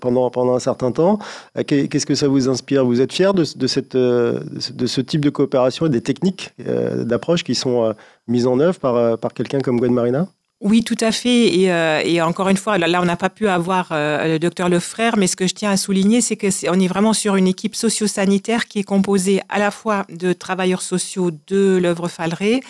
pendant, 0.00 0.30
pendant 0.30 0.54
un 0.54 0.60
certain 0.60 0.92
temps. 0.92 1.18
Qu'est-ce 1.66 2.06
que 2.06 2.14
ça 2.14 2.26
vous 2.26 2.48
inspire? 2.48 2.86
Vous 2.86 3.02
êtes 3.02 3.12
fier 3.12 3.34
de, 3.34 3.44
de, 3.56 3.66
cette, 3.66 3.96
de 3.96 4.86
ce 4.86 5.00
type 5.02 5.20
de 5.20 5.30
coopération 5.30 5.86
et 5.86 5.90
des 5.90 6.00
techniques 6.00 6.50
d'approche 6.58 7.44
qui 7.44 7.54
sont 7.54 7.94
mises 8.28 8.46
en 8.46 8.58
œuvre 8.60 8.78
par, 8.78 9.18
par 9.18 9.34
quelqu'un 9.34 9.60
comme 9.60 9.78
Gwen 9.78 9.92
Marina? 9.92 10.26
Oui, 10.64 10.82
tout 10.82 10.96
à 11.00 11.12
fait. 11.12 11.54
Et, 11.54 11.70
euh, 11.70 12.24
encore 12.24 12.48
une 12.48 12.56
fois, 12.56 12.78
là, 12.78 13.02
on 13.02 13.04
n'a 13.04 13.16
pas 13.16 13.28
pu 13.28 13.48
avoir 13.48 13.88
euh, 13.92 14.28
le 14.28 14.38
docteur 14.38 14.70
Lefrère, 14.70 15.18
mais 15.18 15.26
ce 15.26 15.36
que 15.36 15.46
je 15.46 15.52
tiens 15.52 15.70
à 15.70 15.76
souligner, 15.76 16.22
c'est 16.22 16.36
que 16.36 16.46
est, 16.46 16.70
on 16.70 16.80
est 16.80 16.86
vraiment 16.86 17.12
sur 17.12 17.36
une 17.36 17.46
équipe 17.46 17.76
socio-sanitaire 17.76 18.66
qui 18.66 18.78
est 18.78 18.84
composée 18.84 19.42
à 19.50 19.58
la 19.58 19.70
fois 19.70 20.06
de 20.08 20.32
travailleurs 20.32 20.80
sociaux 20.80 21.30
de 21.48 21.76
l'œuvre 21.76 22.08
Falleret 22.08 22.60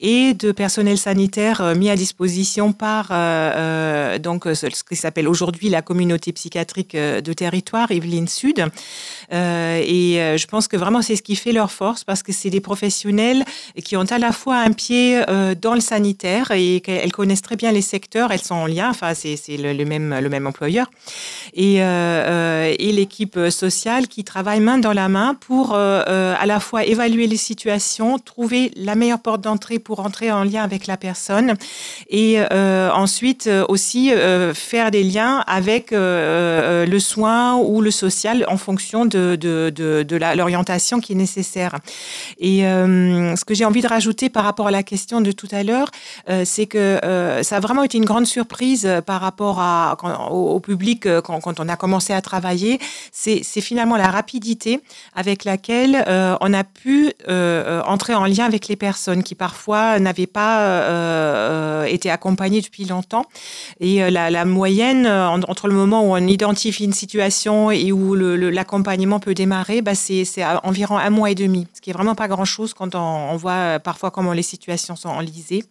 et 0.00 0.34
de 0.34 0.50
personnel 0.50 0.98
sanitaire 0.98 1.60
euh, 1.60 1.76
mis 1.76 1.90
à 1.90 1.94
disposition 1.94 2.72
par 2.72 3.10
donc 4.18 4.44
ce 4.46 4.66
qui 4.82 4.96
s'appelle 4.96 5.28
aujourd'hui 5.28 5.68
la 5.68 5.80
communauté 5.80 6.32
psychiatrique 6.32 6.96
de 6.96 7.32
territoire, 7.32 7.92
Yveline 7.92 8.26
Sud. 8.26 8.58
et 9.30 10.36
je 10.36 10.46
pense 10.46 10.66
que 10.66 10.76
vraiment 10.76 11.02
c'est 11.02 11.16
ce 11.16 11.22
qui 11.22 11.36
fait 11.36 11.52
leur 11.52 11.70
force 11.70 12.02
parce 12.02 12.22
que 12.22 12.32
c'est 12.32 12.50
des 12.50 12.60
professionnels 12.60 13.44
qui 13.84 13.96
ont 13.96 14.04
à 14.04 14.18
la 14.18 14.32
fois 14.32 14.56
un 14.56 14.72
pied 14.72 15.22
dans 15.60 15.74
le 15.74 15.80
sanitaire 15.80 16.50
et 16.50 16.80
qu'elles 16.80 17.12
connaissent 17.12 17.43
très 17.44 17.56
bien 17.56 17.70
les 17.70 17.82
secteurs, 17.82 18.32
elles 18.32 18.42
sont 18.42 18.56
en 18.56 18.66
lien, 18.66 18.90
enfin 18.90 19.12
c'est 19.14 19.38
le, 19.56 19.84
même, 19.84 20.18
le 20.18 20.28
même 20.28 20.46
employeur, 20.48 20.90
et, 21.52 21.80
euh, 21.80 21.84
euh, 21.84 22.74
et 22.78 22.90
l'équipe 22.90 23.38
sociale 23.50 24.08
qui 24.08 24.24
travaille 24.24 24.60
main 24.60 24.78
dans 24.78 24.92
la 24.92 25.08
main 25.08 25.36
pour 25.38 25.74
euh, 25.74 26.34
à 26.40 26.46
la 26.46 26.58
fois 26.58 26.84
évaluer 26.84 27.26
les 27.28 27.36
situations, 27.36 28.18
trouver 28.18 28.72
la 28.76 28.94
meilleure 28.96 29.20
porte 29.20 29.42
d'entrée 29.42 29.78
pour 29.78 30.00
entrer 30.00 30.32
en 30.32 30.42
lien 30.42 30.62
avec 30.64 30.86
la 30.86 30.96
personne, 30.96 31.54
et 32.08 32.40
ensuite 33.04 33.48
aussi 33.68 34.10
faire 34.54 34.90
des 34.90 35.04
liens 35.04 35.44
avec 35.46 35.90
le 35.92 36.98
soin 36.98 37.56
ou 37.56 37.80
le 37.82 37.90
social 37.90 38.44
en 38.48 38.56
fonction 38.56 39.04
de, 39.04 39.36
de, 39.36 39.70
de, 39.74 40.02
de 40.02 40.16
l'orientation 40.16 41.00
qui 41.00 41.12
est 41.12 41.16
nécessaire. 41.16 41.76
Et 42.38 42.60
ce 42.60 43.44
que 43.44 43.54
j'ai 43.54 43.66
envie 43.66 43.82
de 43.82 43.88
rajouter 43.88 44.30
par 44.30 44.44
rapport 44.44 44.68
à 44.68 44.70
la 44.70 44.82
question 44.82 45.20
de 45.20 45.32
tout 45.32 45.48
à 45.52 45.62
l'heure, 45.62 45.90
c'est 46.44 46.66
que 46.66 47.33
ça 47.42 47.56
a 47.56 47.60
vraiment 47.60 47.82
été 47.82 47.98
une 47.98 48.04
grande 48.04 48.26
surprise 48.26 48.86
euh, 48.86 49.00
par 49.00 49.20
rapport 49.20 49.60
au, 50.30 50.60
public 50.60 51.06
euh, 51.06 51.20
quand, 51.20 51.60
on 51.60 51.68
a 51.68 51.76
commencé 51.76 52.12
à 52.12 52.20
travailler. 52.20 52.78
C'est 53.12 53.42
finalement 53.60 53.96
la 53.96 54.08
rapidité 54.08 54.80
avec 55.14 55.44
laquelle 55.44 56.04
on 56.40 56.52
a 56.52 56.64
pu 56.64 57.12
entrer 57.26 58.14
en 58.14 58.24
lien 58.24 58.44
avec 58.44 58.68
les 58.68 58.76
personnes 58.76 59.22
qui 59.22 59.34
parfois 59.34 59.98
n'avaient 59.98 60.26
pas 60.26 61.86
été 61.86 62.10
accompagnées 62.10 62.60
depuis 62.60 62.84
longtemps. 62.84 63.24
Et 63.80 64.10
la, 64.10 64.44
moyenne 64.44 65.06
entre 65.06 65.68
le 65.68 65.74
moment 65.74 66.02
où 66.02 66.14
on 66.14 66.26
identifie 66.26 66.84
une 66.84 66.92
situation 66.92 67.70
et 67.70 67.92
où 67.92 68.14
l'accompagnement 68.14 69.20
peut 69.20 69.34
démarrer, 69.34 69.82
bah 69.82 69.94
c'est 69.94 70.24
environ 70.62 70.98
un 70.98 71.10
mois 71.10 71.30
et 71.30 71.34
demi, 71.34 71.66
ce 71.74 71.80
qui 71.80 71.90
est 71.90 71.94
vraiment 71.94 72.14
pas 72.14 72.28
grand-chose 72.28 72.74
quand 72.74 72.94
on 72.94 73.36
voit 73.36 73.78
parfois 73.78 74.10
comment 74.10 74.32
les 74.32 74.42
situations 74.42 74.96
sont 74.96 75.08
enlisées. 75.08 75.64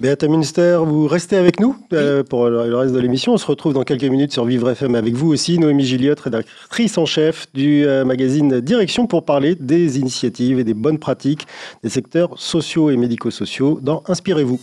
Béata 0.00 0.28
Münster, 0.28 0.78
vous 0.82 1.06
restez 1.06 1.36
avec 1.36 1.60
nous 1.60 1.76
euh, 1.92 2.22
pour 2.24 2.48
le 2.48 2.74
reste 2.74 2.94
de 2.94 2.98
l'émission. 2.98 3.34
On 3.34 3.36
se 3.36 3.44
retrouve 3.44 3.74
dans 3.74 3.82
quelques 3.82 4.04
minutes 4.04 4.32
sur 4.32 4.46
Vivre 4.46 4.70
FM 4.70 4.94
avec 4.94 5.12
vous 5.12 5.28
aussi, 5.30 5.58
Noémie 5.58 5.84
Gilliotte, 5.84 6.20
rédactrice 6.20 6.96
en 6.96 7.04
chef 7.04 7.48
du 7.52 7.84
euh, 7.84 8.06
magazine 8.06 8.62
Direction, 8.62 9.06
pour 9.06 9.26
parler 9.26 9.56
des 9.56 9.98
initiatives 9.98 10.58
et 10.58 10.64
des 10.64 10.72
bonnes 10.72 10.98
pratiques 10.98 11.46
des 11.82 11.90
secteurs 11.90 12.40
sociaux 12.40 12.90
et 12.90 12.96
médico-sociaux 12.96 13.78
dans 13.82 14.02
Inspirez-vous. 14.08 14.58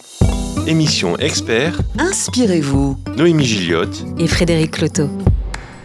Émission 0.65 1.15
expert. 1.19 1.79
Inspirez-vous. 1.99 2.97
Noémie 3.15 3.45
Gilliotte 3.45 4.05
et 4.17 4.25
Frédéric 4.25 4.71
Cloteau. 4.71 5.07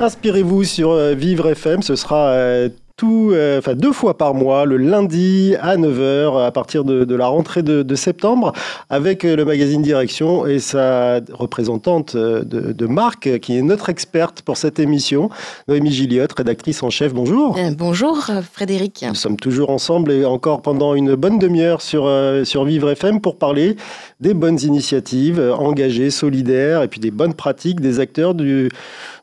Inspirez-vous 0.01 0.65
sur 0.65 0.93
euh, 0.93 1.13
Vivre 1.13 1.51
FM, 1.51 1.83
ce 1.83 1.95
sera 1.95 2.69
euh, 3.05 3.59
enfin 3.59 3.75
deux 3.75 3.93
fois 3.93 4.17
par 4.17 4.35
mois, 4.35 4.65
le 4.65 4.77
lundi 4.77 5.55
à 5.61 5.77
9h, 5.77 6.45
à 6.45 6.51
partir 6.51 6.85
de, 6.85 7.15
la 7.15 7.27
rentrée 7.27 7.63
de, 7.63 7.95
septembre, 7.95 8.53
avec 8.91 9.25
euh, 9.25 9.37
le 9.37 9.45
magazine 9.45 9.83
Direction 9.83 10.47
et 10.47 10.59
sa 10.59 11.21
représentante 11.33 12.15
euh, 12.15 12.43
de, 12.43 12.73
de, 12.73 12.87
Marc, 12.87 13.39
qui 13.41 13.57
est 13.57 13.63
notre 13.63 13.89
experte 13.89 14.43
pour 14.43 14.57
cette 14.57 14.79
émission, 14.79 15.31
Noémie 15.69 15.93
Gilliotte, 15.93 16.33
rédactrice 16.33 16.83
en 16.83 16.91
chef. 16.91 17.13
Bonjour. 17.13 17.57
bonjour 17.77 18.31
Frédéric. 18.53 19.05
Nous 19.09 19.15
sommes 19.15 19.37
toujours 19.37 19.71
ensemble 19.71 20.13
et 20.13 20.25
encore 20.25 20.63
pendant 20.63 20.95
une 20.95 21.15
bonne 21.15 21.39
demi-heure 21.39 21.83
sur, 21.83 22.11
sur 22.45 22.65
Vivre 22.65 22.91
FM 22.91 23.21
pour 23.21 23.37
parler 23.37 23.77
des 24.21 24.35
bonnes 24.35 24.61
initiatives 24.61 25.41
engagées, 25.59 26.11
solidaires 26.11 26.83
et 26.83 26.89
puis 26.89 27.01
des 27.01 27.11
bonnes 27.11 27.35
pratiques 27.35 27.81
des 27.81 28.01
acteurs 28.01 28.35
du, 28.35 28.71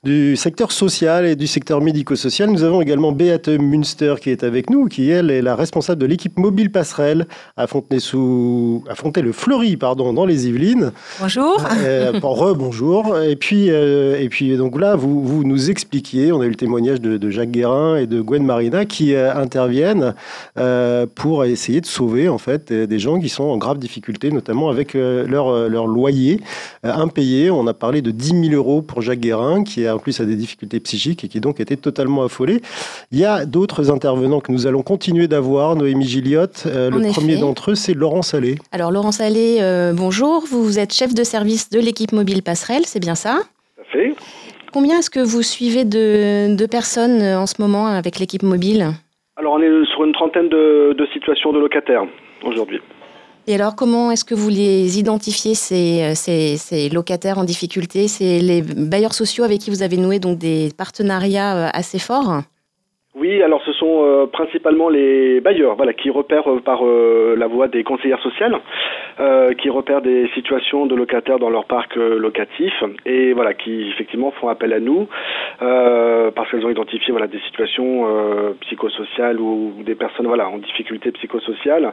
du 0.03 0.37
secteur 0.37 0.71
social 0.71 1.25
et 1.25 1.35
du 1.35 1.45
secteur 1.45 1.81
médico-social. 1.81 2.49
Nous 2.49 2.63
avons 2.63 2.81
également 2.81 3.11
Béate 3.11 3.49
Münster 3.49 4.15
qui 4.21 4.29
est 4.29 4.43
avec 4.43 4.69
nous, 4.69 4.87
qui 4.87 5.09
elle 5.09 5.29
est 5.29 5.41
la 5.41 5.55
responsable 5.55 6.01
de 6.01 6.05
l'équipe 6.05 6.39
mobile 6.39 6.71
passerelle 6.71 7.27
à 7.57 7.67
Fontenay-sous, 7.67 8.83
à 8.89 8.95
Fontenay-le-Fleury, 8.95 9.75
pardon, 9.75 10.13
dans 10.13 10.25
les 10.25 10.47
Yvelines. 10.47 10.93
Bonjour. 11.19 11.61
Euh, 11.83 12.13
bonjour. 12.21 13.19
Et 13.19 13.35
puis, 13.35 13.69
euh, 13.69 14.19
et 14.19 14.29
puis 14.29 14.55
donc 14.55 14.79
là, 14.79 14.95
vous, 14.95 15.21
vous 15.21 15.43
nous 15.43 15.69
expliquiez, 15.69 16.31
on 16.31 16.39
a 16.39 16.45
eu 16.45 16.49
le 16.49 16.55
témoignage 16.55 17.01
de, 17.01 17.29
Jacques 17.29 17.51
Guérin 17.51 17.97
et 17.97 18.07
de 18.07 18.21
Gwen 18.21 18.43
Marina 18.43 18.85
qui 18.85 19.13
euh, 19.13 19.35
interviennent 19.35 20.15
pour 21.15 21.45
essayer 21.45 21.81
de 21.81 21.85
sauver 21.85 22.29
en 22.29 22.37
fait 22.37 22.71
des 22.71 22.99
gens 22.99 23.19
qui 23.19 23.29
sont 23.29 23.43
en 23.43 23.57
grave 23.57 23.77
difficulté, 23.77 24.31
notamment 24.31 24.69
avec 24.69 24.93
leur, 24.93 25.69
leur 25.69 25.87
loyer 25.87 26.41
impayé. 26.83 27.51
On 27.51 27.67
a 27.67 27.73
parlé 27.73 28.01
de 28.01 28.11
10 28.11 28.49
000 28.49 28.53
euros 28.53 28.81
pour 28.81 29.01
Jacques 29.01 29.19
Guérin, 29.19 29.63
qui 29.63 29.85
en 29.95 29.99
plus 29.99 30.19
a 30.19 30.25
des 30.25 30.35
difficultés 30.35 30.79
psychiques 30.79 31.23
et 31.23 31.27
qui 31.27 31.39
donc 31.39 31.59
était 31.59 31.75
totalement 31.75 32.23
affolé. 32.23 32.61
Il 33.11 33.19
y 33.19 33.25
a 33.25 33.45
d'autres 33.45 33.91
intervenants 33.91 34.39
que 34.39 34.51
nous 34.51 34.67
allons 34.67 34.81
continuer 34.81 35.27
d'avoir. 35.27 35.75
Noémie 35.75 36.07
Gilliotte, 36.07 36.65
le 36.65 37.11
premier 37.11 37.37
d'entre 37.37 37.71
eux, 37.71 37.75
c'est 37.75 37.93
Laurent 37.93 38.21
Salé. 38.21 38.57
Alors 38.71 38.91
Laurent 38.91 39.11
Salé, 39.11 39.59
bonjour. 39.95 40.43
Vous 40.49 40.79
êtes 40.79 40.93
chef 40.93 41.13
de 41.13 41.23
service 41.23 41.69
de 41.69 41.79
l'équipe 41.79 42.11
mobile 42.11 42.43
Passerelle, 42.43 42.85
c'est 42.85 42.99
bien 42.99 43.15
ça? 43.15 43.39
Tout 43.77 43.83
fait. 43.91 44.13
Combien 44.71 44.99
est-ce 44.99 45.09
que 45.09 45.19
vous 45.19 45.41
suivez 45.41 45.83
de, 45.83 46.65
personnes 46.67 47.21
euh, 47.21 47.39
en 47.39 47.47
ce 47.47 47.61
moment 47.61 47.87
avec 47.87 48.19
l'équipe 48.19 48.43
mobile? 48.43 48.87
Alors 49.35 49.53
on 49.53 49.61
est 49.61 49.85
sur 49.85 50.03
une 50.03 50.13
trentaine 50.13 50.49
de, 50.49 51.07
situations 51.13 51.51
de 51.53 51.59
locataires 51.59 52.05
aujourd'hui. 52.43 52.79
Et 53.49 53.55
alors 53.55 53.75
comment 53.75 54.11
est-ce 54.11 54.25
que 54.25 54.35
vous 54.35 54.49
les 54.49 54.99
identifiez, 54.99 55.55
ces, 55.55 56.13
euh, 56.27 56.89
locataires 56.89 57.39
en 57.39 57.43
difficulté 57.43 58.07
C'est 58.07 58.37
les 58.41 58.61
bailleurs 58.61 59.15
sociaux 59.15 59.43
avec 59.43 59.59
qui 59.59 59.71
vous 59.71 59.81
avez 59.81 59.97
noué 59.97 60.19
donc 60.19 60.37
des 60.37 60.71
partenariats 60.77 61.57
euh, 61.57 61.69
assez 61.73 61.97
forts? 61.97 62.43
Oui, 63.19 63.43
alors 63.43 63.61
ce 63.65 63.73
sont 63.73 64.03
euh, 64.03 64.27
principalement 64.27 64.87
les 64.87 65.41
bailleurs, 65.41 65.75
voilà, 65.75 65.91
qui 65.91 66.09
repèrent 66.09 66.49
euh, 66.49 66.61
par 66.61 66.85
euh, 66.85 67.35
la 67.37 67.47
voie 67.47 67.67
des 67.67 67.83
conseillères 67.83 68.21
sociales, 68.21 68.57
qui 69.57 69.69
repèrent 69.69 70.01
des 70.01 70.29
situations 70.33 70.85
de 70.85 70.95
locataires 70.95 71.39
dans 71.39 71.49
leur 71.49 71.65
parc 71.65 71.97
locatif 71.97 72.73
et 73.05 73.33
voilà, 73.33 73.53
qui 73.53 73.89
effectivement 73.89 74.31
font 74.31 74.47
appel 74.47 74.71
à 74.71 74.79
nous 74.79 75.07
parce 75.59 76.49
qu'elles 76.49 76.65
ont 76.65 76.69
identifié 76.69 77.11
voilà 77.11 77.27
des 77.27 77.39
situations 77.39 78.07
psychosociales 78.61 79.41
ou, 79.41 79.73
des 79.85 79.95
personnes 79.95 80.27
voilà 80.27 80.47
en 80.47 80.57
difficulté 80.57 81.11
psychosociale 81.11 81.91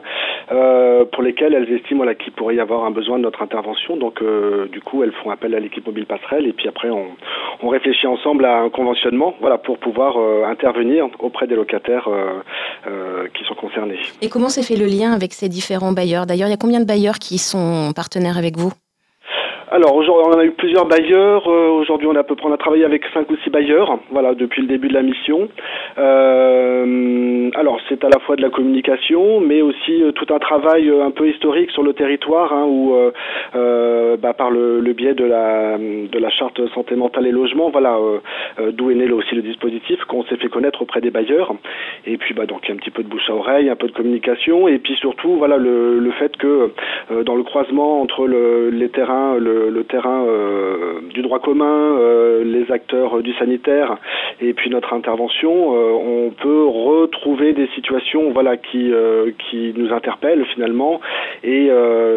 pour 1.11 1.21
lesquelles 1.21 1.53
elles 1.53 1.69
estiment 1.73 1.97
voilà 1.97 2.15
qu'il 2.15 2.31
pourrait 2.31 2.55
y 2.55 2.61
avoir 2.61 2.85
un 2.85 2.91
besoin 2.91 3.17
de 3.17 3.23
notre 3.23 3.41
intervention. 3.41 3.97
Donc 3.97 4.23
du 4.71 4.79
coup, 4.79 5.03
elles 5.03 5.13
font 5.21 5.29
appel 5.29 5.53
à 5.53 5.59
l'équipe 5.59 5.85
mobile 5.85 6.05
passerelle 6.05 6.47
et 6.47 6.53
puis 6.53 6.69
après 6.69 6.89
on, 6.89 7.07
on 7.61 7.67
réfléchit 7.67 8.07
ensemble 8.07 8.45
à 8.45 8.59
un 8.59 8.69
conventionnement, 8.69 9.35
voilà, 9.41 9.57
pour 9.57 9.79
pouvoir 9.79 10.17
intervenir 10.47 11.09
auprès 11.19 11.47
des 11.47 11.55
locataires 11.55 12.07
euh, 12.07 12.41
euh, 12.87 13.27
qui 13.33 13.43
sont 13.45 13.55
concernés. 13.55 13.99
Et 14.21 14.29
comment 14.29 14.49
s'est 14.49 14.63
fait 14.63 14.75
le 14.75 14.85
lien 14.85 15.11
avec 15.13 15.33
ces 15.33 15.49
différents 15.49 15.91
bailleurs? 15.91 16.25
D'ailleurs, 16.25 16.47
il 16.47 16.51
y 16.51 16.53
a 16.53 16.57
combien 16.57 16.79
de 16.79 16.85
bailleurs 16.85 17.19
qui 17.19 17.37
sont 17.37 17.91
partenaires 17.95 18.37
avec 18.37 18.57
vous? 18.57 18.71
Alors 19.69 19.95
aujourd'hui, 19.95 20.33
on 20.33 20.39
a 20.39 20.45
eu 20.45 20.51
plusieurs 20.51 20.85
bailleurs. 20.85 21.45
Euh, 21.47 21.69
aujourd'hui, 21.71 22.07
on 22.07 22.15
a 22.15 22.19
à 22.19 22.23
peu 22.23 22.35
près 22.35 22.47
on 22.47 22.53
a 22.53 22.57
travaillé 22.57 22.85
avec 22.85 23.03
cinq 23.13 23.29
ou 23.29 23.35
six 23.43 23.49
bailleurs. 23.49 23.99
Voilà, 24.11 24.33
depuis 24.33 24.61
le 24.61 24.67
début 24.69 24.87
de 24.87 24.93
la 24.93 25.01
mission. 25.01 25.49
Euh, 25.97 27.49
alors 27.53 27.77
c'est 27.89 28.01
à 28.05 28.09
la 28.09 28.19
fois 28.19 28.37
de 28.37 28.41
la 28.41 28.49
communication, 28.49 29.41
mais 29.41 29.61
aussi 29.61 30.03
euh, 30.03 30.13
tout 30.13 30.33
un 30.33 30.39
travail 30.39 30.89
un 30.89 31.11
peu 31.11 31.27
historique 31.27 31.71
sur 31.71 31.83
le 31.83 31.91
territoire, 31.91 32.53
hein, 32.53 32.65
où 32.65 32.95
bah, 33.53 34.33
par 34.33 34.51
le, 34.51 34.79
biais 34.93 35.13
de 35.13 35.25
la 35.25 35.77
de 35.77 36.17
la 36.17 36.29
charte 36.29 36.65
santé 36.73 36.95
mentale 36.95 37.27
et 37.27 37.31
logement, 37.31 37.69
voilà, 37.69 37.97
d'où 38.71 38.89
est 38.89 38.95
né 38.95 39.11
aussi 39.11 39.35
le 39.35 39.41
dispositif 39.41 40.01
qu'on 40.05 40.23
s'est 40.25 40.37
fait 40.37 40.47
connaître 40.47 40.81
auprès 40.81 41.01
des 41.01 41.11
bailleurs. 41.11 41.53
Et 42.05 42.17
puis 42.17 42.33
bah 42.33 42.45
donc 42.45 42.69
un 42.69 42.77
petit 42.77 42.89
peu 42.89 43.03
de 43.03 43.09
bouche 43.09 43.29
à 43.29 43.35
oreille, 43.35 43.69
un 43.69 43.75
peu 43.75 43.87
de 43.87 43.93
communication, 43.93 44.67
et 44.69 44.79
puis 44.79 44.95
surtout 44.95 45.35
voilà 45.35 45.57
le, 45.57 45.99
le 45.99 46.11
fait 46.11 46.35
que 46.37 46.71
dans 47.23 47.35
le 47.35 47.43
croisement 47.43 48.01
entre 48.01 48.27
le, 48.27 48.69
les 48.69 48.89
terrains, 48.89 49.35
le 49.37 49.56
le, 49.69 49.83
terrain 49.83 50.25
euh, 50.25 51.01
du 51.13 51.21
droit 51.21 51.39
commun, 51.39 51.97
euh, 51.99 52.43
les 52.43 52.71
acteurs 52.71 53.21
du 53.21 53.33
sanitaire 53.33 53.97
et 54.41 54.53
puis 54.53 54.69
notre 54.69 54.93
intervention, 54.93 55.75
euh, 55.75 55.91
on 55.91 56.31
peut 56.31 56.65
retrouver 56.65 57.53
des 57.53 57.67
situations 57.75 58.31
voilà 58.31 58.57
qui 58.57 58.91
qui 59.49 59.73
nous 59.75 59.91
interpellent 59.93 60.45
finalement 60.53 60.99
et 61.43 61.69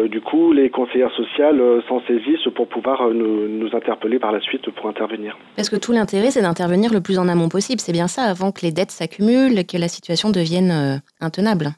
du 0.09 0.21
coup 0.21 0.53
les 0.53 0.69
conseillères 0.69 1.11
sociales 1.11 1.61
s'en 1.87 2.01
saisissent 2.01 2.49
pour 2.55 2.67
pouvoir 2.67 3.09
nous, 3.09 3.47
nous 3.47 3.75
interpeller 3.75 4.19
par 4.19 4.31
la 4.31 4.39
suite 4.39 4.69
pour 4.71 4.87
intervenir. 4.87 5.37
Parce 5.55 5.69
que 5.69 5.75
tout 5.75 5.91
l'intérêt 5.91 6.31
c'est 6.31 6.41
d'intervenir 6.41 6.93
le 6.93 7.01
plus 7.01 7.19
en 7.19 7.27
amont 7.27 7.49
possible, 7.49 7.79
c'est 7.79 7.91
bien 7.91 8.07
ça, 8.07 8.23
avant 8.23 8.51
que 8.51 8.61
les 8.61 8.71
dettes 8.71 8.91
s'accumulent, 8.91 9.65
que 9.65 9.77
la 9.77 9.87
situation 9.87 10.29
devienne 10.29 11.01
intenable. 11.19 11.71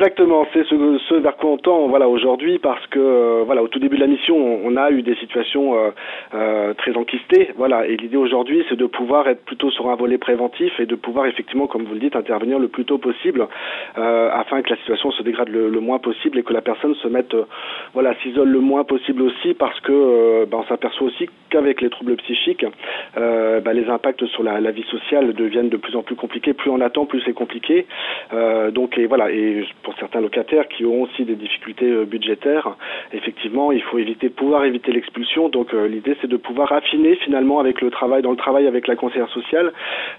Exactement, 0.00 0.46
c'est 0.54 0.64
ce, 0.64 1.14
vers 1.16 1.36
quoi 1.36 1.50
on 1.50 1.58
tend 1.58 1.88
voilà, 1.88 2.08
aujourd'hui 2.08 2.58
parce 2.58 2.86
que 2.86 2.98
euh, 2.98 3.42
voilà, 3.44 3.62
au 3.62 3.68
tout 3.68 3.78
début 3.78 3.96
de 3.96 4.00
la 4.00 4.06
mission, 4.06 4.34
on, 4.34 4.74
a 4.78 4.90
eu 4.90 5.02
des 5.02 5.14
situations 5.16 5.74
euh, 5.74 5.90
euh, 6.32 6.72
très 6.72 6.96
enquistées. 6.96 7.50
Voilà, 7.58 7.86
et 7.86 7.98
l'idée 7.98 8.16
aujourd'hui, 8.16 8.64
c'est 8.70 8.76
de 8.76 8.86
pouvoir 8.86 9.28
être 9.28 9.44
plutôt 9.44 9.70
sur 9.70 9.90
un 9.90 9.96
volet 9.96 10.16
préventif 10.16 10.72
et 10.80 10.86
de 10.86 10.94
pouvoir 10.94 11.26
effectivement, 11.26 11.66
comme 11.66 11.84
vous 11.84 11.92
le 11.92 12.00
dites, 12.00 12.16
intervenir 12.16 12.58
le 12.58 12.68
plus 12.68 12.86
tôt 12.86 12.96
possible 12.96 13.46
afin 13.94 14.62
que 14.62 14.70
la 14.70 14.76
situation 14.76 15.10
se 15.10 15.22
dégrade 15.22 15.50
le, 15.50 15.68
moins 15.80 15.98
possible 15.98 16.38
et 16.38 16.42
que 16.44 16.54
la 16.54 16.62
personne 16.62 16.94
se 16.94 17.08
mette, 17.08 17.36
voilà, 17.92 18.14
s'isole 18.22 18.48
le 18.48 18.60
moins 18.60 18.84
possible 18.84 19.20
aussi 19.20 19.52
parce 19.52 19.78
que 19.80 20.46
ben, 20.46 20.60
on 20.60 20.64
s'aperçoit 20.64 21.08
aussi 21.08 21.28
qu'avec 21.50 21.82
les 21.82 21.90
troubles 21.90 22.16
psychiques, 22.16 22.64
ben, 23.16 23.72
les 23.74 23.86
impacts 23.90 24.24
sur 24.26 24.42
la, 24.42 24.70
vie 24.70 24.84
sociale 24.84 25.34
deviennent 25.34 25.68
de 25.68 25.76
plus 25.76 25.94
en 25.94 26.02
plus 26.02 26.16
compliqués. 26.16 26.54
Plus 26.54 26.70
on 26.70 26.80
attend, 26.80 27.04
plus 27.04 27.20
c'est 27.26 27.34
compliqué. 27.34 27.86
donc 28.72 28.96
et 28.96 29.04
voilà 29.04 29.28
certains 29.98 30.20
locataires 30.20 30.68
qui 30.68 30.84
ont 30.84 31.02
aussi 31.02 31.24
des 31.24 31.34
difficultés 31.34 31.90
euh, 31.90 32.04
budgétaires, 32.04 32.76
effectivement, 33.12 33.72
il 33.72 33.82
faut 33.82 33.98
éviter, 33.98 34.28
pouvoir 34.28 34.64
éviter 34.64 34.92
l'expulsion. 34.92 35.48
Donc 35.48 35.74
euh, 35.74 35.88
l'idée, 35.88 36.16
c'est 36.20 36.28
de 36.28 36.36
pouvoir 36.36 36.72
affiner 36.72 37.16
finalement 37.16 37.60
avec 37.60 37.80
le 37.80 37.90
travail, 37.90 38.22
dans 38.22 38.30
le 38.30 38.36
travail 38.36 38.66
avec 38.66 38.86
la 38.86 38.96
conseillère 38.96 39.30
sociale, 39.30 39.72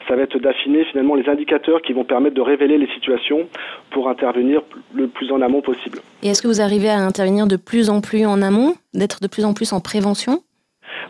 ça 0.08 0.16
va 0.16 0.24
être 0.24 0.40
d'affiner 0.40 0.84
finalement 0.86 1.16
les 1.16 1.28
indicateurs 1.30 1.82
qui 1.82 1.94
vont 1.94 2.04
permettre 2.04 2.36
de 2.36 2.42
révéler 2.42 2.78
les 2.78 2.88
situations 2.88 3.48
pour 3.92 4.10
intervenir 4.10 4.62
le 4.94 5.08
plus 5.08 5.32
en 5.32 5.42
amont 5.42 5.62
possible. 5.62 6.00
Et 6.24 6.30
est-ce 6.30 6.42
que 6.42 6.48
vous 6.48 6.62
arrivez 6.62 6.90
à 6.90 6.98
intervenir 6.98 7.48
de 7.48 7.58
plus 7.58 7.90
en 7.90 8.02
plus 8.02 8.26
en 8.26 8.42
amont, 8.42 8.74
d'être 8.94 9.22
de 9.22 9.28
plus 9.28 9.46
en 9.46 9.54
plus 9.54 9.74
en 9.74 9.80
prévention? 9.80 10.40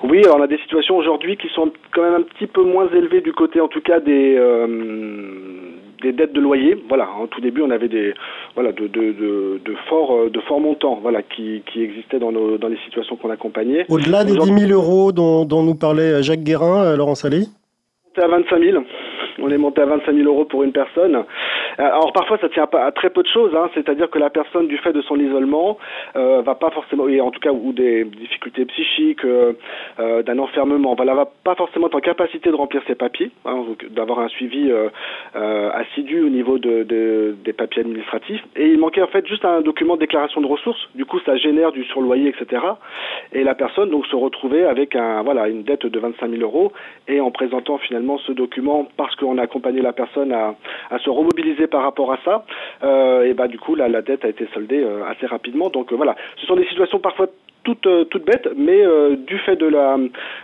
Oui, 0.03 0.19
alors 0.23 0.37
on 0.39 0.41
a 0.41 0.47
des 0.47 0.57
situations 0.57 0.97
aujourd'hui 0.97 1.37
qui 1.37 1.47
sont 1.49 1.71
quand 1.93 2.01
même 2.01 2.15
un 2.15 2.23
petit 2.23 2.47
peu 2.47 2.63
moins 2.63 2.89
élevées 2.89 3.21
du 3.21 3.33
côté, 3.33 3.61
en 3.61 3.67
tout 3.67 3.81
cas, 3.81 3.99
des, 3.99 4.35
euh, 4.37 4.65
des 6.01 6.11
dettes 6.11 6.33
de 6.33 6.41
loyer. 6.41 6.77
Voilà, 6.87 7.07
en 7.09 7.27
tout 7.27 7.41
début, 7.41 7.61
on 7.61 7.69
avait 7.71 7.87
des 7.87 8.13
voilà 8.55 8.71
de, 8.71 8.87
de, 8.87 9.11
de, 9.13 9.61
de 9.63 9.75
forts 9.87 10.13
euh, 10.13 10.29
de 10.29 10.39
forts 10.41 10.59
montants 10.59 10.99
voilà 11.01 11.21
qui, 11.21 11.63
qui 11.71 11.81
existaient 11.83 12.19
dans 12.19 12.31
nos 12.31 12.57
dans 12.57 12.67
les 12.67 12.77
situations 12.85 13.15
qu'on 13.15 13.29
accompagnait. 13.29 13.85
Au-delà 13.89 14.23
des 14.23 14.35
10 14.35 14.67
000 14.67 14.71
euros 14.71 15.11
dont, 15.11 15.45
dont 15.45 15.63
nous 15.63 15.75
parlait 15.75 16.21
Jacques 16.23 16.43
Guérin, 16.43 16.83
euh, 16.83 16.97
Laurent 16.97 17.15
Salé? 17.15 17.45
à 18.17 18.27
25 18.27 18.59
000. 18.61 18.83
On 19.41 19.49
est 19.49 19.57
monté 19.57 19.81
à 19.81 19.85
25 19.85 20.13
000 20.13 20.27
euros 20.27 20.45
pour 20.45 20.63
une 20.63 20.71
personne. 20.71 21.15
Euh, 21.15 21.23
alors 21.83 22.13
parfois 22.13 22.37
ça 22.39 22.49
tient 22.49 22.67
à 22.71 22.91
très 22.91 23.09
peu 23.09 23.23
de 23.23 23.27
choses, 23.27 23.55
hein, 23.55 23.69
c'est-à-dire 23.73 24.09
que 24.09 24.19
la 24.19 24.29
personne 24.29 24.67
du 24.67 24.77
fait 24.77 24.93
de 24.93 25.01
son 25.01 25.15
isolement 25.17 25.77
euh, 26.15 26.41
va 26.41 26.55
pas 26.55 26.69
forcément, 26.71 27.03
en 27.03 27.31
tout 27.31 27.39
cas 27.39 27.51
ou 27.51 27.73
des 27.73 28.05
difficultés 28.05 28.65
psychiques, 28.65 29.25
euh, 29.25 29.53
euh 29.99 30.23
d'un 30.23 30.39
enfermement, 30.39 30.93
voilà, 30.95 31.15
va 31.15 31.29
pas 31.43 31.55
forcément 31.55 31.87
être 31.87 31.95
en 31.95 31.99
capacité 31.99 32.49
de 32.49 32.55
remplir 32.55 32.81
ses 32.87 32.95
papiers, 32.95 33.31
hein, 33.45 33.63
d'avoir 33.89 34.19
un 34.19 34.27
suivi 34.29 34.69
euh, 34.71 34.89
euh, 35.35 35.71
assidu 35.73 36.21
au 36.21 36.29
niveau 36.29 36.57
de, 36.57 36.83
de, 36.83 37.35
des 37.43 37.53
papiers 37.53 37.81
administratifs. 37.81 38.43
Et 38.55 38.67
il 38.67 38.79
manquait 38.79 39.01
en 39.01 39.07
fait 39.07 39.25
juste 39.27 39.45
un 39.45 39.61
document 39.61 39.95
de 39.95 40.01
déclaration 40.01 40.41
de 40.41 40.47
ressources. 40.47 40.81
Du 40.95 41.05
coup 41.05 41.19
ça 41.25 41.35
génère 41.37 41.71
du 41.71 41.83
surloyer, 41.85 42.29
etc. 42.29 42.61
Et 43.33 43.43
la 43.43 43.55
personne 43.55 43.89
donc 43.89 44.05
se 44.07 44.15
retrouvait 44.15 44.65
avec 44.65 44.95
une 44.95 45.63
dette 45.63 45.85
de 45.85 45.99
25 45.99 46.29
000 46.29 46.41
euros 46.41 46.71
et 47.07 47.19
en 47.19 47.31
présentant 47.31 47.77
finalement 47.77 48.17
ce 48.19 48.31
document 48.31 48.87
parce 48.97 49.15
qu'on 49.31 49.37
a 49.37 49.43
accompagné 49.43 49.81
la 49.81 49.93
personne 49.93 50.33
à, 50.33 50.55
se 50.99 51.09
remobiliser 51.09 51.67
par 51.67 51.83
rapport 51.83 52.11
à 52.11 52.17
ça, 52.25 52.43
euh, 52.83 53.23
et 53.23 53.33
bah 53.33 53.47
du 53.47 53.57
coup 53.57 53.75
la, 53.75 53.87
la 53.87 54.01
dette 54.01 54.25
a 54.25 54.27
été 54.27 54.47
soldée 54.53 54.83
euh, 54.83 55.05
assez 55.05 55.25
rapidement. 55.25 55.69
Donc 55.69 55.91
euh, 55.91 55.95
voilà, 55.95 56.15
ce 56.37 56.45
sont 56.45 56.55
des 56.55 56.67
situations 56.67 56.99
parfois 56.99 57.27
toutes 57.63 57.87
toutes 58.09 58.25
bêtes, 58.25 58.47
mais 58.57 58.83
du 59.27 59.37
fait 59.39 59.55
de 59.55 59.65
la 59.65 59.97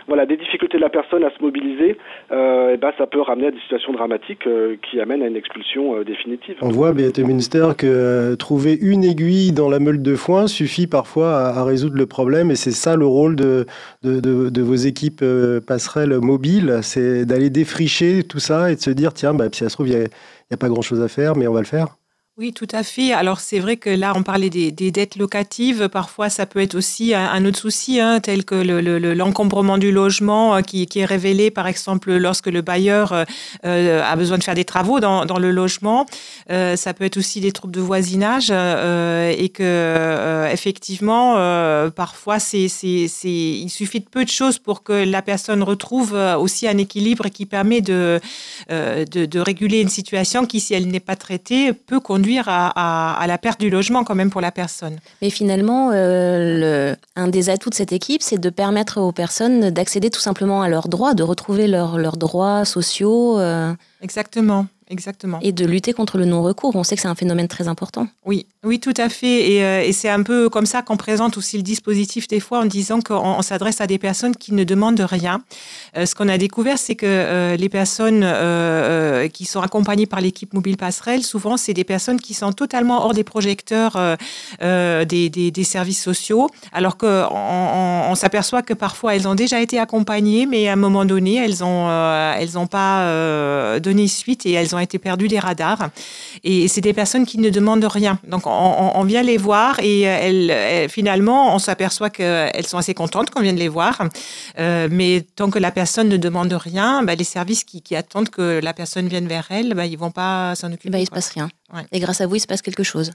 voilà 0.06 0.26
des 0.26 0.36
difficultés 0.36 0.78
de 0.78 0.82
la 0.82 0.88
personne 0.88 1.24
à 1.24 1.30
se 1.30 1.42
mobiliser, 1.42 1.96
et 2.30 2.76
bah, 2.76 2.92
ça 2.98 3.06
peut 3.06 3.20
ramener 3.20 3.48
à 3.48 3.50
des 3.50 3.58
situations 3.60 3.92
dramatiques 3.92 4.46
qui 4.82 5.00
amènent 5.00 5.22
à 5.22 5.26
une 5.26 5.36
expulsion 5.36 6.02
définitive. 6.02 6.56
On 6.62 6.68
voit 6.68 6.92
Beate 6.92 7.18
Münster 7.18 7.68
que 7.76 8.34
trouver 8.36 8.78
une 8.80 9.04
aiguille 9.04 9.52
dans 9.52 9.68
la 9.68 9.78
meule 9.78 10.02
de 10.02 10.14
foin 10.14 10.46
suffit 10.46 10.86
parfois 10.86 11.36
à, 11.36 11.58
à 11.60 11.64
résoudre 11.64 11.96
le 11.96 12.06
problème 12.06 12.50
et 12.50 12.56
c'est 12.56 12.70
ça 12.70 12.96
le 12.96 13.06
rôle 13.06 13.36
de 13.36 13.66
de, 14.02 14.20
de, 14.50 14.62
vos 14.62 14.74
équipes 14.74 15.24
passerelles 15.66 16.18
mobiles, 16.20 16.80
c'est 16.82 17.24
d'aller 17.24 17.50
défricher 17.50 18.22
tout 18.22 18.38
ça 18.38 18.70
et 18.70 18.76
de 18.76 18.80
se 18.80 18.90
dire 18.90 19.12
tiens 19.12 19.34
bah 19.34 19.46
si 19.52 19.60
ça 19.60 19.68
se 19.68 19.74
trouve 19.74 19.88
il 19.88 19.94
y 19.94 20.54
a, 20.54 20.56
pas 20.56 20.68
grand 20.68 20.82
chose 20.82 21.02
à 21.02 21.08
faire 21.08 21.36
mais 21.36 21.46
on 21.46 21.52
va 21.52 21.60
le 21.60 21.66
faire. 21.66 21.97
Oui, 22.40 22.52
tout 22.52 22.68
à 22.70 22.84
fait. 22.84 23.12
Alors 23.12 23.40
c'est 23.40 23.58
vrai 23.58 23.76
que 23.78 23.90
là, 23.90 24.12
on 24.14 24.22
parlait 24.22 24.48
des, 24.48 24.70
dettes 24.70 25.16
locatives. 25.16 25.88
Parfois, 25.88 26.30
ça 26.30 26.46
peut 26.46 26.60
être 26.60 26.76
aussi 26.76 27.12
un, 27.12 27.44
autre 27.44 27.58
souci, 27.58 27.98
hein, 27.98 28.20
tel 28.20 28.44
que 28.44 28.54
l'encombrement 28.54 29.76
du 29.76 29.90
logement 29.90 30.54
euh, 30.54 30.60
qui, 30.60 30.86
est 30.94 31.04
révélé, 31.04 31.50
par 31.50 31.66
exemple, 31.66 32.14
lorsque 32.14 32.46
le 32.46 32.62
bailleur 32.62 33.12
euh, 33.12 33.24
euh, 33.64 34.04
a 34.04 34.14
besoin 34.14 34.38
de 34.38 34.44
faire 34.44 34.54
des 34.54 34.64
travaux 34.64 35.00
dans, 35.00 35.24
le 35.36 35.50
logement. 35.50 36.06
ça 36.48 36.94
peut 36.94 37.04
être 37.04 37.16
aussi 37.16 37.40
des 37.40 37.50
troubles 37.50 37.74
de 37.74 37.80
voisinage 37.80 38.50
et 38.50 39.48
que 39.48 40.48
effectivement, 40.52 41.34
parfois, 41.90 42.36
il 42.52 43.68
suffit 43.68 44.00
de 44.00 44.08
peu 44.08 44.24
de 44.24 44.30
choses 44.30 44.60
pour 44.60 44.84
que 44.84 44.92
la 44.92 45.22
personne 45.22 45.64
retrouve 45.64 46.12
aussi 46.38 46.68
un 46.68 46.78
équilibre 46.78 47.30
qui 47.30 47.46
permet 47.46 47.80
de, 47.80 48.20
de, 48.70 49.26
de 49.26 49.40
réguler 49.40 49.80
une 49.80 49.88
situation 49.88 50.46
qui, 50.46 50.60
si 50.60 50.74
elle 50.74 50.86
n'est 50.86 51.00
pas 51.00 51.16
traitée, 51.16 51.72
peut 51.72 52.00
conduire 52.00 52.27
à, 52.36 53.24
la 53.26 53.38
perte 53.38 53.60
du 53.60 53.70
logement 53.70 54.04
quand 54.04 54.14
même 54.14 54.30
pour 54.30 54.40
la 54.40 54.52
personne. 54.52 54.98
Mais 55.22 55.30
finalement, 55.30 55.90
euh, 55.92 56.94
un 57.16 57.28
des 57.28 57.50
atouts 57.50 57.70
de 57.70 57.74
cette 57.74 57.92
équipe, 57.92 58.22
c'est 58.22 58.38
de 58.38 58.50
permettre 58.50 59.00
aux 59.00 59.12
personnes 59.12 59.70
d'accéder 59.70 60.10
tout 60.10 60.20
simplement 60.20 60.62
à 60.62 60.68
leurs 60.68 60.88
droits, 60.88 61.14
de 61.14 61.22
retrouver 61.22 61.66
leurs 61.66 62.16
droits 62.16 62.64
sociaux. 62.64 63.38
Euh. 63.38 63.72
Exactement. 64.00 64.66
Exactement. 64.90 65.38
Et 65.42 65.52
de 65.52 65.66
lutter 65.66 65.92
contre 65.92 66.16
le 66.16 66.24
non-recours. 66.24 66.74
On 66.74 66.82
sait 66.82 66.96
que 66.96 67.02
c'est 67.02 67.08
un 67.08 67.14
phénomène 67.14 67.48
très 67.48 67.68
important. 67.68 68.08
Oui, 68.24 68.46
oui, 68.64 68.80
tout 68.80 68.94
à 68.96 69.10
fait. 69.10 69.52
Et, 69.52 69.62
euh, 69.62 69.92
c'est 69.92 70.08
un 70.08 70.22
peu 70.22 70.48
comme 70.48 70.64
ça 70.64 70.80
qu'on 70.80 70.96
présente 70.96 71.36
aussi 71.36 71.58
le 71.58 71.62
dispositif 71.62 72.26
des 72.26 72.40
fois 72.40 72.60
en 72.60 72.64
disant 72.64 73.00
qu'on 73.00 73.42
s'adresse 73.42 73.80
à 73.82 73.86
des 73.86 73.98
personnes 73.98 74.34
qui 74.34 74.54
ne 74.54 74.64
demandent 74.64 75.00
rien. 75.00 75.42
Euh, 75.96 76.06
ce 76.06 76.14
qu'on 76.14 76.28
a 76.28 76.38
découvert, 76.38 76.78
c'est 76.78 76.94
que 76.94 77.06
euh, 77.06 77.56
les 77.56 77.68
personnes 77.68 78.24
qui 79.30 79.44
sont 79.44 79.60
accompagnées 79.60 80.06
par 80.06 80.20
l'équipe 80.20 80.54
mobile 80.54 80.76
passerelle, 80.76 81.22
souvent, 81.22 81.56
c'est 81.56 81.74
des 81.74 81.84
personnes 81.84 82.20
qui 82.20 82.32
sont 82.32 82.52
totalement 82.52 83.04
hors 83.04 83.12
des 83.12 83.24
projecteurs 83.24 84.16
des, 84.60 85.30
des, 85.30 85.64
services 85.64 86.02
sociaux, 86.02 86.48
alors 86.72 86.96
qu'on 86.96 87.28
on, 87.30 88.14
s'aperçoit 88.14 88.62
que 88.62 88.74
parfois 88.74 89.14
elles 89.14 89.28
ont 89.28 89.34
déjà 89.34 89.60
été 89.60 89.78
accompagnées, 89.78 90.46
mais 90.46 90.68
à 90.68 90.72
un 90.72 90.76
moment 90.76 91.04
donné, 91.04 91.36
elles 91.36 91.58
n'ont 91.60 91.90
elles 92.32 92.58
ont 92.58 92.66
pas 92.66 93.78
donné 93.88 94.08
suite 94.08 94.46
et 94.46 94.52
elles 94.52 94.74
ont 94.74 94.78
été 94.78 94.98
perdues 94.98 95.28
des 95.28 95.38
radars. 95.38 95.90
Et 96.44 96.68
c'est 96.68 96.80
des 96.80 96.92
personnes 96.92 97.26
qui 97.26 97.38
ne 97.38 97.50
demandent 97.50 97.84
rien. 97.84 98.18
Donc 98.26 98.42
on, 98.46 99.04
vient 99.04 99.22
les 99.22 99.38
voir 99.38 99.80
et 99.80 100.02
elles, 100.02 100.88
finalement, 100.90 101.54
on 101.54 101.58
s'aperçoit 101.58 102.10
qu'elles 102.10 102.66
sont 102.66 102.78
assez 102.78 102.94
contentes 102.94 103.30
qu'on 103.30 103.40
vienne 103.40 103.56
les 103.56 103.68
voir. 103.68 104.02
Euh, 104.58 104.88
mais 104.90 105.24
tant 105.36 105.50
que 105.50 105.58
la 105.58 105.70
personne 105.70 106.08
ne 106.08 106.16
demande 106.16 106.52
rien, 106.52 107.02
bah, 107.02 107.14
les 107.14 107.24
services 107.24 107.64
qui, 107.64 107.96
attendent 107.96 108.30
que 108.30 108.60
la 108.62 108.72
personne 108.74 109.08
vienne 109.08 109.26
vers 109.26 109.46
elles, 109.50 109.74
bah, 109.74 109.86
ils 109.86 109.92
ne 109.92 109.98
vont 109.98 110.10
pas 110.10 110.54
s'en 110.54 110.72
occuper. 110.72 110.90
Bah, 110.90 110.98
il 110.98 111.02
ne 111.02 111.06
se 111.06 111.10
passe 111.10 111.30
rien. 111.30 111.48
Et 111.92 112.00
grâce 112.00 112.20
à 112.20 112.26
vous, 112.26 112.36
il 112.36 112.40
se 112.40 112.46
passe 112.46 112.62
quelque 112.62 112.82
chose. 112.82 113.12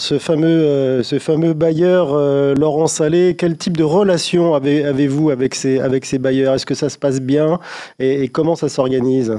Ce 0.00 0.18
fameux, 0.18 0.48
euh, 0.48 1.02
ce 1.04 1.20
fameux 1.20 1.52
bailleur, 1.52 2.08
euh, 2.12 2.54
Laurent 2.56 2.88
Salé, 2.88 3.36
quel 3.38 3.56
type 3.56 3.76
de 3.76 3.84
relation 3.84 4.54
avez-vous 4.54 5.30
avec 5.30 5.54
ces, 5.54 5.78
avec 5.78 6.04
ces 6.04 6.18
bailleurs? 6.18 6.54
Est-ce 6.54 6.66
que 6.66 6.74
ça 6.74 6.88
se 6.88 6.98
passe 6.98 7.20
bien? 7.20 7.60
Et 8.00 8.28
comment 8.28 8.56
ça 8.56 8.68
s'organise? 8.68 9.38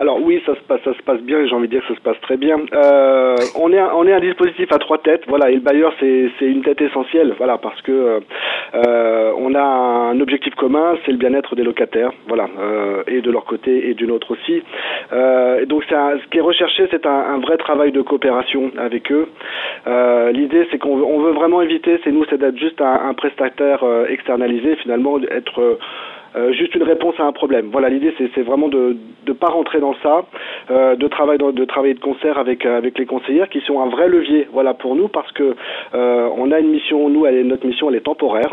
Alors 0.00 0.20
oui, 0.22 0.40
ça 0.46 0.54
se 0.54 0.60
passe, 0.60 0.80
ça 0.84 0.94
se 0.94 1.02
passe 1.02 1.20
bien. 1.22 1.44
J'ai 1.46 1.54
envie 1.54 1.66
de 1.66 1.72
dire 1.72 1.82
que 1.82 1.88
ça 1.88 1.94
se 1.94 2.02
passe 2.02 2.20
très 2.20 2.36
bien. 2.36 2.58
Euh, 2.72 3.36
on 3.56 3.72
est, 3.72 3.78
un, 3.78 3.90
on 3.94 4.06
est 4.06 4.12
un 4.12 4.20
dispositif 4.20 4.70
à 4.72 4.78
trois 4.78 4.98
têtes. 4.98 5.24
Voilà, 5.26 5.50
et 5.50 5.54
le 5.54 5.60
bailleur 5.60 5.92
c'est, 5.98 6.30
c'est 6.38 6.46
une 6.46 6.62
tête 6.62 6.80
essentielle. 6.80 7.34
Voilà, 7.38 7.58
parce 7.58 7.80
que 7.82 8.20
euh, 8.74 9.32
on 9.36 9.54
a 9.54 9.62
un 9.62 10.20
objectif 10.20 10.54
commun, 10.54 10.96
c'est 11.04 11.12
le 11.12 11.18
bien-être 11.18 11.56
des 11.56 11.64
locataires. 11.64 12.10
Voilà, 12.28 12.46
euh, 12.60 13.02
et 13.06 13.20
de 13.20 13.30
leur 13.30 13.44
côté 13.44 13.88
et 13.90 13.94
d'une 13.94 14.10
autre 14.10 14.32
aussi. 14.32 14.62
Euh, 15.12 15.60
et 15.62 15.66
donc 15.66 15.84
ce 15.84 16.28
qui 16.30 16.38
est 16.38 16.42
recherché, 16.42 16.86
c'est 16.90 17.06
un, 17.06 17.10
un, 17.34 17.38
vrai 17.38 17.56
travail 17.56 17.92
de 17.92 18.00
coopération 18.02 18.70
avec 18.78 19.10
eux. 19.10 19.28
Euh, 19.86 20.30
l'idée, 20.32 20.66
c'est 20.70 20.78
qu'on 20.78 20.96
veut, 20.96 21.04
on 21.04 21.20
veut 21.20 21.32
vraiment 21.32 21.62
éviter, 21.62 21.98
c'est 22.04 22.12
nous, 22.12 22.24
c'est 22.30 22.38
d'être 22.38 22.58
juste 22.58 22.80
un, 22.80 23.08
un 23.08 23.14
prestataire 23.14 23.82
euh, 23.82 24.06
externalisé, 24.08 24.76
finalement, 24.76 25.18
être 25.30 25.78
euh, 26.38 26.52
juste 26.52 26.74
une 26.74 26.84
réponse 26.84 27.18
à 27.18 27.24
un 27.24 27.32
problème. 27.32 27.68
Voilà, 27.72 27.88
l'idée 27.88 28.14
c'est 28.34 28.42
vraiment 28.42 28.68
de 28.68 28.96
ne 29.26 29.32
pas 29.32 29.48
rentrer 29.48 29.80
dans 29.80 29.94
ça, 30.02 30.24
euh, 30.70 30.94
de, 30.94 31.08
travailler, 31.08 31.38
de, 31.38 31.64
travailler 31.64 31.94
de 31.94 32.00
concert 32.00 32.38
avec, 32.38 32.64
euh, 32.64 32.78
avec 32.78 32.98
les 32.98 33.06
conseillères 33.06 33.48
qui 33.48 33.60
sont 33.62 33.80
un 33.80 33.88
vrai 33.88 34.08
levier 34.08 34.48
voilà, 34.52 34.74
pour 34.74 34.94
nous 34.94 35.08
parce 35.08 35.30
que 35.32 35.54
on 35.92 36.52
a 36.52 36.60
une 36.60 36.70
mission, 36.70 37.08
nous, 37.08 37.26
notre 37.44 37.66
mission 37.66 37.88
elle 37.88 37.96
est 37.96 38.00
temporaire. 38.00 38.50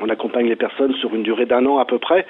On 0.00 0.08
accompagne 0.08 0.46
les 0.46 0.56
personnes 0.56 0.94
sur 0.94 1.14
une 1.14 1.22
durée 1.22 1.46
d'un 1.46 1.64
an 1.66 1.78
à 1.78 1.84
peu 1.84 1.98
près. 1.98 2.26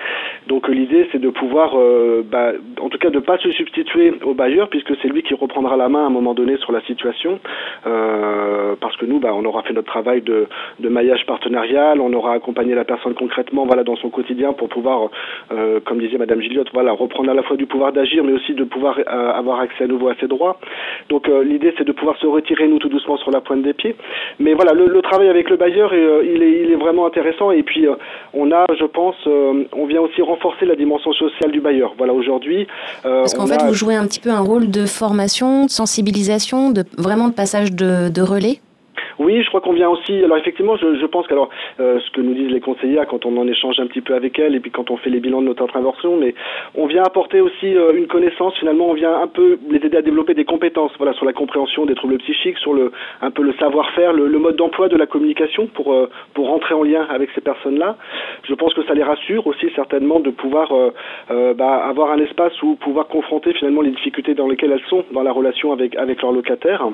Donc 0.49 0.69
euh, 0.69 0.73
l'idée, 0.73 1.09
c'est 1.13 1.21
de 1.21 1.29
pouvoir, 1.31 1.73
euh, 1.77 2.23
bah, 2.29 2.53
en 2.81 2.89
tout 2.89 2.99
cas, 2.99 3.11
de 3.11 3.17
ne 3.17 3.21
pas 3.21 3.39
se 3.39 3.51
substituer 3.53 4.15
au 4.25 4.35
bailleur, 4.35 4.69
puisque 4.69 4.95
c'est 5.01 5.09
lui 5.09 5.23
qui 5.23 5.35
reprendra 5.35 5.77
la 5.77 5.89
main 5.89 6.03
à 6.03 6.07
un 6.07 6.11
moment 6.11 6.35
donné 6.35 6.57
sur 6.59 6.73
la 6.73 6.81
situation, 6.83 7.39
euh, 7.87 8.75
parce 8.81 8.97
que 8.97 9.07
nous, 9.07 9.21
bah, 9.21 9.33
on 9.35 9.45
aura 9.45 9.63
fait 9.63 9.73
notre 9.73 9.87
travail 9.87 10.23
de, 10.23 10.49
maillage 10.81 11.25
partenarial, 11.27 12.01
on 12.01 12.13
aura 12.13 12.33
accompagné 12.35 12.75
la 12.75 12.85
personne 12.85 13.15
concrètement, 13.15 13.65
voilà, 13.65 13.85
dans 13.85 13.97
son 13.97 14.11
quotidien 14.11 14.53
pour 14.53 14.69
pouvoir, 14.69 15.09
comme 15.87 15.99
disait 16.01 16.19
Madame 16.19 16.43
Gilliotte, 16.43 16.69
voilà, 16.75 16.93
reprendre 16.93 17.31
à 17.31 17.35
la 17.35 17.43
fois 17.43 17.57
du 17.57 17.65
pouvoir 17.65 17.93
d'agir, 17.93 18.23
mais 18.23 18.33
aussi 18.33 18.53
de 18.53 18.65
pouvoir 18.65 18.99
avoir 19.07 19.61
accès 19.61 19.85
à 19.85 19.87
nouveau 19.87 20.09
à 20.09 20.15
ses 20.21 20.27
droits. 20.27 20.59
Donc 21.09 21.29
l'idée, 21.29 21.73
c'est 21.79 21.85
de 21.85 21.93
pouvoir 21.93 22.19
se 22.19 22.27
retirer 22.27 22.69
nous 22.69 22.79
tout 22.79 22.91
doucement 22.91 23.17
sur 23.17 23.31
la 23.31 23.41
pointe 23.41 23.63
des 23.63 23.73
pieds. 23.73 23.97
Mais 24.39 24.53
voilà, 24.53 24.75
le, 24.75 25.01
travail 25.01 25.29
avec 25.29 25.49
le 25.49 25.57
bailleur, 25.57 25.95
il 25.95 26.43
est 26.43 26.77
vraiment 26.77 27.07
intéressant 27.07 27.52
et 27.53 27.63
et 27.63 27.65
puis, 27.65 27.87
euh, 27.87 27.95
on 28.35 28.51
a, 28.51 28.67
je 28.77 28.85
pense, 28.85 29.15
euh, 29.29 29.65
on 29.73 29.87
vient 29.87 30.01
aussi 30.01 30.21
renforcer 30.21 30.67
la 30.67 30.75
dimension 30.75 31.13
sociale 31.13 31.53
du 31.53 31.61
bailleur. 31.61 31.95
Voilà, 31.97 32.13
aujourd'hui. 32.13 32.67
Euh, 33.05 33.21
Parce 33.21 33.35
qu'en 33.35 33.47
fait, 33.47 33.63
vous 33.63 33.73
jouez 33.73 33.95
un 33.95 34.05
petit 34.07 34.19
peu 34.19 34.31
un 34.31 34.41
rôle 34.41 34.69
de 34.69 34.85
formation, 34.85 35.67
de 35.67 35.71
sensibilisation, 35.71 36.71
de 36.71 36.85
vraiment 36.99 37.29
de 37.29 37.35
passage 37.35 37.73
de 37.73 38.23
relais 38.23 38.59
oui, 39.23 39.43
je 39.43 39.49
crois 39.49 39.61
qu'on 39.61 39.73
vient 39.73 39.89
aussi. 39.89 40.23
Alors 40.25 40.37
effectivement, 40.37 40.77
je, 40.77 41.07
pense 41.07 41.27
que 41.27 41.33
alors 41.33 41.49
euh, 41.81 42.01
ce 42.01 42.11
que 42.11 42.21
nous 42.21 42.35
disent 42.35 42.51
les 42.51 42.61
conseillères 42.61 43.07
quand 43.07 43.25
on 43.27 43.37
en 43.37 43.47
échange 43.47 43.79
un 43.81 43.87
petit 43.87 44.01
peu 44.01 44.15
avec 44.15 44.39
elles 44.39 44.55
et 44.55 44.61
puis 44.61 44.71
quand 44.71 44.91
on 44.91 44.97
fait 44.97 45.11
les 45.11 45.21
bilans 45.21 45.41
de 45.41 45.47
notre 45.47 45.63
intervention, 45.63 46.17
mais 46.17 46.35
on 46.75 46.87
vient 46.87 47.03
apporter 47.03 47.41
aussi 47.41 47.75
euh, 47.77 47.93
une 47.95 48.07
connaissance. 48.07 48.55
Finalement, 48.59 48.87
on 48.87 48.95
vient 48.95 49.21
un 49.21 49.27
peu 49.27 49.59
les 49.71 49.79
aider 49.79 49.97
à 49.97 50.03
développer 50.03 50.35
des 50.35 50.45
compétences. 50.45 50.93
Voilà, 50.99 51.13
sur 51.15 51.25
la 51.25 51.33
compréhension 51.33 51.87
des 51.87 51.95
troubles 51.95 52.19
psychiques, 52.19 52.59
sur 52.59 52.73
le 52.75 52.93
un 53.21 53.31
peu 53.31 53.43
le 53.43 53.53
savoir-faire, 53.55 54.13
le, 54.13 54.27
le, 54.27 54.39
mode 54.39 54.57
d'emploi 54.57 54.89
de 54.89 54.97
la 54.97 55.07
communication 55.07 55.67
pour 55.67 55.93
euh, 55.93 56.09
pour 56.35 56.49
rentrer 56.49 56.75
en 56.75 56.83
lien 56.83 57.07
avec 57.09 57.31
ces 57.35 57.41
personnes-là. 57.41 57.97
Je 58.45 58.55
pense 58.55 58.75
que 58.75 58.85
ça 58.85 58.95
les 58.95 59.03
rassure 59.03 59.47
aussi 59.47 59.67
certainement 59.75 60.21
de 60.21 60.31
pouvoir 60.31 60.73
bah, 61.29 61.85
avoir 61.85 62.11
un 62.11 62.19
espace 62.19 62.61
où 62.63 62.75
pouvoir 62.77 63.07
confronter 63.07 63.53
finalement 63.55 63.83
les 63.83 63.91
difficultés 63.91 64.35
dans 64.35 64.49
lesquelles 64.49 64.73
elles 64.73 64.89
sont 64.89 65.05
dans 65.13 65.23
la 65.23 65.33
relation 65.33 65.73
avec 65.73 65.97
avec 65.97 66.23
leurs 66.23 66.33
locataires. 66.33 66.87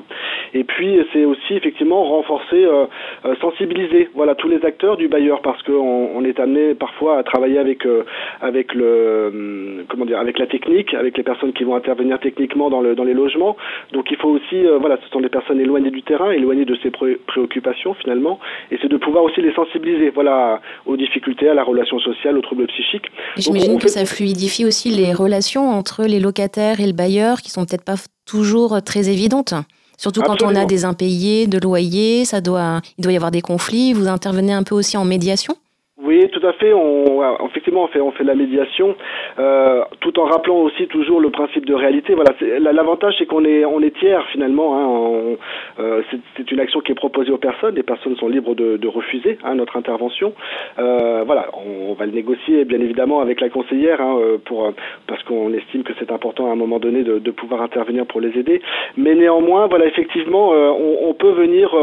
Et 0.53 0.63
puis 0.63 0.99
c'est 1.13 1.25
aussi 1.25 1.53
effectivement 1.53 2.03
renforcer, 2.19 2.65
euh, 2.65 2.85
euh, 3.25 3.35
sensibiliser 3.41 4.09
voilà 4.13 4.35
tous 4.35 4.49
les 4.49 4.63
acteurs 4.65 4.97
du 4.97 5.07
bailleur 5.07 5.41
parce 5.41 5.61
qu'on 5.63 6.09
on 6.15 6.23
est 6.23 6.39
amené 6.39 6.75
parfois 6.75 7.17
à 7.17 7.23
travailler 7.23 7.57
avec 7.57 7.85
euh, 7.85 8.03
avec 8.41 8.73
le 8.73 9.85
comment 9.89 10.05
dire 10.05 10.19
avec 10.19 10.37
la 10.39 10.47
technique, 10.47 10.93
avec 10.93 11.17
les 11.17 11.23
personnes 11.23 11.53
qui 11.53 11.63
vont 11.63 11.75
intervenir 11.75 12.19
techniquement 12.19 12.69
dans 12.69 12.81
le 12.81 12.95
dans 12.95 13.03
les 13.03 13.13
logements. 13.13 13.55
Donc 13.93 14.11
il 14.11 14.17
faut 14.17 14.29
aussi 14.29 14.57
voilà 14.79 14.97
ce 15.03 15.09
sont 15.09 15.21
des 15.21 15.29
personnes 15.29 15.59
éloignées 15.59 15.91
du 15.91 16.03
terrain, 16.03 16.31
éloignées 16.31 16.65
de 16.65 16.77
ses 16.83 16.91
préoccupations 16.91 17.93
finalement, 17.95 18.39
et 18.71 18.77
c'est 18.81 18.89
de 18.89 18.97
pouvoir 18.97 19.23
aussi 19.23 19.41
les 19.41 19.53
sensibiliser 19.53 20.09
voilà 20.09 20.61
aux 20.85 20.97
difficultés, 20.97 21.49
à 21.49 21.53
la 21.53 21.63
relation 21.63 21.99
sociale, 21.99 22.37
aux 22.37 22.41
troubles 22.41 22.67
psychiques. 22.67 23.09
J'imagine 23.37 23.79
que 23.79 23.89
ça 23.89 24.05
fluidifie 24.05 24.65
aussi 24.65 24.89
les 24.89 25.13
relations 25.13 25.69
entre 25.69 26.03
les 26.03 26.19
locataires 26.19 26.79
et 26.79 26.87
le 26.87 26.93
bailleur 26.93 27.41
qui 27.41 27.49
sont 27.49 27.65
peut-être 27.65 27.85
pas 27.85 27.99
toujours 28.25 28.81
très 28.83 29.09
évidentes. 29.09 29.53
Surtout 29.99 30.21
quand 30.21 30.41
on 30.43 30.55
a 30.55 30.63
des 30.63 30.85
impayés 30.85 31.45
de 31.45 31.59
loyers, 31.59 32.23
ça 32.23 32.39
doit, 32.39 32.81
il 32.97 33.01
doit 33.01 33.11
y 33.11 33.17
avoir 33.17 33.31
des 33.31 33.41
conflits. 33.41 33.91
Vous 33.91 34.07
intervenez 34.07 34.53
un 34.53 34.63
peu 34.63 34.73
aussi 34.73 34.95
en 34.95 35.03
médiation? 35.03 35.57
Oui, 36.01 36.29
tout 36.29 36.45
à 36.47 36.53
fait. 36.53 36.71
On, 36.71 37.45
effectivement, 37.45 37.83
on 37.83 37.87
fait, 37.87 37.99
on 37.99 38.11
fait 38.11 38.23
de 38.23 38.29
la 38.29 38.35
médiation, 38.35 38.95
euh, 39.37 39.83
tout 39.99 40.17
en 40.17 40.25
rappelant 40.25 40.55
aussi 40.59 40.87
toujours 40.87 41.19
le 41.19 41.29
principe 41.29 41.65
de 41.65 41.73
réalité. 41.73 42.15
Voilà, 42.15 42.31
l'avantage, 42.71 43.15
c'est 43.17 43.25
qu'on 43.25 43.43
est, 43.43 43.65
on 43.65 43.81
est 43.81 43.93
tiers 43.99 44.25
finalement. 44.31 44.77
Hein, 44.77 45.35
euh, 45.79 46.01
c'est 46.37 46.51
une 46.51 46.61
action 46.61 46.79
qui 46.79 46.93
est 46.93 46.95
proposée 46.95 47.31
aux 47.31 47.37
personnes. 47.37 47.75
Les 47.75 47.83
personnes 47.83 48.15
sont 48.15 48.29
libres 48.29 48.55
de, 48.55 48.77
de 48.77 48.87
refuser 48.87 49.39
hein, 49.43 49.55
notre 49.55 49.75
intervention. 49.75 50.33
Euh, 50.79 51.23
voilà, 51.25 51.47
on, 51.67 51.93
va 51.95 52.05
le 52.05 52.13
négocier 52.13 52.63
bien 52.63 52.79
évidemment 52.79 53.19
avec 53.19 53.41
la 53.41 53.49
conseillère 53.49 53.99
hein, 53.99 54.17
pour 54.45 54.71
parce 55.05 55.21
qu'on 55.23 55.53
estime 55.53 55.83
que 55.83 55.91
c'est 55.99 56.13
important 56.13 56.47
à 56.49 56.53
un 56.53 56.55
moment 56.55 56.79
donné 56.79 57.03
de, 57.03 57.19
de, 57.19 57.31
pouvoir 57.31 57.61
intervenir 57.61 58.05
pour 58.05 58.21
les 58.21 58.37
aider. 58.39 58.61
Mais 58.95 59.15
néanmoins, 59.15 59.67
voilà, 59.67 59.85
effectivement, 59.85 60.51
on, 60.51 61.09
on, 61.09 61.13
peut 61.13 61.31
venir 61.31 61.75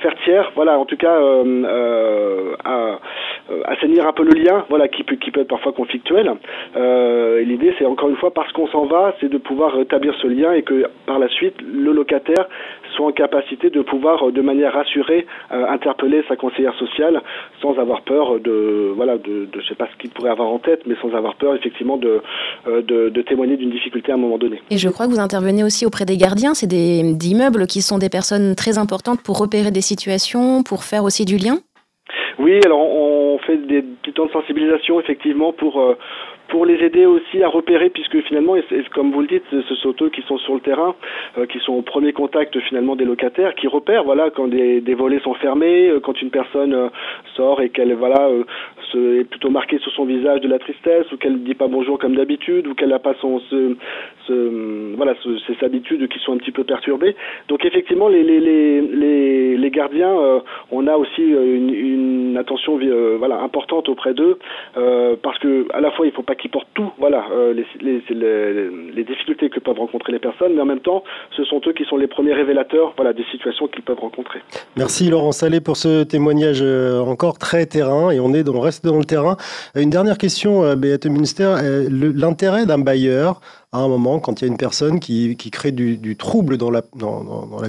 faire 0.00 0.14
tiers. 0.24 0.52
Voilà, 0.54 0.78
en 0.78 0.86
tout 0.86 0.96
cas, 0.96 1.18
à 2.64 2.98
assainir 3.66 4.06
un 4.06 4.12
peu 4.12 4.24
le 4.24 4.32
lien, 4.32 4.64
voilà, 4.68 4.88
qui 4.88 5.02
peut, 5.04 5.16
qui 5.16 5.30
peut 5.30 5.40
être 5.40 5.48
parfois 5.48 5.72
conflictuel. 5.72 6.32
et 6.76 7.44
l'idée, 7.44 7.74
c'est 7.78 7.84
encore 7.84 8.08
une 8.08 8.16
fois, 8.16 8.32
parce 8.32 8.52
qu'on 8.52 8.68
s'en 8.68 8.86
va, 8.86 9.14
c'est 9.20 9.28
de 9.28 9.38
pouvoir 9.38 9.74
rétablir 9.74 10.14
ce 10.20 10.26
lien 10.26 10.52
et 10.52 10.62
que 10.62 10.86
par 11.06 11.18
la 11.18 11.28
suite, 11.28 11.54
le 11.62 11.92
locataire 11.92 12.48
soit 12.96 13.06
en 13.06 13.12
capacité 13.12 13.70
de 13.70 13.80
pouvoir, 13.80 14.30
de 14.30 14.40
manière 14.42 14.72
rassurée, 14.72 15.26
interpeller 15.50 16.22
sa 16.28 16.36
conseillère 16.36 16.74
sociale 16.74 17.22
sans 17.60 17.78
avoir 17.78 18.02
peur 18.02 18.38
de, 18.40 18.92
voilà, 18.94 19.16
de, 19.18 19.46
de 19.52 19.60
je 19.60 19.68
sais 19.68 19.74
pas 19.74 19.88
ce 19.92 19.96
qu'il 20.00 20.10
pourrait 20.10 20.30
avoir 20.30 20.48
en 20.48 20.58
tête, 20.58 20.82
mais 20.86 20.94
sans 21.00 21.14
avoir 21.14 21.36
peur 21.36 21.54
effectivement 21.54 21.96
de, 21.96 22.20
de, 22.66 23.08
de 23.08 23.22
témoigner 23.22 23.56
d'une 23.56 23.70
difficulté 23.70 24.12
à 24.12 24.14
un 24.14 24.18
moment 24.18 24.38
donné. 24.38 24.60
Et 24.70 24.78
je 24.78 24.88
crois 24.88 25.06
que 25.06 25.12
vous 25.12 25.20
intervenez 25.20 25.64
aussi 25.64 25.86
auprès 25.86 26.04
des 26.04 26.16
gardiens, 26.16 26.54
c'est 26.54 26.66
des 26.66 27.16
immeubles 27.24 27.66
qui 27.66 27.82
sont 27.82 27.98
des 27.98 28.08
personnes 28.08 28.54
très 28.54 28.78
importantes 28.78 29.22
pour 29.22 29.38
repérer 29.38 29.70
des 29.70 29.80
situations, 29.80 30.62
pour 30.62 30.84
faire 30.84 31.04
aussi 31.04 31.24
du 31.24 31.36
lien 31.36 31.58
Oui, 32.38 32.60
alors 32.64 32.80
on 32.80 33.38
fait 33.38 33.56
des 33.56 33.82
petits 33.82 34.12
temps 34.12 34.26
de 34.26 34.32
sensibilisation 34.32 35.00
effectivement 35.00 35.52
pour 35.52 35.80
euh, 35.80 35.96
pour 36.52 36.66
les 36.66 36.84
aider 36.84 37.06
aussi 37.06 37.42
à 37.42 37.48
repérer, 37.48 37.88
puisque 37.88 38.20
finalement, 38.24 38.56
comme 38.94 39.10
vous 39.10 39.22
le 39.22 39.26
dites, 39.26 39.42
ce 39.50 39.74
sont 39.76 39.94
eux 40.02 40.10
qui 40.10 40.20
sont 40.28 40.36
sur 40.36 40.52
le 40.52 40.60
terrain, 40.60 40.94
euh, 41.38 41.46
qui 41.46 41.58
sont 41.60 41.72
au 41.72 41.80
premier 41.80 42.12
contact 42.12 42.60
finalement 42.60 42.94
des 42.94 43.06
locataires, 43.06 43.54
qui 43.54 43.68
repèrent, 43.68 44.04
voilà, 44.04 44.28
quand 44.28 44.48
des, 44.48 44.94
volets 44.94 45.20
sont 45.20 45.32
fermés, 45.32 45.88
euh, 45.88 46.00
quand 46.00 46.20
une 46.20 46.28
personne 46.28 46.74
euh, 46.74 46.88
sort 47.36 47.62
et 47.62 47.70
qu'elle, 47.70 47.94
voilà, 47.94 48.28
est 48.94 49.24
plutôt 49.24 49.48
marquée 49.48 49.78
sur 49.78 49.90
son 49.92 50.04
visage 50.04 50.42
de 50.42 50.48
la 50.48 50.58
tristesse, 50.58 51.10
ou 51.10 51.16
qu'elle 51.16 51.32
ne 51.32 51.38
dit 51.38 51.54
pas 51.54 51.68
bonjour 51.68 51.98
comme 51.98 52.16
d'habitude, 52.16 52.66
ou 52.66 52.74
qu'elle 52.74 52.90
n'a 52.90 52.98
pas 52.98 53.14
son, 53.22 53.40
ce, 53.48 53.74
ce, 54.26 54.94
voilà, 54.94 55.14
ces 55.22 55.64
habitudes 55.64 56.06
qui 56.08 56.18
sont 56.18 56.34
un 56.34 56.36
petit 56.36 56.52
peu 56.52 56.64
perturbées. 56.64 57.16
Donc 57.48 57.64
effectivement, 57.64 58.08
les, 58.08 58.22
les, 58.22 58.40
les, 58.40 59.56
les, 59.56 59.70
gardiens, 59.70 60.14
on 60.70 60.86
a 60.86 60.98
aussi 60.98 61.22
une, 61.22 61.70
une 61.70 62.36
attention, 62.36 62.78
voilà, 63.16 63.40
importante 63.40 63.88
auprès 63.88 64.12
d'eux, 64.12 64.38
parce 65.22 65.38
que 65.38 65.66
à 65.72 65.80
la 65.80 65.90
fois 65.92 66.06
il 66.06 66.12
faut 66.12 66.22
pas 66.22 66.34
qui 66.42 66.48
portent 66.48 66.68
tout, 66.74 66.90
voilà, 66.98 67.24
euh, 67.30 67.54
les, 67.54 69.04
difficultés 69.04 69.48
que 69.48 69.60
peuvent 69.60 69.78
rencontrer 69.78 70.12
les 70.12 70.18
personnes, 70.18 70.54
mais 70.54 70.60
en 70.60 70.66
même 70.66 70.80
temps, 70.80 71.04
ce 71.36 71.44
sont 71.44 71.60
eux 71.66 71.72
qui 71.72 71.84
sont 71.84 71.96
les 71.96 72.08
premiers 72.08 72.34
révélateurs, 72.34 72.94
voilà, 72.96 73.12
des 73.12 73.24
situations 73.30 73.68
qu'ils 73.68 73.84
peuvent 73.84 74.00
rencontrer. 74.00 74.40
Merci 74.76 75.08
Laurent 75.08 75.32
Salé 75.32 75.60
pour 75.60 75.76
ce 75.76 76.02
témoignage 76.02 76.60
euh, 76.62 77.00
encore 77.00 77.38
très 77.38 77.66
terrain, 77.66 78.10
et 78.10 78.18
on 78.18 78.34
est 78.34 78.42
dans, 78.42 78.58
reste 78.58 78.84
dans 78.84 78.98
le 78.98 79.04
terrain. 79.04 79.36
Une 79.76 79.90
dernière 79.90 80.18
question, 80.18 80.64
euh, 80.64 80.74
Béate 80.74 81.06
Münster, 81.06 81.54
l'intérêt 81.88 82.66
d'un 82.66 82.78
bailleur 82.78 83.40
à 83.72 83.78
un 83.78 83.88
moment, 83.88 84.20
quand 84.20 84.40
il 84.40 84.44
y 84.44 84.48
a 84.48 84.50
une 84.50 84.58
personne 84.58 85.00
qui, 85.00 85.36
crée 85.50 85.72
du, 85.72 86.16
trouble 86.16 86.58
dans 86.58 86.70
la, 86.70 86.82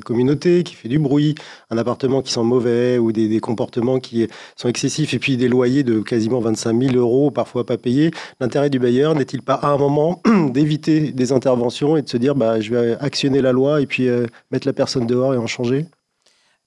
communauté, 0.03 0.63
qui 0.63 0.75
fait 0.75 0.89
du 0.89 0.99
bruit, 0.99 1.35
un 1.69 1.77
appartement 1.77 2.21
qui 2.21 2.31
sent 2.33 2.43
mauvais 2.43 2.97
ou 2.97 3.11
des, 3.13 3.29
des, 3.29 3.39
comportements 3.39 3.99
qui 3.99 4.27
sont 4.57 4.67
excessifs, 4.67 5.13
et 5.13 5.19
puis 5.19 5.37
des 5.37 5.47
loyers 5.47 5.83
de 5.83 6.01
quasiment 6.01 6.39
25 6.39 6.79
000 6.81 6.95
euros, 6.95 7.31
parfois 7.31 7.65
pas 7.65 7.77
payés, 7.77 8.11
l'intérêt 8.41 8.69
du 8.69 8.79
bailleur 8.79 9.15
n'est-il 9.15 9.41
pas 9.41 9.55
à 9.55 9.67
un 9.67 9.77
moment 9.77 10.21
d'éviter 10.49 11.11
des 11.11 11.31
interventions 11.31 11.95
et 11.95 12.01
de 12.01 12.09
se 12.09 12.17
dire 12.17 12.35
bah, 12.35 12.59
je 12.59 12.73
vais 12.73 12.97
actionner 12.99 13.41
la 13.41 13.53
loi 13.53 13.81
et 13.81 13.85
puis 13.85 14.09
euh, 14.09 14.25
mettre 14.51 14.67
la 14.67 14.73
personne 14.73 15.07
dehors 15.07 15.33
et 15.33 15.37
en 15.37 15.47
changer? 15.47 15.85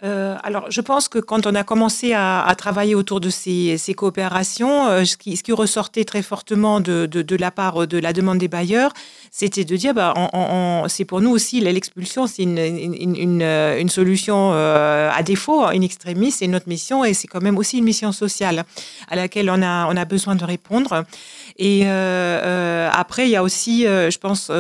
Euh, 0.02 0.36
alors, 0.42 0.70
je 0.70 0.82
pense 0.82 1.08
que 1.08 1.18
quand 1.18 1.46
on 1.46 1.54
a 1.54 1.64
commencé 1.64 2.12
à, 2.12 2.54
travailler 2.58 2.94
autour 2.94 3.18
de 3.18 3.30
ces, 3.30 3.78
coopérations, 3.96 4.88
euh, 4.88 5.04
ce, 5.04 5.16
qui, 5.16 5.52
ressortait 5.52 6.04
très 6.04 6.22
fortement 6.22 6.80
de, 6.80 7.36
la 7.38 7.50
part 7.50 7.86
de 7.86 7.96
la 7.98 8.12
demande 8.12 8.36
des 8.36 8.48
bailleurs, 8.48 8.92
c'était 9.30 9.64
de 9.64 9.74
dire, 9.76 9.94
bah, 9.94 10.12
c'est 10.88 11.06
pour 11.06 11.22
nous 11.22 11.30
aussi 11.30 11.60
l'expulsion, 11.60 12.26
c'est 12.26 12.42
une, 12.42 12.58
une, 12.58 13.88
solution 13.88 14.50
euh, 14.52 15.10
à 15.14 15.22
défaut, 15.22 15.64
in 15.64 15.80
extremis, 15.80 16.30
c'est 16.30 16.46
notre 16.46 16.68
mission 16.68 17.02
et 17.04 17.14
c'est 17.14 17.26
quand 17.26 17.42
même 17.42 17.56
aussi 17.56 17.78
une 17.78 17.84
mission 17.84 18.12
sociale 18.12 18.64
à 19.08 19.16
laquelle 19.16 19.48
on 19.48 19.62
a, 19.62 20.04
besoin 20.04 20.34
de 20.34 20.44
répondre. 20.44 21.04
Et 21.58 21.82
euh, 21.84 21.88
euh, 21.88 22.90
après, 22.92 23.26
il 23.26 23.30
y 23.30 23.36
a 23.36 23.42
aussi, 23.42 23.86
euh, 23.86 24.10
je 24.10 24.18
pense, 24.18 24.50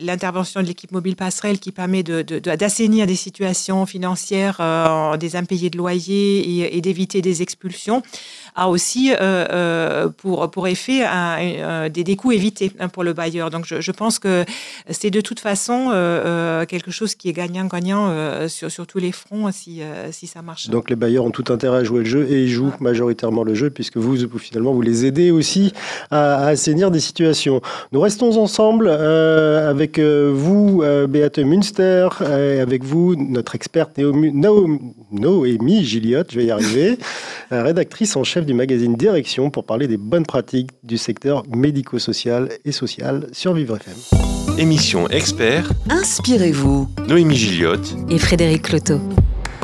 l'intervention 0.00 0.60
de 0.62 0.66
l'équipe 0.66 0.92
mobile 0.92 1.16
passerelle 1.16 1.58
qui 1.58 1.72
permet 1.72 2.02
d'assainir 2.02 3.06
de, 3.06 3.10
des 3.10 3.16
situations 3.16 3.86
financières, 3.86 5.16
des 5.18 5.36
impayés 5.36 5.70
de 5.70 5.78
loyer 5.78 6.40
et, 6.40 6.76
et 6.76 6.80
d'éviter 6.80 7.22
des 7.22 7.42
expulsions 7.42 8.02
a 8.54 8.68
aussi 8.68 9.12
euh, 9.12 9.16
euh, 9.20 10.08
pour, 10.08 10.50
pour 10.50 10.68
effet 10.68 11.02
un, 11.02 11.88
des, 11.88 12.04
des 12.04 12.16
coûts 12.16 12.32
évités 12.32 12.70
hein, 12.78 12.88
pour 12.88 13.02
le 13.02 13.12
bailleur. 13.12 13.50
Donc 13.50 13.64
je, 13.66 13.80
je 13.80 13.90
pense 13.90 14.18
que 14.18 14.44
c'est 14.88 15.10
de 15.10 15.20
toute 15.20 15.40
façon 15.40 15.90
euh, 15.92 16.64
quelque 16.64 16.90
chose 16.90 17.14
qui 17.14 17.28
est 17.28 17.32
gagnant-gagnant 17.32 18.48
sur, 18.48 18.70
sur 18.70 18.86
tous 18.86 18.98
les 18.98 19.12
fronts 19.12 19.50
si, 19.50 19.82
si 20.12 20.26
ça 20.26 20.42
marche. 20.42 20.68
Donc 20.68 20.88
les 20.88 20.96
bailleurs 20.96 21.24
ont 21.24 21.30
tout 21.30 21.52
intérêt 21.52 21.78
à 21.78 21.84
jouer 21.84 22.00
le 22.00 22.04
jeu 22.04 22.26
et 22.30 22.44
ils 22.44 22.50
jouent 22.50 22.72
majoritairement 22.80 23.42
le 23.42 23.54
jeu 23.54 23.70
puisque 23.70 23.96
vous, 23.96 24.16
finalement, 24.38 24.72
vous 24.72 24.82
les 24.82 25.04
aidez 25.04 25.30
aussi 25.30 25.72
à, 26.10 26.34
à 26.34 26.46
assainir 26.48 26.90
des 26.90 27.00
situations. 27.00 27.60
Nous 27.92 28.00
restons 28.00 28.38
ensemble 28.38 28.88
avec 28.88 29.98
vous, 29.98 30.84
Béate 31.08 31.38
Münster, 31.38 32.08
et 32.20 32.60
avec 32.60 32.84
vous, 32.84 33.16
notre 33.16 33.54
experte 33.54 33.98
Noémie, 33.98 34.94
Noémie 35.10 35.84
Gilliot, 35.84 36.22
je 36.30 36.36
vais 36.36 36.46
y 36.46 36.50
arriver, 36.50 36.98
rédactrice 37.50 38.16
en 38.16 38.24
chef 38.24 38.43
du 38.44 38.54
magazine 38.54 38.94
Direction 38.94 39.50
pour 39.50 39.64
parler 39.64 39.86
des 39.86 39.96
bonnes 39.96 40.26
pratiques 40.26 40.70
du 40.82 40.98
secteur 40.98 41.42
médico-social 41.48 42.48
et 42.64 42.72
social 42.72 43.26
sur 43.32 43.54
Vivre 43.54 43.76
FM. 43.76 44.58
Émission 44.58 45.08
expert. 45.08 45.70
Inspirez-vous. 45.90 46.88
Noémie 47.08 47.36
Gilliotte 47.36 47.96
et 48.08 48.18
Frédéric 48.18 48.62
Cloteau. 48.62 49.00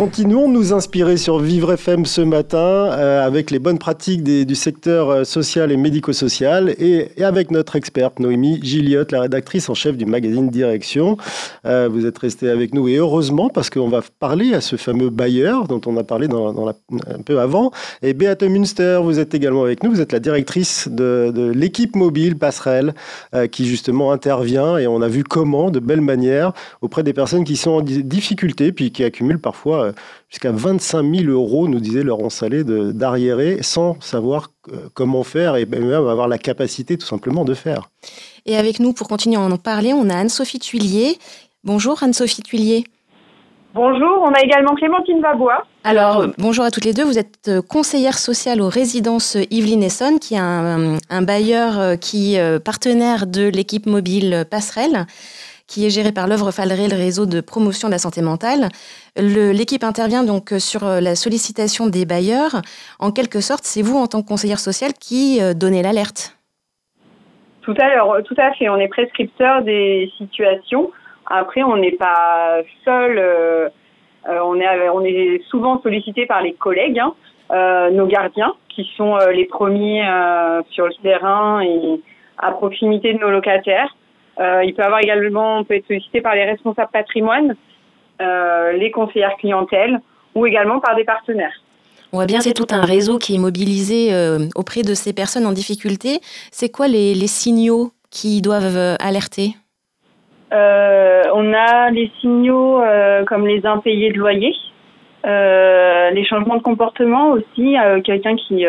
Continuons 0.01 0.49
de 0.49 0.55
nous 0.55 0.73
inspirer 0.73 1.19
sur 1.19 1.41
Vivre 1.41 1.75
FM 1.75 2.07
ce 2.07 2.23
matin 2.23 2.59
euh, 2.59 3.23
avec 3.23 3.51
les 3.51 3.59
bonnes 3.59 3.79
pratiques 3.79 4.25
du 4.25 4.55
secteur 4.55 5.11
euh, 5.11 5.25
social 5.25 5.71
et 5.71 5.77
médico-social 5.77 6.75
et, 6.79 7.23
avec 7.23 7.51
notre 7.51 7.77
experte 7.77 8.19
Noémie 8.19 8.61
Gilliotte, 8.63 9.13
la 9.13 9.21
rédactrice 9.21 9.69
en 9.69 9.75
chef 9.75 9.99
du 9.99 10.07
magazine 10.07 10.49
Direction. 10.49 11.19
Euh, 11.67 11.91
vous 11.93 12.07
êtes 12.07 12.17
resté 12.17 12.49
avec 12.49 12.73
nous 12.73 12.89
et 12.89 12.97
heureusement 12.97 13.51
parce 13.51 13.69
qu'on 13.69 13.91
va 13.91 14.01
parler 14.21 14.55
à 14.55 14.63
ce 14.63 14.77
fameux 14.77 15.11
bailleur 15.11 15.69
dont 15.69 15.83
on 15.85 15.95
a 15.99 16.03
parlé 16.03 16.29
un 16.31 17.21
peu 17.21 17.39
avant. 17.39 17.71
Et 18.01 18.15
Beate 18.15 18.43
Münster, 18.45 19.01
vous 19.03 19.19
êtes 19.19 19.35
également 19.35 19.65
avec 19.65 19.83
nous. 19.83 19.91
Vous 19.91 20.01
êtes 20.01 20.13
la 20.13 20.21
directrice 20.21 20.89
de, 20.89 21.53
l'équipe 21.55 21.95
mobile 21.95 22.39
Passerelle 22.39 22.95
qui 23.53 23.67
justement 23.67 24.13
intervient 24.13 24.79
et 24.79 24.87
on 24.87 25.03
a 25.03 25.09
vu 25.09 25.25
comment, 25.25 25.71
de 25.71 25.79
belle 25.79 26.01
manière, 26.01 26.55
auprès 26.81 27.03
des 27.03 27.13
personnes 27.13 27.45
qui 27.45 27.57
sont 27.57 27.73
en 27.73 27.83
difficulté 27.83 28.73
puis 28.73 28.93
qui 28.93 29.05
accumulent 29.05 29.39
parfois 29.39 29.90
jusqu'à 30.29 30.53
25 30.53 31.03
000 31.03 31.31
euros, 31.31 31.69
nous 31.69 31.81
disait 31.81 32.03
Laurent 32.03 32.31
Salé, 32.31 32.65
d'arriérés, 32.65 33.59
sans 33.63 34.01
savoir 34.01 34.51
euh, 34.73 34.89
comment 34.95 35.23
faire 35.23 35.57
et 35.57 35.67
même 35.67 35.93
avoir 35.93 36.29
la 36.29 36.39
capacité 36.39 36.97
tout 36.97 37.07
simplement 37.07 37.45
de 37.45 37.55
faire. 37.55 37.91
Et 38.47 38.57
avec 38.57 38.81
nous, 38.81 38.93
pour 38.93 39.09
continuer 39.09 39.37
à 39.37 39.41
en 39.41 39.57
parler, 39.57 39.93
on 39.93 40.09
a 40.09 40.17
Anne-Sophie 40.17 40.59
Tuillier. 40.59 41.19
Bonjour 41.65 42.03
Anne-Sophie 42.03 42.43
Tuillier. 42.43 42.85
Bonjour, 43.73 44.23
on 44.23 44.33
a 44.33 44.41
également 44.43 44.75
Clémentine 44.75 45.21
Babois. 45.21 45.65
Alors, 45.85 46.27
bonjour 46.39 46.65
à 46.65 46.73
toutes 46.73 46.85
les 46.85 46.93
deux. 46.93 47.05
Vous 47.05 47.19
êtes 47.19 47.49
euh, 47.49 47.63
conseillère 47.63 48.19
sociale 48.19 48.61
aux 48.61 48.69
résidences 48.69 49.37
Yveline 49.51 49.85
Essonne, 49.85 50.19
qui 50.19 50.35
est 50.35 50.39
un, 50.39 50.99
un 51.09 51.23
bailleur 51.23 51.79
euh, 51.79 51.97
qui 51.97 52.35
est 52.35 52.59
partenaire 52.59 53.27
de 53.27 53.47
l'équipe 53.49 53.87
mobile 53.87 54.45
Passerelle 54.51 55.07
qui 55.71 55.87
est 55.87 55.91
géré 55.91 56.11
par 56.11 56.27
l'œuvre 56.27 56.51
Fallery, 56.51 56.89
le 56.89 56.97
réseau 56.97 57.27
de 57.27 57.41
promotion 57.41 57.87
de 57.87 57.93
la 57.93 57.99
santé 57.99 58.23
mentale. 58.23 58.69
L'équipe 59.17 59.85
intervient 59.85 60.25
donc 60.25 60.51
sur 60.59 60.85
euh, 60.85 61.01
la 61.01 61.15
sollicitation 61.15 61.87
des 61.87 62.05
bailleurs. 62.05 62.61
En 62.99 63.13
quelque 63.13 63.41
sorte, 63.41 63.63
c'est 63.63 63.81
vous, 63.81 63.97
en 63.97 64.09
tant 64.09 64.21
que 64.23 64.29
conseillère 64.29 64.59
sociale, 64.59 64.93
qui 64.95 65.39
euh, 65.41 65.55
donnez 65.55 65.83
l'alerte. 65.83 66.37
Tout 67.63 67.77
à 67.79 67.89
l'heure, 67.89 68.21
tout 68.25 68.35
à 68.37 68.53
fait. 68.55 68.69
On 68.69 68.79
est 68.79 68.89
prescripteur 68.89 69.63
des 69.63 70.11
situations. 70.19 70.91
Après, 71.27 71.63
on 71.63 71.77
n'est 71.77 71.93
pas 71.93 72.63
seul. 72.85 73.19
Euh, 73.19 73.69
on, 74.43 75.05
est, 75.05 75.43
souvent 75.51 75.81
sollicité 75.83 76.27
par 76.27 76.43
les 76.43 76.53
collègues, 76.55 76.99
hein, 76.99 77.15
euh, 77.53 77.91
nos 77.91 78.07
gardiens, 78.07 78.55
qui 78.69 78.89
sont 78.97 79.17
euh, 79.17 79.33
les 79.33 79.47
premiers 79.47 80.07
euh, 80.07 80.63
sur 80.71 80.87
le 80.87 80.95
terrain 81.03 81.61
et 81.63 82.01
à 82.39 82.53
proximité 82.53 83.15
de 83.15 83.19
nos 83.19 83.31
locataires. 83.31 83.95
Euh, 84.41 84.65
il 84.65 84.75
peut 84.75 84.83
avoir 84.83 85.01
également, 85.01 85.59
on 85.59 85.65
peut 85.65 85.75
être 85.75 85.87
sollicité 85.87 86.21
par 86.21 86.35
les 86.35 86.45
responsables 86.45 86.91
patrimoine, 86.93 87.57
euh, 88.21 88.73
les 88.73 88.91
conseillères 88.91 89.37
clientèle 89.37 90.01
ou 90.35 90.47
également 90.47 90.81
par 90.81 90.97
des 90.97 91.05
partenaires. 91.05 91.53
On 92.13 92.17
voit 92.17 92.27
bien 92.27 92.41
c'est 92.41 92.55
tout 92.55 92.67
un 92.71 92.85
réseau 92.85 93.19
qui 93.19 93.37
est 93.37 93.39
mobilisé 93.39 94.13
euh, 94.13 94.39
auprès 94.57 94.83
de 94.83 94.95
ces 94.95 95.13
personnes 95.13 95.47
en 95.47 95.53
difficulté. 95.53 96.19
C'est 96.51 96.71
quoi 96.71 96.89
les, 96.89 97.15
les, 97.15 97.29
signaux 97.29 97.93
qui 98.11 98.43
doivent 98.43 98.97
alerter? 98.99 99.55
Euh, 100.53 101.23
On 101.35 101.53
a 101.53 101.91
les 101.91 102.11
signaux 102.21 102.83
euh, 102.83 103.25
comme 103.25 103.47
les 103.47 103.65
impayés 103.65 104.11
de 104.11 104.19
loyer, 104.19 104.53
les 105.23 106.25
changements 106.25 106.57
de 106.57 106.63
comportement 106.63 107.31
aussi, 107.31 107.77
quelqu'un 108.05 108.35
qui, 108.35 108.65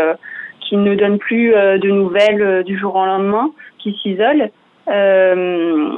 qui 0.60 0.78
ne 0.78 0.96
donne 0.96 1.18
plus 1.18 1.52
de 1.52 1.90
nouvelles 1.90 2.64
du 2.66 2.78
jour 2.78 2.96
au 2.96 3.06
lendemain, 3.06 3.52
qui 3.80 3.98
s'isole. 4.04 4.52
Euh, 4.88 5.90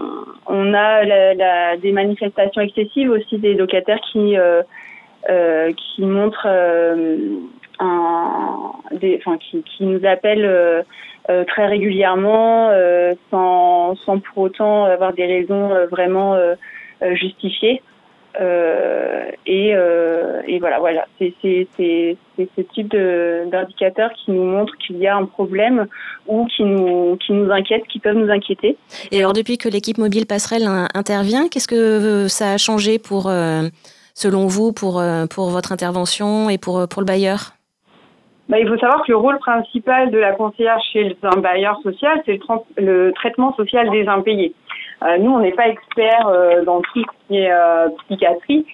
on 0.45 0.73
a 0.73 1.03
la, 1.03 1.33
la, 1.33 1.77
des 1.77 1.91
manifestations 1.91 2.61
excessives 2.61 3.09
aussi 3.09 3.37
des 3.37 3.53
locataires 3.53 4.01
qui 4.11 4.37
euh, 4.37 4.61
euh, 5.29 5.71
qui 5.73 6.01
montrent 6.01 6.47
un, 7.79 8.71
des, 8.91 9.21
enfin, 9.25 9.37
qui, 9.37 9.63
qui 9.63 9.85
nous 9.85 10.05
appellent 10.05 10.85
très 11.47 11.67
régulièrement 11.67 12.71
sans, 13.31 13.95
sans 13.95 14.19
pour 14.19 14.43
autant 14.43 14.83
avoir 14.83 15.13
des 15.13 15.25
raisons 15.25 15.69
vraiment 15.89 16.37
justifiées. 17.13 17.81
Euh, 18.39 19.29
et, 19.45 19.75
euh, 19.75 20.41
et, 20.47 20.59
voilà, 20.59 20.79
voilà, 20.79 21.05
c'est 21.19 21.33
ce 21.41 22.61
type 22.73 22.95
d'indicateurs 22.95 24.11
qui 24.13 24.31
nous 24.31 24.43
montre 24.43 24.73
qu'il 24.77 24.97
y 24.97 25.07
a 25.07 25.15
un 25.15 25.25
problème 25.25 25.87
ou 26.27 26.45
qui 26.45 26.63
nous, 26.63 27.17
qui 27.17 27.33
nous 27.33 27.51
inquiète, 27.51 27.83
qui 27.87 27.99
peuvent 27.99 28.15
nous 28.15 28.31
inquiéter. 28.31 28.77
Et 29.11 29.19
alors, 29.19 29.33
depuis 29.33 29.57
que 29.57 29.69
l'équipe 29.69 29.97
mobile 29.97 30.25
passerelle 30.25 30.67
intervient, 30.93 31.47
qu'est-ce 31.47 31.67
que 31.67 32.27
ça 32.27 32.53
a 32.53 32.57
changé 32.57 32.97
pour, 32.97 33.27
euh, 33.27 33.63
selon 34.15 34.47
vous, 34.47 34.73
pour, 34.73 35.03
pour 35.29 35.49
votre 35.49 35.71
intervention 35.71 36.49
et 36.49 36.57
pour, 36.57 36.87
pour 36.87 37.01
le 37.01 37.05
bailleur? 37.05 37.53
Bah, 38.49 38.59
il 38.59 38.67
faut 38.67 38.77
savoir 38.77 39.03
que 39.05 39.11
le 39.11 39.17
rôle 39.17 39.39
principal 39.39 40.11
de 40.11 40.17
la 40.17 40.33
conseillère 40.33 40.79
chez 40.91 41.15
un 41.23 41.39
bailleur 41.39 41.79
social, 41.81 42.21
c'est 42.25 42.33
le, 42.37 42.83
le, 42.83 43.13
traitement 43.13 43.55
social 43.55 43.89
des 43.89 44.05
impayés. 44.05 44.53
Euh, 45.03 45.17
nous, 45.17 45.31
on 45.31 45.39
n'est 45.39 45.51
pas 45.51 45.67
experts 45.67 46.27
euh, 46.27 46.63
dans 46.63 46.81
tout 46.81 46.99
ce 46.99 47.27
qui 47.27 47.37
est 47.37 47.51
euh, 47.51 47.89
psychiatrie. 48.05 48.65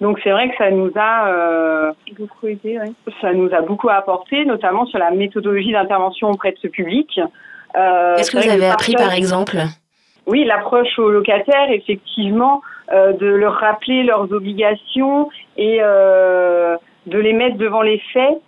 Donc 0.00 0.20
c'est 0.22 0.30
vrai 0.30 0.48
que 0.50 0.56
ça 0.56 0.70
nous 0.70 0.92
a 0.94 1.92
beaucoup 2.16 2.46
aidé, 2.46 2.78
ça 3.20 3.32
nous 3.32 3.52
a 3.52 3.62
beaucoup 3.62 3.88
apporté, 3.88 4.44
notamment 4.44 4.86
sur 4.86 5.00
la 5.00 5.10
méthodologie 5.10 5.72
d'intervention 5.72 6.30
auprès 6.30 6.52
de 6.52 6.58
ce 6.62 6.68
public. 6.68 7.20
Qu'est-ce 7.74 8.30
que 8.30 8.36
vous 8.36 8.48
avez 8.48 8.68
appris 8.68 8.94
par 8.94 9.12
exemple? 9.12 9.56
Oui, 10.26 10.44
l'approche 10.44 10.96
aux 11.00 11.10
locataires, 11.10 11.68
effectivement, 11.72 12.62
de 12.92 13.26
leur 13.26 13.54
rappeler 13.54 14.04
leurs 14.04 14.30
obligations 14.32 15.30
et 15.56 15.78
de 15.78 17.18
les 17.18 17.32
mettre 17.32 17.56
devant 17.56 17.82
les 17.82 18.00
faits 18.12 18.38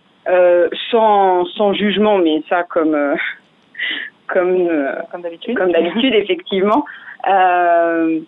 sans, 0.93 1.47
sans 1.57 1.73
jugement, 1.73 2.19
mais 2.19 2.45
ça 2.49 2.63
comme 2.63 2.97
comme 4.29 4.69
comme 5.11 5.23
d'habitude, 5.23 5.59
comme 5.59 5.73
d'habitude 5.73 6.15
effectivement. 6.15 6.85
Euh, 7.29 8.21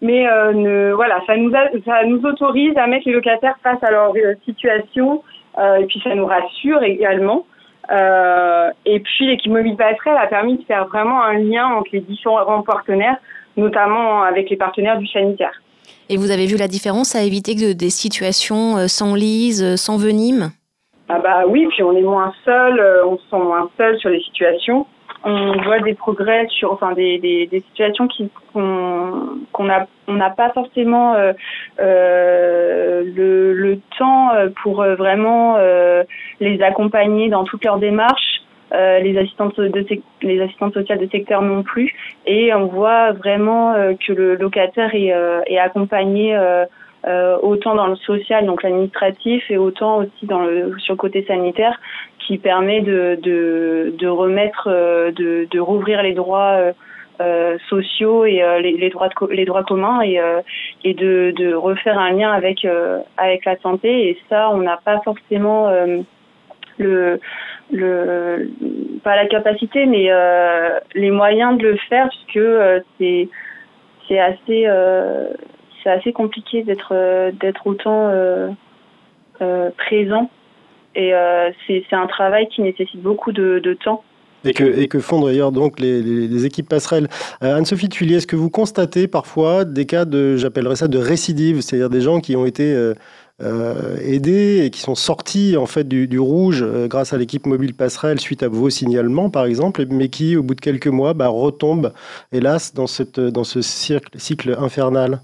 mais 0.00 0.28
euh, 0.28 0.52
ne, 0.52 0.92
voilà, 0.92 1.20
ça 1.26 1.36
nous, 1.36 1.50
ça 1.50 2.04
nous 2.04 2.20
autorise 2.24 2.76
à 2.76 2.86
mettre 2.86 3.06
les 3.06 3.14
locataires 3.14 3.56
face 3.62 3.82
à 3.82 3.90
leur 3.90 4.12
euh, 4.16 4.34
situation 4.44 5.22
et 5.56 5.84
puis 5.86 6.00
ça 6.02 6.12
nous 6.16 6.26
rassure 6.26 6.82
également. 6.82 7.46
et 7.88 9.00
puis 9.00 9.26
l'équipe 9.28 9.52
mobile 9.52 9.76
passerelle 9.76 10.16
a 10.20 10.26
permis 10.26 10.58
de 10.58 10.64
faire 10.64 10.88
vraiment 10.88 11.22
un 11.22 11.38
lien 11.38 11.66
entre 11.68 11.90
les 11.92 12.00
différents 12.00 12.62
partenaires, 12.62 13.18
notamment 13.56 14.24
avec 14.24 14.50
les 14.50 14.56
partenaires 14.56 14.98
du 14.98 15.06
sanitaire. 15.06 15.62
Et 16.08 16.16
vous 16.16 16.32
avez 16.32 16.46
vu 16.46 16.56
la 16.56 16.66
différence 16.66 17.14
à 17.14 17.22
éviter 17.22 17.54
que 17.54 17.72
des 17.72 17.90
situations 17.90 18.88
s'enlisent, 18.88 19.76
s'enveniment 19.76 20.48
Ah 21.08 21.20
bah 21.20 21.44
oui, 21.46 21.68
puis 21.68 21.84
on 21.84 21.96
est 21.96 22.02
moins 22.02 22.34
seul, 22.44 22.84
on 23.06 23.16
se 23.16 23.22
sent 23.30 23.44
moins 23.44 23.70
seul 23.78 23.96
sur 24.00 24.10
les 24.10 24.22
situations 24.22 24.86
on 25.24 25.62
voit 25.62 25.80
des 25.80 25.94
progrès 25.94 26.46
sur, 26.48 26.72
enfin 26.72 26.92
des, 26.92 27.18
des, 27.18 27.46
des 27.46 27.60
situations 27.60 28.06
qui 28.08 28.30
qu'on 28.52 29.68
a 29.68 29.86
on 30.06 30.14
n'a 30.14 30.30
pas 30.30 30.50
forcément 30.50 31.14
euh, 31.14 31.32
euh, 31.80 33.02
le, 33.16 33.54
le, 33.54 33.78
temps 33.98 34.30
pour 34.62 34.84
vraiment 34.84 35.56
euh, 35.56 36.04
les 36.40 36.62
accompagner 36.62 37.28
dans 37.28 37.44
toutes 37.44 37.64
leurs 37.64 37.78
démarches. 37.78 38.42
Euh, 38.72 38.98
les 38.98 39.16
assistantes 39.18 39.60
de 39.60 39.86
les 40.22 40.40
assistantes 40.40 40.74
sociales 40.74 40.98
de 40.98 41.06
secteur 41.06 41.42
non 41.42 41.62
plus 41.62 41.92
et 42.26 42.52
on 42.54 42.66
voit 42.66 43.12
vraiment 43.12 43.72
euh, 43.74 43.92
que 43.94 44.12
le 44.12 44.34
locataire 44.34 44.92
est, 44.94 45.12
est 45.46 45.58
accompagné 45.58 46.34
autant 47.42 47.74
dans 47.74 47.86
le 47.88 47.96
social 47.96 48.46
donc 48.46 48.62
l'administratif 48.62 49.50
et 49.50 49.58
autant 49.58 49.98
aussi 49.98 50.26
dans 50.26 50.40
le 50.40 50.78
sur 50.78 50.94
le 50.94 50.98
côté 50.98 51.24
sanitaire 51.26 51.78
qui 52.26 52.38
permet 52.38 52.80
de, 52.80 53.18
de, 53.22 53.94
de 53.98 54.08
remettre, 54.08 54.68
euh, 54.70 55.10
de, 55.12 55.46
de 55.50 55.60
rouvrir 55.60 56.02
les 56.02 56.12
droits 56.12 56.56
euh, 56.58 56.72
euh 57.20 57.56
sociaux 57.68 58.24
et 58.24 58.42
euh, 58.42 58.60
les, 58.60 58.72
les, 58.76 58.90
droits 58.90 59.08
les 59.30 59.44
droits 59.44 59.62
communs 59.62 60.02
et, 60.02 60.20
et 60.82 60.94
de, 60.94 61.32
de 61.36 61.54
refaire 61.54 61.98
un 61.98 62.10
lien 62.10 62.32
avec 62.32 62.66
avec 63.16 63.44
la 63.44 63.56
santé. 63.58 64.08
Et 64.08 64.18
ça 64.28 64.50
on 64.50 64.58
n'a 64.58 64.78
pas 64.84 65.00
forcément 65.04 65.70
le 66.78 67.20
le 67.70 68.50
pas 69.04 69.14
la 69.14 69.26
capacité 69.26 69.86
mais 69.86 70.08
les 70.94 71.12
moyens 71.12 71.56
de 71.56 71.68
le 71.68 71.76
faire 71.88 72.08
puisque 72.08 72.48
c'est 72.98 73.28
c'est 74.08 74.18
assez 74.18 74.66
c'est 75.84 75.90
assez 75.90 76.12
compliqué 76.12 76.64
d'être 76.64 76.94
d'être 77.38 77.66
autant 77.66 78.10
présent 79.76 80.30
et 80.94 81.12
euh, 81.12 81.50
c'est 81.66 81.84
un 81.92 82.06
travail 82.06 82.48
qui 82.48 82.62
nécessite 82.62 83.02
beaucoup 83.02 83.32
de, 83.32 83.76
temps. 83.84 84.04
Et 84.44 84.52
que, 84.52 84.98
font 85.00 85.24
d'ailleurs 85.24 85.52
donc 85.52 85.80
les, 85.80 86.44
équipes 86.44 86.68
passerelles. 86.68 87.08
Euh, 87.42 87.56
Anne-Sophie 87.56 87.88
Tuillier, 87.88 88.16
est-ce 88.16 88.26
que 88.26 88.36
vous 88.36 88.50
constatez 88.50 89.08
parfois 89.08 89.64
des 89.64 89.86
cas 89.86 90.04
de, 90.04 90.36
j'appellerais 90.36 90.76
ça 90.76 90.88
de 90.88 90.98
récidive, 90.98 91.62
c'est-à-dire 91.62 91.90
des 91.90 92.00
gens 92.00 92.20
qui 92.20 92.36
ont 92.36 92.46
été 92.46 92.72
euh, 93.42 93.96
aidés 94.02 94.64
et 94.64 94.70
qui 94.70 94.80
sont 94.80 94.94
sortis 94.94 95.56
en 95.56 95.66
fait 95.66 95.88
du, 95.88 96.18
rouge 96.18 96.64
grâce 96.88 97.12
à 97.12 97.18
l'équipe 97.18 97.46
mobile 97.46 97.74
passerelle 97.74 98.20
suite 98.20 98.42
à 98.42 98.48
vos 98.48 98.70
signalements 98.70 99.30
par 99.30 99.46
exemple, 99.46 99.84
mais 99.90 100.08
qui 100.08 100.36
au 100.36 100.42
bout 100.42 100.54
de 100.54 100.60
quelques 100.60 100.86
mois 100.86 101.14
bah, 101.14 101.28
retombent 101.28 101.92
hélas 102.30 102.74
dans 102.74 102.86
ce 102.86 103.60
cycle 103.62 104.56
infernal? 104.58 105.20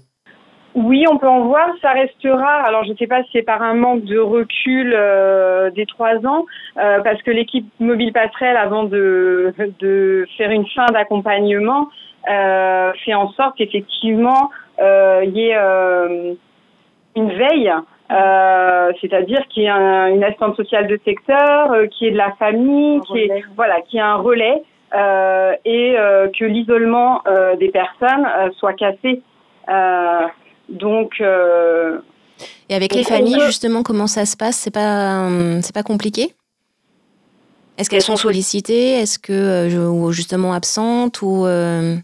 Oui, 0.73 1.05
on 1.09 1.17
peut 1.17 1.27
en 1.27 1.41
voir. 1.41 1.69
Ça 1.81 1.91
restera. 1.91 2.61
Alors, 2.65 2.83
je 2.85 2.91
ne 2.91 2.97
sais 2.97 3.07
pas 3.07 3.23
si 3.23 3.29
c'est 3.33 3.41
par 3.41 3.61
un 3.61 3.73
manque 3.73 4.03
de 4.03 4.17
recul 4.17 4.93
euh, 4.95 5.69
des 5.71 5.85
trois 5.85 6.15
ans, 6.25 6.45
euh, 6.77 7.01
parce 7.01 7.21
que 7.23 7.31
l'équipe 7.31 7.67
mobile 7.79 8.13
passerelle, 8.13 8.57
avant 8.57 8.83
de, 8.83 9.53
de 9.79 10.25
faire 10.37 10.51
une 10.51 10.67
fin 10.67 10.85
d'accompagnement, 10.87 11.89
euh, 12.29 12.93
fait 13.03 13.13
en 13.13 13.31
sorte 13.31 13.57
qu'effectivement 13.57 14.49
il 14.83 15.31
y 15.35 15.49
ait 15.49 16.35
une 17.15 17.31
veille. 17.33 17.71
c'est-à-dire 18.99 19.47
qu'il 19.49 19.63
y 19.63 19.65
ait 19.67 19.69
une 19.69 20.23
assistante 20.23 20.55
sociale 20.55 20.87
de 20.87 20.99
secteur, 21.05 21.71
qui 21.91 22.07
est 22.07 22.11
de 22.11 22.17
la 22.17 22.31
famille, 22.39 22.99
qui 23.01 23.19
est 23.19 23.43
voilà, 23.55 23.81
qui 23.81 23.99
a 23.99 24.07
un 24.07 24.15
relais 24.15 24.63
et 25.65 25.95
que 26.39 26.45
l'isolement 26.45 27.21
des 27.59 27.69
personnes 27.69 28.27
soit 28.57 28.73
cassé. 28.73 29.21
Donc. 30.71 31.21
Euh, 31.21 31.99
et 32.69 32.75
avec 32.75 32.95
les 32.95 33.03
familles, 33.03 33.39
justement, 33.45 33.83
comment 33.83 34.07
ça 34.07 34.25
se 34.25 34.35
passe? 34.35 34.55
C'est 34.55 34.73
pas, 34.73 35.27
euh, 35.27 35.59
c'est 35.61 35.75
pas 35.75 35.83
compliqué? 35.83 36.33
Est-ce 37.77 37.89
qu'elles 37.89 38.01
sont 38.01 38.15
sollicitées? 38.15 38.93
Est-ce 38.93 39.19
que 39.19 39.33
euh, 39.33 40.11
justement 40.11 40.53
absentes? 40.53 41.21
Ou 41.21 41.45
Les 41.45 42.01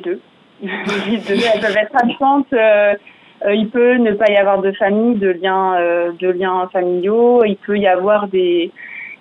deux. 0.00 0.20
les 0.62 1.18
deux. 1.18 1.34
Elles 1.34 1.60
peuvent 1.60 1.76
être 1.76 1.96
absentes. 1.96 2.46
il 2.52 3.70
peut 3.70 3.94
ne 3.96 4.12
pas 4.12 4.30
y 4.30 4.36
avoir 4.36 4.60
de 4.60 4.72
famille, 4.72 5.16
de 5.18 5.28
liens, 5.30 6.12
de 6.18 6.28
liens 6.28 6.68
familiaux. 6.72 7.44
Il 7.44 7.56
peut 7.56 7.78
y 7.78 7.86
avoir 7.86 8.28
des 8.28 8.70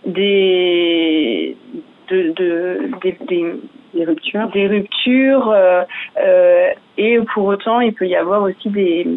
des 0.06 1.56
de, 2.10 2.34
des, 3.02 3.18
des 3.28 3.54
ruptures, 4.06 4.50
des 4.50 4.68
ruptures 4.68 5.50
euh, 5.50 5.84
euh, 6.18 6.70
et 6.98 7.20
pour 7.34 7.46
autant 7.46 7.80
il 7.80 7.94
peut 7.94 8.08
y 8.08 8.16
avoir 8.16 8.42
aussi 8.44 8.70
des 8.70 9.08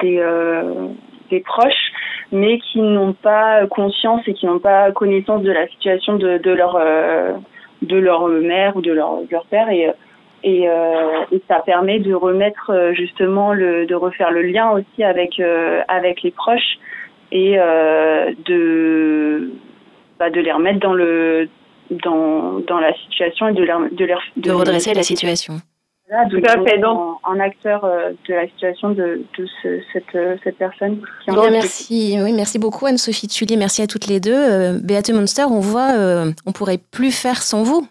des, 0.00 0.18
euh, 0.18 0.88
des 1.30 1.40
proches 1.40 1.92
mais 2.32 2.58
qui 2.58 2.80
n'ont 2.80 3.12
pas 3.12 3.66
conscience 3.66 4.22
et 4.26 4.34
qui 4.34 4.46
n'ont 4.46 4.58
pas 4.58 4.92
connaissance 4.92 5.42
de 5.42 5.52
la 5.52 5.66
situation 5.68 6.16
de, 6.16 6.38
leur 6.50 6.78
de 7.82 7.96
leur 7.96 8.28
mère 8.28 8.76
ou 8.76 8.82
de 8.82 8.92
leur, 8.92 9.44
père. 9.50 9.68
Et 9.70 9.90
et, 10.44 10.68
ça 11.48 11.58
permet 11.66 11.98
de 11.98 12.14
remettre 12.14 12.92
justement 12.92 13.52
le 13.52 13.84
de 13.86 13.94
refaire 13.96 14.30
le 14.30 14.42
lien 14.42 14.70
aussi 14.70 15.02
avec 15.02 15.42
avec 15.88 16.22
les 16.22 16.30
proches 16.30 16.78
et 17.32 17.56
de 17.56 19.50
bah, 20.20 20.30
de 20.30 20.40
les 20.40 20.52
remettre 20.52 20.78
dans 20.78 20.94
le 20.94 21.48
dans, 21.90 22.60
dans 22.60 22.78
la 22.78 22.94
situation 22.94 23.48
et 23.48 23.52
de 23.52 23.62
leur 23.62 23.80
de, 23.90 24.04
leur, 24.04 24.22
de, 24.36 24.50
redresser 24.50 24.94
la 24.94 25.02
situation. 25.02 25.60
Voilà, 26.08 26.28
tout 26.28 26.42
à 26.44 26.64
fait, 26.64 26.78
donc 26.78 27.18
en 27.22 27.38
acteur 27.38 27.84
euh, 27.84 28.10
de 28.28 28.34
la 28.34 28.48
situation 28.48 28.90
de, 28.90 29.22
de 29.38 29.46
ce, 29.62 29.80
cette, 29.92 30.14
euh, 30.16 30.36
cette 30.42 30.58
personne. 30.58 31.00
Qui 31.24 31.30
bon, 31.30 31.50
merci, 31.50 32.18
oui, 32.20 32.32
merci 32.32 32.58
beaucoup 32.58 32.86
Anne-Sophie 32.86 33.28
Tullier, 33.28 33.56
merci 33.56 33.82
à 33.82 33.86
toutes 33.86 34.08
les 34.08 34.18
deux. 34.18 34.34
Euh, 34.34 34.80
Beate 34.82 35.10
Monster, 35.10 35.44
on 35.44 35.60
voit, 35.60 35.92
euh, 35.92 36.32
on 36.46 36.52
pourrait 36.52 36.78
plus 36.78 37.12
faire 37.12 37.42
sans 37.42 37.62
vous. 37.62 37.86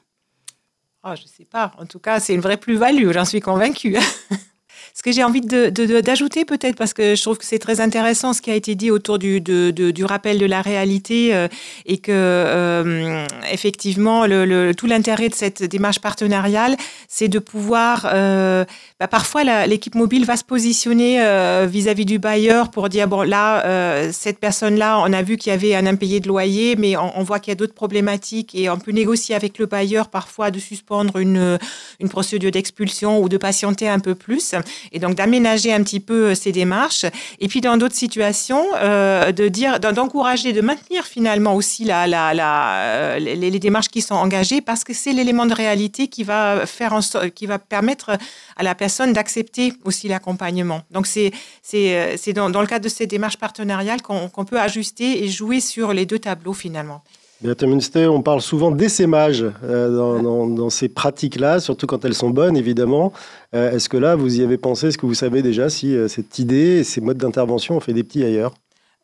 Oh, 1.06 1.12
je 1.16 1.26
sais 1.28 1.46
pas. 1.46 1.72
En 1.80 1.86
tout 1.86 2.00
cas, 2.00 2.20
c'est 2.20 2.34
une 2.34 2.42
vraie 2.42 2.58
plus-value, 2.58 3.12
j'en 3.12 3.24
suis 3.24 3.40
convaincue. 3.40 3.96
Ce 5.00 5.02
que 5.02 5.14
j'ai 5.14 5.24
envie 5.24 5.40
d'ajouter 5.40 6.44
peut-être, 6.44 6.76
parce 6.76 6.94
que 6.94 7.16
je 7.16 7.22
trouve 7.22 7.38
que 7.38 7.46
c'est 7.46 7.58
très 7.58 7.80
intéressant 7.80 8.34
ce 8.34 8.42
qui 8.42 8.52
a 8.52 8.54
été 8.54 8.76
dit 8.76 8.92
autour 8.92 9.18
du, 9.18 9.40
du 9.40 10.04
rappel 10.04 10.40
de 10.40 10.46
la 10.46 10.62
réalité 10.62 11.34
euh, 11.34 11.48
et 11.86 12.00
que 12.00 12.12
euh, 12.12 13.26
effectivement 13.50 14.26
tout 14.74 14.88
l'intérêt 14.88 15.30
de 15.30 15.36
cette 15.36 15.64
démarche 15.64 16.00
partenariale, 16.00 16.76
c'est 17.08 17.30
de 17.30 17.40
pouvoir, 17.40 18.10
euh, 18.12 18.66
bah, 19.00 19.08
parfois 19.08 19.46
l'équipe 19.68 19.96
mobile 19.96 20.26
va 20.26 20.36
se 20.36 20.44
positionner 20.44 21.20
vis-à-vis 21.66 22.04
du 22.04 22.20
bailleur 22.20 22.70
pour 22.70 22.90
dire, 22.90 23.08
bon 23.08 23.22
là, 23.22 24.12
cette 24.12 24.40
personne-là, 24.40 25.00
on 25.00 25.14
a 25.14 25.22
vu 25.22 25.38
qu'il 25.38 25.52
y 25.52 25.54
avait 25.54 25.76
un 25.76 25.86
impayé 25.86 26.20
de 26.20 26.28
loyer, 26.28 26.76
mais 26.76 26.98
on, 26.98 27.18
on 27.18 27.24
voit 27.24 27.40
qu'il 27.40 27.52
y 27.52 27.54
a 27.54 27.56
d'autres 27.56 27.74
problématiques 27.74 28.54
et 28.54 28.70
on 28.70 28.78
peut 28.78 28.92
négocier 28.92 29.34
avec 29.34 29.60
le 29.60 29.66
bailleur 29.66 30.10
parfois 30.10 30.52
de 30.52 30.60
suspendre 30.60 31.20
une, 31.20 31.58
une 32.02 32.10
procédure 32.10 32.52
d'expulsion 32.52 33.24
ou 33.24 33.30
de 33.30 33.38
patienter 33.38 33.88
un 33.88 34.00
peu 34.00 34.14
plus 34.14 34.56
et 34.92 35.00
donc 35.00 35.16
d'aménager 35.16 35.74
un 35.74 35.84
petit 35.84 36.00
peu 36.00 36.36
ces 36.36 36.52
démarches. 36.52 37.06
Et 37.40 37.48
puis 37.48 37.62
dans 37.62 37.78
d'autres 37.78 37.96
situations, 37.96 38.64
euh, 38.76 39.32
de 39.32 39.48
dire, 39.48 39.80
d'encourager, 39.80 40.54
de 40.54 40.62
maintenir 40.62 41.06
finalement 41.06 41.56
aussi 41.56 41.88
euh, 41.90 43.20
les, 43.20 43.60
démarches 43.60 43.90
qui 43.90 44.02
sont 44.02 44.16
engagées 44.16 44.62
parce 44.62 44.84
que 44.84 44.94
c'est 44.94 45.14
l'élément 45.14 45.46
de 45.46 45.54
réalité 45.54 46.08
qui 46.08 46.24
va 46.24 46.66
faire 46.66 46.94
en 46.94 47.00
qui 47.34 47.46
va 47.46 47.60
permettre 47.60 48.18
à 48.56 48.64
la 48.64 48.76
personne 48.76 49.14
d'accepter 49.14 49.74
aussi 49.86 50.08
l'accompagnement. 50.08 50.82
Donc 50.92 51.08
c'est 51.08 51.32
dans, 52.34 52.50
dans, 52.50 52.62
le 52.62 52.68
cadre 52.68 52.84
de 52.86 52.90
ces 52.90 53.08
démarches 53.08 53.38
partenariales 53.38 54.02
qu'on 54.02 54.46
peut 54.46 54.60
ajuster 54.60 55.24
et 55.24 55.30
jouer 55.30 55.60
sur 55.60 55.94
les 55.94 56.06
deux 56.06 56.20
tableaux 56.20 56.54
finalement. 56.54 57.02
Beate 57.42 57.64
Munster, 57.64 58.08
on 58.08 58.22
parle 58.22 58.42
souvent 58.42 58.70
d'essaimage 58.70 59.46
euh, 59.64 60.22
dans, 60.22 60.46
dans, 60.48 60.70
ces 60.70 60.90
pratiques-là, 60.90 61.62
surtout 61.62 61.88
quand 61.88 62.04
elles 62.04 62.14
sont 62.14 62.32
bonnes, 62.32 62.58
évidemment. 62.58 63.14
Euh, 63.56 63.72
est-ce 63.72 63.88
que 63.88 63.96
là, 63.96 64.18
vous 64.18 64.42
y 64.42 64.44
avez 64.44 64.58
pensé? 64.58 64.88
Est-ce 64.88 64.98
que 64.98 65.06
vous 65.06 65.14
savez 65.14 65.42
déjà 65.42 65.70
si 65.70 65.96
euh, 65.96 66.10
cette 66.10 66.38
idée 66.38 66.80
et 66.80 66.84
ces 66.84 67.00
modes 67.00 67.18
d'intervention 67.18 67.78
ont 67.78 67.80
fait 67.80 67.94
des 67.94 68.04
petits 68.04 68.26
ailleurs? 68.26 68.54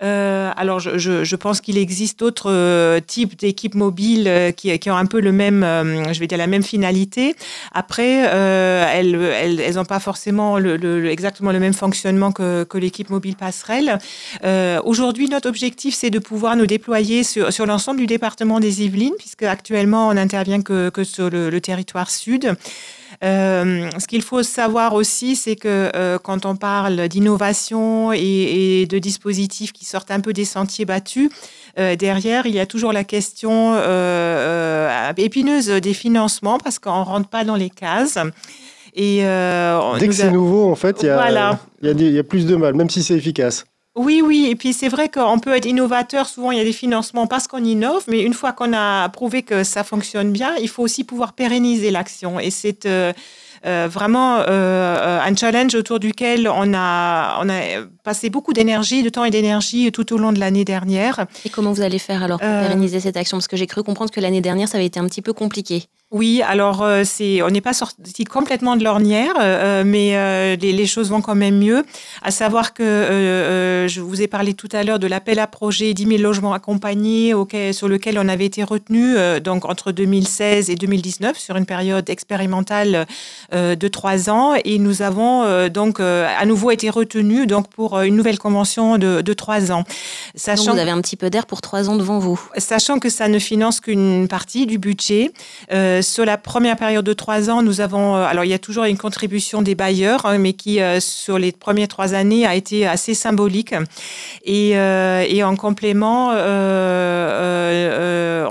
Euh, 0.03 0.51
alors, 0.57 0.79
je, 0.79 1.35
pense 1.35 1.61
qu'il 1.61 1.77
existe 1.77 2.19
d'autres 2.19 2.51
euh, 2.51 2.99
types 2.99 3.37
d'équipes 3.37 3.75
mobiles 3.75 4.27
euh, 4.27 4.51
qui, 4.51 4.89
ont 4.89 4.97
un 4.97 5.05
peu 5.05 5.21
le 5.21 5.31
même, 5.31 5.61
je 5.61 6.19
vais 6.19 6.27
dire 6.27 6.37
la 6.37 6.47
même 6.47 6.63
finalité. 6.63 7.35
Après, 7.73 8.11
elles, 8.13 9.15
elles, 9.15 9.59
elles 9.59 9.75
n'ont 9.75 9.85
pas 9.85 9.99
forcément 9.99 10.57
exactement 10.57 11.51
le 11.51 11.59
même 11.59 11.73
fonctionnement 11.73 12.31
que, 12.31 12.65
l'équipe 12.75 13.09
mobile 13.09 13.35
passerelle. 13.35 13.99
Aujourd'hui, 14.83 15.29
notre 15.29 15.47
objectif, 15.47 15.95
c'est 15.95 16.09
de 16.09 16.19
pouvoir 16.19 16.55
nous 16.55 16.67
déployer 16.67 17.23
sur, 17.23 17.65
l'ensemble 17.65 17.99
du 17.99 18.05
département 18.05 18.59
des 18.59 18.83
Yvelines, 18.83 19.15
puisque 19.17 19.43
actuellement, 19.43 20.09
on 20.09 20.13
n'intervient 20.15 20.61
que, 20.61 20.91
sur 21.03 21.29
le 21.29 21.61
territoire 21.61 22.09
sud. 22.09 22.55
Euh, 23.23 23.89
ce 23.97 24.07
qu'il 24.07 24.21
faut 24.21 24.43
savoir 24.43 24.93
aussi, 24.93 25.35
c'est 25.35 25.55
que 25.55 25.91
euh, 25.95 26.17
quand 26.17 26.45
on 26.45 26.55
parle 26.55 27.07
d'innovation 27.07 28.11
et, 28.13 28.85
de 28.89 28.99
dispositifs 28.99 29.71
qui 29.71 29.85
sortent 29.85 30.11
un 30.11 30.19
peu 30.19 30.33
des 30.33 30.45
sentiers 30.45 30.85
battus, 30.85 31.29
euh, 31.79 31.95
derrière, 31.95 32.45
il 32.45 32.53
y 32.53 32.59
a 32.59 32.65
toujours 32.65 32.93
la 32.93 33.03
question 33.03 33.75
épineuse 35.17 35.67
des 35.67 35.93
financements 35.93 36.57
parce 36.57 36.79
qu'on 36.79 36.99
ne 36.99 37.05
rentre 37.05 37.29
pas 37.29 37.43
dans 37.43 37.55
les 37.55 37.69
cases. 37.69 38.17
Et, 38.93 39.17
Dès 39.17 40.07
que 40.07 40.13
c'est 40.13 40.31
nouveau, 40.31 40.69
en 40.69 40.75
fait, 40.75 41.03
il 41.03 41.89
y, 41.89 42.03
y 42.03 42.19
a 42.19 42.23
plus 42.23 42.45
de 42.45 42.55
mal, 42.55 42.73
même 42.75 42.89
si 42.89 43.03
c'est 43.03 43.15
efficace. 43.15 43.65
Oui, 43.95 44.21
oui, 44.21 44.47
et 44.49 44.55
puis 44.55 44.73
c'est 44.73 44.89
vrai 44.89 45.07
qu'on 45.07 45.39
peut 45.39 45.55
être 45.55 45.65
innovateur, 45.65 46.27
souvent 46.27 46.51
il 46.51 46.57
y 46.57 46.61
a 46.61 46.65
des 46.65 46.73
financements 46.73 47.27
parce 47.27 47.47
qu'on 47.47 47.63
innove, 47.63 48.03
mais 48.07 48.21
une 48.21 48.33
fois 48.33 48.51
qu'on 48.51 48.73
a 48.73 49.07
prouvé 49.07 49.41
que 49.41 49.63
ça 49.63 49.85
fonctionne 49.85 50.33
bien, 50.33 50.53
il 50.61 50.67
faut 50.67 50.83
aussi 50.83 51.05
pouvoir 51.05 51.31
pérenniser 51.31 51.91
l'action. 51.91 52.37
Et 52.37 52.51
c'est 52.51 52.85
euh, 52.85 53.13
euh, 53.65 53.87
vraiment 53.89 54.39
euh, 54.49 55.19
un 55.21 55.33
challenge 55.33 55.75
autour 55.75 55.99
duquel 55.99 56.49
on 56.49 56.73
a, 56.73 57.39
on 57.41 57.47
a 57.47 57.85
passé 58.03 58.29
beaucoup 58.29 58.51
d'énergie, 58.51 59.01
de 59.01 59.07
temps 59.07 59.23
et 59.23 59.31
d'énergie 59.31 59.89
tout 59.93 60.13
au 60.13 60.17
long 60.17 60.33
de 60.33 60.39
l'année 60.41 60.65
dernière. 60.65 61.25
Et 61.45 61.49
comment 61.49 61.71
vous 61.71 61.81
allez 61.81 61.99
faire 61.99 62.21
alors 62.21 62.39
pour 62.39 62.49
pérenniser 62.49 62.99
cette 62.99 63.15
action? 63.15 63.37
Parce 63.37 63.47
que 63.47 63.55
j'ai 63.55 63.67
cru 63.67 63.81
comprendre 63.81 64.11
que 64.11 64.19
l'année 64.19 64.41
dernière, 64.41 64.67
ça 64.67 64.77
avait 64.77 64.87
été 64.87 64.99
un 64.99 65.05
petit 65.05 65.21
peu 65.21 65.31
compliqué. 65.31 65.85
Oui, 66.15 66.41
alors 66.41 66.81
euh, 66.81 67.01
c'est, 67.03 67.41
on 67.41 67.49
n'est 67.49 67.59
pas 67.59 67.73
sorti 67.73 68.23
complètement 68.23 68.77
de 68.77 68.85
l'ornière, 68.85 69.33
euh, 69.37 69.83
mais 69.85 70.15
euh, 70.15 70.55
les, 70.55 70.85
choses 70.85 71.09
vont 71.09 71.19
quand 71.19 71.35
même 71.35 71.57
mieux. 71.57 71.85
À 72.21 72.31
savoir 72.31 72.73
que 72.73 73.85
je 73.89 73.99
vous 73.99 74.21
ai 74.21 74.27
parlé 74.27 74.53
tout 74.53 74.69
à 74.71 74.83
l'heure 74.83 74.97
de 74.97 75.07
l'appel 75.07 75.39
à 75.39 75.47
projet 75.47 75.93
10 75.93 76.05
000 76.05 76.21
logements 76.21 76.53
accompagnés 76.53 77.33
auquel, 77.33 77.73
sur 77.73 77.89
lequel 77.89 78.17
on 78.17 78.29
avait 78.29 78.45
été 78.45 78.63
retenu 78.63 79.15
donc 79.43 79.65
entre 79.65 79.91
2016 79.91 80.69
et 80.69 80.75
2019 80.75 81.37
sur 81.37 81.57
une 81.57 81.65
période 81.65 82.09
expérimentale 82.09 83.07
de 83.51 83.87
trois 83.87 84.29
ans, 84.29 84.53
et 84.63 84.77
nous 84.77 85.01
avons 85.01 85.67
donc 85.67 85.99
à 85.99 86.45
nouveau 86.45 86.71
été 86.71 86.89
retenus 86.89 87.45
donc 87.45 87.67
pour 87.67 87.99
une 87.99 88.15
nouvelle 88.15 88.39
convention 88.39 88.97
de, 88.97 89.33
trois 89.33 89.73
ans. 89.73 89.83
Sachant 90.35 90.65
donc 90.65 90.75
vous 90.75 90.81
avez 90.81 90.91
un 90.91 91.01
petit 91.01 91.17
peu 91.17 91.29
d'air 91.29 91.45
pour 91.45 91.61
trois 91.61 91.89
ans 91.89 91.97
devant 91.97 92.19
vous. 92.19 92.39
Sachant 92.57 92.99
que 92.99 93.09
ça 93.09 93.27
ne 93.27 93.39
finance 93.39 93.81
qu'une 93.81 94.27
partie 94.29 94.65
du 94.65 94.77
budget. 94.77 95.31
Euh, 96.05 96.15
sur 96.15 96.25
la 96.25 96.37
première 96.37 96.75
période 96.75 97.05
de 97.05 97.13
trois 97.13 97.49
ans, 97.49 97.61
nous 97.61 97.81
avons, 97.81 98.15
euh, 98.15 98.25
alors 98.25 98.45
il 98.45 98.49
y 98.49 98.53
a 98.53 98.59
toujours 98.59 98.85
une 98.85 98.97
contribution 98.97 99.61
des 99.61 99.75
bailleurs, 99.75 100.25
hein, 100.25 100.37
mais 100.37 100.53
qui 100.53 100.81
euh, 100.81 100.99
sur 100.99 101.37
les 101.37 101.51
premières 101.51 101.87
trois 101.87 102.13
années 102.13 102.45
a 102.45 102.55
été 102.55 102.87
assez 102.87 103.13
symbolique. 103.13 103.75
Et, 104.43 104.71
et 104.71 105.43
en 105.43 105.55
complément, 105.55 106.29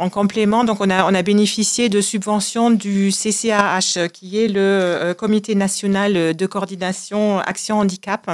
en 0.01 0.11
complément, 0.11 0.65
donc 0.65 0.81
on 0.81 0.91
a 0.91 1.05
on 1.05 1.15
a 1.15 1.23
bénéficié 1.23 1.89
de 1.89 2.01
subventions 2.01 2.71
du 2.71 3.11
CCAH, 3.11 4.09
qui 4.13 4.43
est 4.43 4.49
le 4.49 5.15
Comité 5.17 5.55
national 5.55 6.35
de 6.35 6.47
coordination 6.47 7.39
action 7.39 7.79
handicap. 7.79 8.27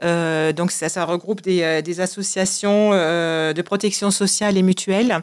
donc 0.00 0.70
ça, 0.70 1.04
regroupe 1.04 1.42
des, 1.42 1.82
des 1.82 2.00
associations 2.00 2.90
de 2.90 3.62
protection 3.62 4.10
sociale 4.10 4.56
et 4.56 4.62
mutuelle. 4.62 5.18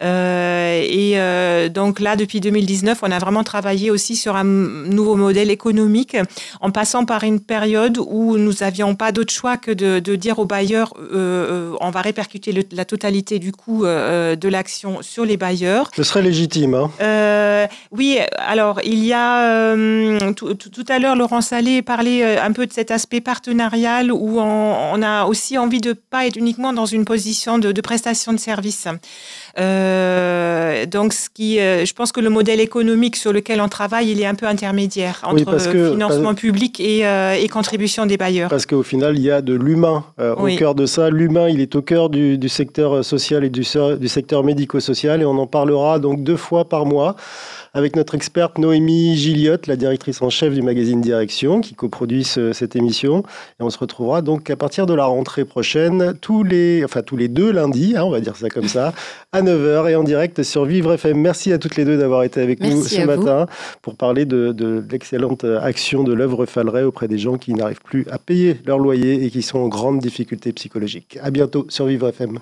et 0.00 1.68
donc 1.70 2.00
là, 2.00 2.16
depuis 2.16 2.40
2010 2.82 2.98
on 3.02 3.10
a 3.10 3.18
vraiment 3.18 3.44
travaillé 3.44 3.90
aussi 3.90 4.16
sur 4.16 4.36
un 4.36 4.44
nouveau 4.44 5.16
modèle 5.16 5.50
économique 5.50 6.16
en 6.60 6.70
passant 6.70 7.04
par 7.04 7.24
une 7.24 7.40
période 7.40 7.98
où 7.98 8.36
nous 8.36 8.52
n'avions 8.60 8.94
pas 8.94 9.12
d'autre 9.12 9.32
choix 9.32 9.56
que 9.56 9.70
de, 9.70 10.16
dire 10.16 10.38
aux 10.38 10.44
bailleurs 10.44 10.94
euh, 10.98 11.72
euh, 11.72 11.76
on 11.80 11.90
va 11.90 12.00
répercuter 12.00 12.52
la 12.72 12.84
totalité 12.84 13.38
du 13.38 13.52
coût 13.52 13.84
euh, 13.84 14.36
de 14.36 14.48
l'action 14.48 14.98
sur 15.02 15.24
les 15.24 15.36
bailleurs. 15.36 15.90
Ce 15.94 16.02
serait 16.02 16.22
légitime. 16.22 16.74
Hein 16.74 17.68
oui, 17.92 18.18
alors 18.38 18.80
il 18.84 19.04
y 19.04 19.12
a 19.12 19.74
tout, 20.34 20.84
à 20.88 20.98
l'heure 20.98 21.16
Laurent 21.16 21.40
Salé 21.40 21.82
parlait 21.82 22.38
un 22.38 22.52
peu 22.52 22.66
de 22.66 22.72
cet 22.72 22.90
aspect 22.90 23.20
partenarial 23.20 24.12
où 24.12 24.38
on, 24.40 25.02
a 25.02 25.26
aussi 25.26 25.58
envie 25.58 25.80
de 25.80 25.92
pas 25.92 26.26
être 26.26 26.36
uniquement 26.36 26.72
dans 26.72 26.86
une 26.86 27.04
position 27.04 27.58
de, 27.58 27.72
de 27.72 27.80
prestation 27.80 28.32
de 28.32 28.38
service. 28.38 28.88
Donc 29.58 31.12
ce 31.12 31.28
qui, 31.32 31.58
je 31.58 31.92
pense 31.92 32.12
que 32.12 32.20
le 32.20 32.30
modèle 32.30 32.60
économique 32.60 33.16
sur 33.16 33.32
lequel 33.32 33.60
on 33.60 33.68
travaille, 33.68 34.10
il 34.10 34.20
est 34.20 34.26
un 34.26 34.34
peu 34.34 34.46
intermédiaire 34.46 35.20
entre 35.24 35.58
financement 35.58 36.34
public 36.34 36.80
euh, 36.80 37.32
et, 37.32 37.48
contribution 37.48 38.06
des 38.06 38.16
bailleurs. 38.16 38.50
Parce 38.50 38.66
qu'au 38.66 38.82
final, 38.82 39.16
il 39.16 39.22
y 39.22 39.30
a 39.30 39.40
de 39.42 39.54
l'humain 39.54 40.04
euh, 40.20 40.34
au 40.34 40.46
cœur 40.56 40.74
de 40.74 40.86
ça. 40.86 41.10
L'humain, 41.10 41.48
il 41.48 41.60
est 41.60 41.74
au 41.74 41.82
cœur 41.82 42.10
du, 42.10 42.48
secteur 42.48 43.04
social 43.04 43.44
et 43.44 43.50
du, 43.50 43.64
du 44.00 44.08
secteur 44.08 44.44
médico-social 44.44 45.20
et 45.20 45.24
on 45.24 45.38
en 45.38 45.46
parlera 45.46 45.98
donc 45.98 46.22
deux 46.22 46.36
fois 46.36 46.68
par 46.68 46.86
mois 46.86 47.16
avec 47.74 47.96
notre 47.96 48.14
experte 48.14 48.58
Noémie 48.58 49.16
Gilliotte, 49.16 49.66
la 49.66 49.76
directrice 49.76 50.22
en 50.22 50.30
chef 50.30 50.54
du 50.54 50.62
magazine 50.62 51.00
Direction, 51.00 51.60
qui 51.60 51.74
coproduit 51.74 52.24
cette 52.24 52.76
émission. 52.76 53.22
Et 53.60 53.62
on 53.62 53.70
se 53.70 53.78
retrouvera 53.78 54.22
donc 54.22 54.50
à 54.50 54.56
partir 54.56 54.86
de 54.86 54.94
la 54.94 55.04
rentrée 55.04 55.44
prochaine, 55.44 56.14
tous 56.20 56.42
les, 56.42 56.84
enfin, 56.84 57.02
tous 57.02 57.16
les 57.16 57.28
deux 57.28 57.52
lundis, 57.52 57.94
hein, 57.96 58.04
on 58.04 58.10
va 58.10 58.20
dire 58.20 58.36
ça 58.36 58.48
comme 58.48 58.68
ça, 58.68 58.92
à 59.32 59.42
9h 59.42 59.90
et 59.90 59.96
en 59.96 60.02
direct 60.02 60.42
sur 60.42 60.64
Vivre 60.64 60.92
FM. 60.94 61.18
Merci 61.18 61.52
à 61.52 61.58
toutes 61.58 61.76
les 61.76 61.84
deux 61.84 61.98
d'avoir 61.98 62.22
été 62.22 62.40
avec 62.40 62.60
nous 62.60 62.82
ce 62.82 63.02
matin 63.02 63.46
pour 63.82 63.96
parler 63.96 64.24
de, 64.24 64.52
de 64.52 64.84
l'excellente 64.90 65.44
action 65.44 66.02
de 66.02 66.12
l'œuvre 66.12 66.46
Falleret 66.46 66.82
auprès 66.82 67.08
des 67.08 67.18
gens 67.18 67.36
qui 67.36 67.54
n'arrivent 67.54 67.82
plus 67.82 68.06
à 68.10 68.18
payer 68.18 68.60
leur 68.66 68.78
loyer 68.78 69.24
et 69.24 69.30
qui 69.30 69.42
sont 69.42 69.58
en 69.58 69.68
grande 69.68 69.98
difficulté 69.98 70.52
psychologique. 70.52 71.18
À 71.22 71.30
bientôt 71.30 71.66
sur 71.68 71.86
Vivre 71.86 72.08
FM. 72.08 72.38